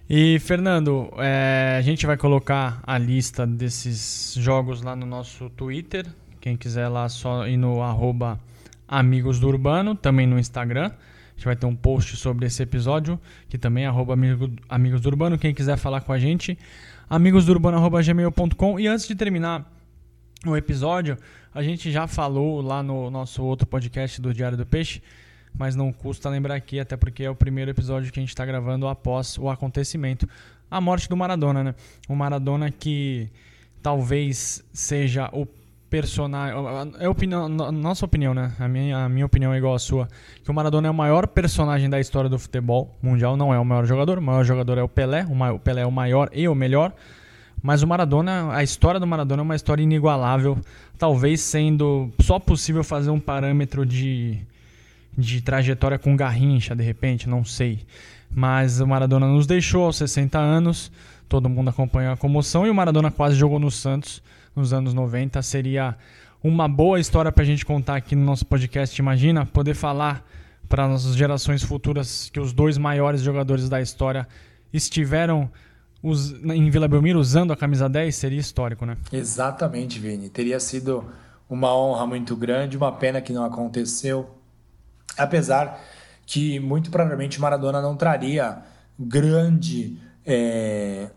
E, 0.09 0.39
Fernando, 0.39 1.09
é, 1.17 1.75
a 1.77 1.81
gente 1.81 2.05
vai 2.05 2.17
colocar 2.17 2.81
a 2.83 2.97
lista 2.97 3.45
desses 3.45 4.35
jogos 4.37 4.81
lá 4.81 4.95
no 4.95 5.05
nosso 5.05 5.49
Twitter. 5.49 6.05
Quem 6.39 6.55
quiser 6.55 6.87
lá, 6.87 7.07
só 7.09 7.47
ir 7.47 7.57
no 7.57 7.81
arroba 7.81 8.39
Amigos 8.87 9.39
do 9.39 9.47
Urbano, 9.47 9.95
também 9.95 10.25
no 10.25 10.39
Instagram. 10.39 10.85
A 10.87 11.35
gente 11.35 11.45
vai 11.45 11.55
ter 11.55 11.65
um 11.65 11.75
post 11.75 12.15
sobre 12.15 12.45
esse 12.45 12.63
episódio, 12.63 13.19
que 13.49 13.57
também 13.57 13.83
é 13.83 13.87
arroba 13.87 14.15
Amigos 14.69 15.01
do 15.01 15.09
Urbano. 15.09 15.37
Quem 15.37 15.53
quiser 15.53 15.77
falar 15.77 16.01
com 16.01 16.13
a 16.13 16.17
gente, 16.17 16.57
amigosdourbano.gmail.com. 17.09 18.79
E 18.79 18.87
antes 18.87 19.07
de 19.07 19.15
terminar 19.15 19.69
o 20.45 20.55
episódio, 20.55 21.17
a 21.53 21.63
gente 21.63 21.91
já 21.91 22.07
falou 22.07 22.61
lá 22.61 22.83
no 22.83 23.09
nosso 23.09 23.43
outro 23.43 23.65
podcast 23.65 24.21
do 24.21 24.33
Diário 24.33 24.57
do 24.57 24.65
Peixe, 24.65 25.01
mas 25.57 25.75
não 25.75 25.91
custa 25.91 26.29
lembrar 26.29 26.55
aqui, 26.55 26.79
até 26.79 26.95
porque 26.95 27.23
é 27.23 27.29
o 27.29 27.35
primeiro 27.35 27.71
episódio 27.71 28.11
que 28.11 28.19
a 28.19 28.21
gente 28.21 28.29
está 28.29 28.45
gravando 28.45 28.87
após 28.87 29.37
o 29.37 29.49
acontecimento, 29.49 30.29
a 30.69 30.79
morte 30.79 31.09
do 31.09 31.17
Maradona, 31.17 31.63
né? 31.63 31.75
O 32.07 32.15
Maradona 32.15 32.69
que 32.69 33.29
talvez 33.81 34.63
seja 34.73 35.29
o 35.33 35.47
personagem. 35.89 36.55
É 36.99 37.07
opinião, 37.09 37.47
nossa 37.49 38.05
opinião, 38.05 38.33
né? 38.33 38.53
A 38.59 38.67
minha, 38.67 39.05
a 39.05 39.09
minha 39.09 39.25
opinião 39.25 39.53
é 39.53 39.57
igual 39.57 39.73
à 39.73 39.79
sua. 39.79 40.07
Que 40.43 40.51
o 40.51 40.53
Maradona 40.53 40.87
é 40.87 40.91
o 40.91 40.93
maior 40.93 41.27
personagem 41.27 41.89
da 41.89 41.99
história 41.99 42.29
do 42.29 42.37
futebol 42.37 42.95
mundial, 43.01 43.37
não 43.37 43.53
é 43.53 43.59
o 43.59 43.65
maior 43.65 43.85
jogador. 43.85 44.19
O 44.19 44.21
maior 44.21 44.43
jogador 44.43 44.77
é 44.77 44.83
o 44.83 44.89
Pelé. 44.89 45.25
O 45.25 45.59
Pelé 45.59 45.81
é 45.81 45.85
o 45.85 45.91
maior 45.91 46.29
e 46.33 46.47
o 46.47 46.55
melhor. 46.55 46.93
Mas 47.61 47.81
o 47.81 47.87
Maradona, 47.87 48.53
a 48.53 48.63
história 48.63 48.99
do 48.99 49.07
Maradona 49.07 49.41
é 49.41 49.43
uma 49.43 49.55
história 49.55 49.81
inigualável, 49.81 50.57
talvez 50.97 51.41
sendo 51.41 52.11
só 52.21 52.39
possível 52.39 52.83
fazer 52.83 53.09
um 53.09 53.19
parâmetro 53.19 53.85
de, 53.85 54.39
de 55.17 55.41
trajetória 55.41 55.97
com 55.97 56.15
Garrincha, 56.15 56.75
de 56.75 56.83
repente, 56.83 57.27
não 57.27 57.43
sei. 57.43 57.79
Mas 58.29 58.79
o 58.79 58.87
Maradona 58.87 59.27
nos 59.27 59.47
deixou 59.47 59.85
aos 59.85 59.97
60 59.97 60.37
anos, 60.37 60.91
todo 61.27 61.49
mundo 61.49 61.69
acompanhou 61.69 62.13
a 62.13 62.17
comoção 62.17 62.65
e 62.67 62.69
o 62.69 62.75
Maradona 62.75 63.09
quase 63.09 63.35
jogou 63.35 63.59
no 63.59 63.71
Santos 63.71 64.21
nos 64.55 64.73
anos 64.73 64.93
90. 64.93 65.41
Seria 65.41 65.95
uma 66.43 66.67
boa 66.67 66.99
história 66.99 67.31
para 67.31 67.43
a 67.43 67.45
gente 67.45 67.65
contar 67.65 67.95
aqui 67.95 68.15
no 68.15 68.23
nosso 68.23 68.45
podcast. 68.45 68.99
Imagina 69.01 69.45
poder 69.45 69.73
falar 69.73 70.23
para 70.69 70.85
as 70.85 71.15
gerações 71.15 71.63
futuras 71.63 72.29
que 72.31 72.39
os 72.39 72.53
dois 72.53 72.77
maiores 72.77 73.21
jogadores 73.21 73.69
da 73.69 73.81
história 73.81 74.27
estiveram 74.73 75.49
us, 76.09 76.31
em 76.43 76.69
Vila 76.69 76.87
Belmiro 76.87 77.19
usando 77.19 77.51
a 77.51 77.55
camisa 77.57 77.87
10 77.87 78.15
seria 78.15 78.39
histórico, 78.39 78.85
né? 78.85 78.97
Exatamente, 79.11 79.99
Vini. 79.99 80.29
Teria 80.29 80.59
sido 80.59 81.05
uma 81.49 81.75
honra 81.75 82.05
muito 82.05 82.35
grande, 82.35 82.77
uma 82.77 82.91
pena 82.91 83.21
que 83.21 83.33
não 83.33 83.43
aconteceu. 83.43 84.29
Apesar 85.17 85.79
que 86.25 86.59
muito 86.59 86.91
provavelmente 86.91 87.39
Maradona 87.39 87.81
não 87.81 87.95
traria 87.95 88.59
grande 88.99 89.97
é, 90.25 91.09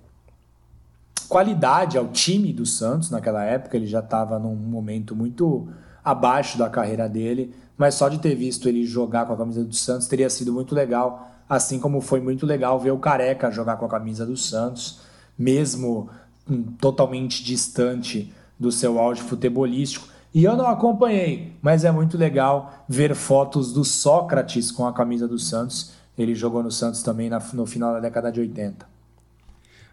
qualidade 1.29 1.99
ao 1.99 2.09
time 2.09 2.53
do 2.53 2.65
Santos 2.65 3.11
naquela 3.11 3.45
época. 3.45 3.77
Ele 3.77 3.87
já 3.87 4.01
estava 4.01 4.39
num 4.39 4.55
momento 4.55 5.17
muito 5.17 5.69
abaixo 6.05 6.59
da 6.59 6.69
carreira 6.71 7.09
dele, 7.09 7.55
mas 7.77 7.95
só 7.95 8.09
de 8.09 8.19
ter 8.19 8.35
visto 8.35 8.69
ele 8.69 8.87
jogar 8.87 9.27
com 9.27 9.33
a 9.33 9.37
camisa 9.37 9.65
do 9.65 9.75
Santos 9.75 10.07
teria 10.07 10.31
sido 10.31 10.53
muito 10.53 10.75
legal, 10.75 11.31
assim 11.51 11.81
como 11.81 12.01
foi 12.01 12.21
muito 12.21 12.47
legal 12.47 12.79
ver 12.79 12.93
o 12.93 12.99
Careca 12.99 13.51
jogar 13.51 13.77
com 13.77 13.85
a 13.85 13.89
camisa 13.89 14.25
do 14.25 14.37
Santos, 14.37 15.01
mesmo 15.37 16.09
hum, 16.49 16.63
totalmente 16.81 17.43
distante 17.43 18.33
do 18.57 18.71
seu 18.71 19.01
auge 19.01 19.21
futebolístico. 19.23 20.07
E 20.33 20.45
eu 20.45 20.57
não 20.57 20.69
acompanhei, 20.69 21.53
mas 21.61 21.85
é 21.85 21.91
muito 21.91 22.17
legal 22.17 22.85
ver 22.89 23.17
fotos 23.17 23.73
do 23.73 23.85
Sócrates 23.85 24.71
com 24.71 24.87
a 24.87 24.93
camisa 24.93 25.27
do 25.27 25.41
Santos. 25.41 25.91
Ele 26.17 26.37
jogou 26.37 26.63
no 26.63 26.71
Santos 26.71 27.03
também 27.03 27.29
no 27.53 27.67
final 27.67 27.95
da 27.95 27.99
década 27.99 28.31
de 28.31 28.39
80. 28.39 28.87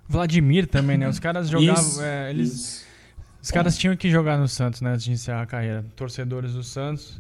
Vladimir 0.07 0.67
também, 0.67 0.95
né? 0.95 1.09
Os 1.09 1.17
caras 1.17 1.49
jogavam. 1.49 1.81
Isso, 1.81 2.01
é, 2.03 2.29
eles, 2.29 2.53
isso. 2.53 2.85
Os 3.41 3.49
caras 3.49 3.75
tinham 3.75 3.95
que 3.95 4.11
jogar 4.11 4.37
no 4.37 4.47
Santos, 4.47 4.79
né? 4.81 4.91
Antes 4.91 5.05
de 5.05 5.11
encerrar 5.11 5.41
a 5.41 5.47
carreira. 5.47 5.83
Torcedores 5.95 6.53
do 6.53 6.63
Santos 6.63 7.19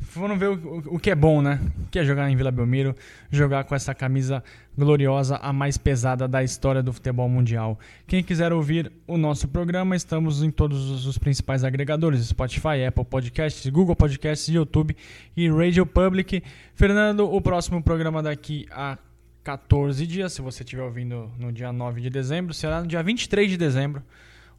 foram 0.00 0.38
ver 0.38 0.48
o, 0.48 0.82
o, 0.86 0.98
que 0.98 1.10
é 1.10 1.14
bom, 1.14 1.42
né? 1.42 1.60
Que 1.90 1.98
é 1.98 2.04
jogar 2.04 2.30
em 2.30 2.36
Vila 2.36 2.50
Belmiro, 2.50 2.94
jogar 3.30 3.64
com 3.64 3.74
essa 3.74 3.94
camisa 3.94 4.42
gloriosa, 4.76 5.36
a 5.36 5.52
mais 5.52 5.76
pesada 5.76 6.28
da 6.28 6.42
história 6.42 6.82
do 6.82 6.92
futebol 6.92 7.28
mundial. 7.28 7.78
Quem 8.06 8.22
quiser 8.22 8.52
ouvir 8.52 8.92
o 9.06 9.16
nosso 9.16 9.48
programa, 9.48 9.96
estamos 9.96 10.42
em 10.42 10.50
todos 10.50 11.06
os 11.06 11.18
principais 11.18 11.64
agregadores: 11.64 12.26
Spotify, 12.26 12.84
Apple 12.86 13.04
Podcasts, 13.04 13.66
Google 13.70 13.96
Podcasts, 13.96 14.48
YouTube 14.48 14.96
e 15.36 15.48
Radio 15.50 15.86
Public. 15.86 16.42
Fernando, 16.74 17.30
o 17.30 17.40
próximo 17.40 17.82
programa 17.82 18.22
daqui 18.22 18.66
a 18.70 18.98
14 19.42 20.06
dias, 20.06 20.32
se 20.32 20.42
você 20.42 20.62
estiver 20.62 20.82
ouvindo 20.82 21.30
no 21.38 21.52
dia 21.52 21.72
9 21.72 22.00
de 22.00 22.10
dezembro, 22.10 22.52
será 22.52 22.80
no 22.80 22.86
dia 22.86 23.02
23 23.02 23.50
de 23.50 23.56
dezembro. 23.56 24.02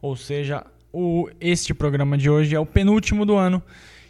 Ou 0.00 0.16
seja, 0.16 0.64
o, 0.92 1.28
este 1.40 1.74
programa 1.74 2.16
de 2.16 2.30
hoje 2.30 2.54
é 2.54 2.60
o 2.60 2.66
penúltimo 2.66 3.26
do 3.26 3.36
ano. 3.36 3.62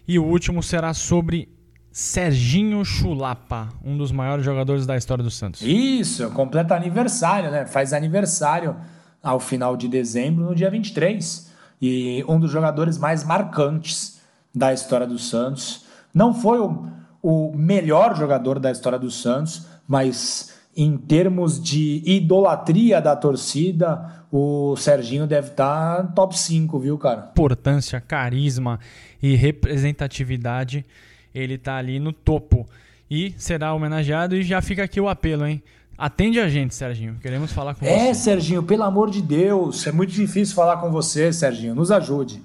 E 0.09 0.18
o 0.18 0.24
último 0.24 0.62
será 0.62 0.94
sobre 0.94 1.54
Serginho 1.92 2.82
Chulapa, 2.82 3.68
um 3.84 3.94
dos 3.98 4.11
maiores 4.11 4.42
jogadores 4.42 4.86
da 4.86 4.96
história 4.96 5.22
do 5.22 5.30
Santos. 5.30 5.61
Isso, 5.61 6.30
completa 6.30 6.74
aniversário, 6.74 7.50
né? 7.50 7.66
Faz 7.66 7.92
aniversário 7.92 8.74
ao 9.22 9.38
final 9.38 9.76
de 9.76 9.86
dezembro, 9.86 10.46
no 10.46 10.54
dia 10.54 10.70
23. 10.70 11.52
E 11.82 12.24
um 12.26 12.40
dos 12.40 12.50
jogadores 12.50 12.96
mais 12.96 13.22
marcantes 13.22 14.18
da 14.54 14.72
história 14.72 15.06
do 15.06 15.18
Santos. 15.18 15.84
Não 16.14 16.32
foi 16.32 16.59
o, 16.59 16.86
o 17.22 17.52
melhor 17.54 18.16
jogador 18.16 18.59
da 18.59 18.70
história 18.70 18.98
do 18.98 19.11
Santos, 19.11 19.66
mas 19.86 20.57
em 20.79 20.97
termos 20.97 21.61
de 21.61 22.01
idolatria 22.07 23.01
da 23.01 23.16
torcida, 23.16 24.24
o 24.31 24.76
Serginho 24.76 25.26
deve 25.26 25.49
estar 25.49 25.97
tá 25.97 26.05
top 26.05 26.39
5, 26.39 26.79
viu, 26.79 26.97
cara? 26.97 27.31
Importância, 27.33 28.01
carisma 28.01 28.79
e 29.20 29.35
representatividade, 29.35 30.87
ele 31.35 31.55
está 31.55 31.76
ali 31.76 31.99
no 31.99 32.12
topo. 32.12 32.64
E 33.11 33.35
será 33.37 33.74
homenageado 33.74 34.37
e 34.37 34.45
já 34.45 34.62
fica 34.62 34.85
aqui 34.85 35.01
o 35.01 35.09
apelo, 35.09 35.45
hein? 35.45 35.61
Atende 35.97 36.39
a 36.39 36.49
gente, 36.49 36.76
Serginho. 36.76 37.16
Queremos 37.20 37.53
falar 37.53 37.74
com 37.74 37.85
é, 37.85 37.89
você. 37.89 38.09
É, 38.11 38.14
Serginho, 38.14 38.62
pelo 38.62 38.85
amor 38.85 39.11
de 39.11 39.20
Deus. 39.20 39.85
É 39.85 39.91
muito 39.91 40.12
difícil 40.12 40.55
falar 40.55 40.76
com 40.76 40.93
você, 40.93 41.33
Serginho. 41.33 41.74
Nos 41.74 41.91
ajude. 41.91 42.41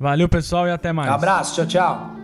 Valeu, 0.00 0.28
pessoal, 0.28 0.66
e 0.66 0.72
até 0.72 0.92
mais. 0.92 1.08
Abraço, 1.08 1.54
tchau, 1.54 1.66
tchau. 1.66 2.19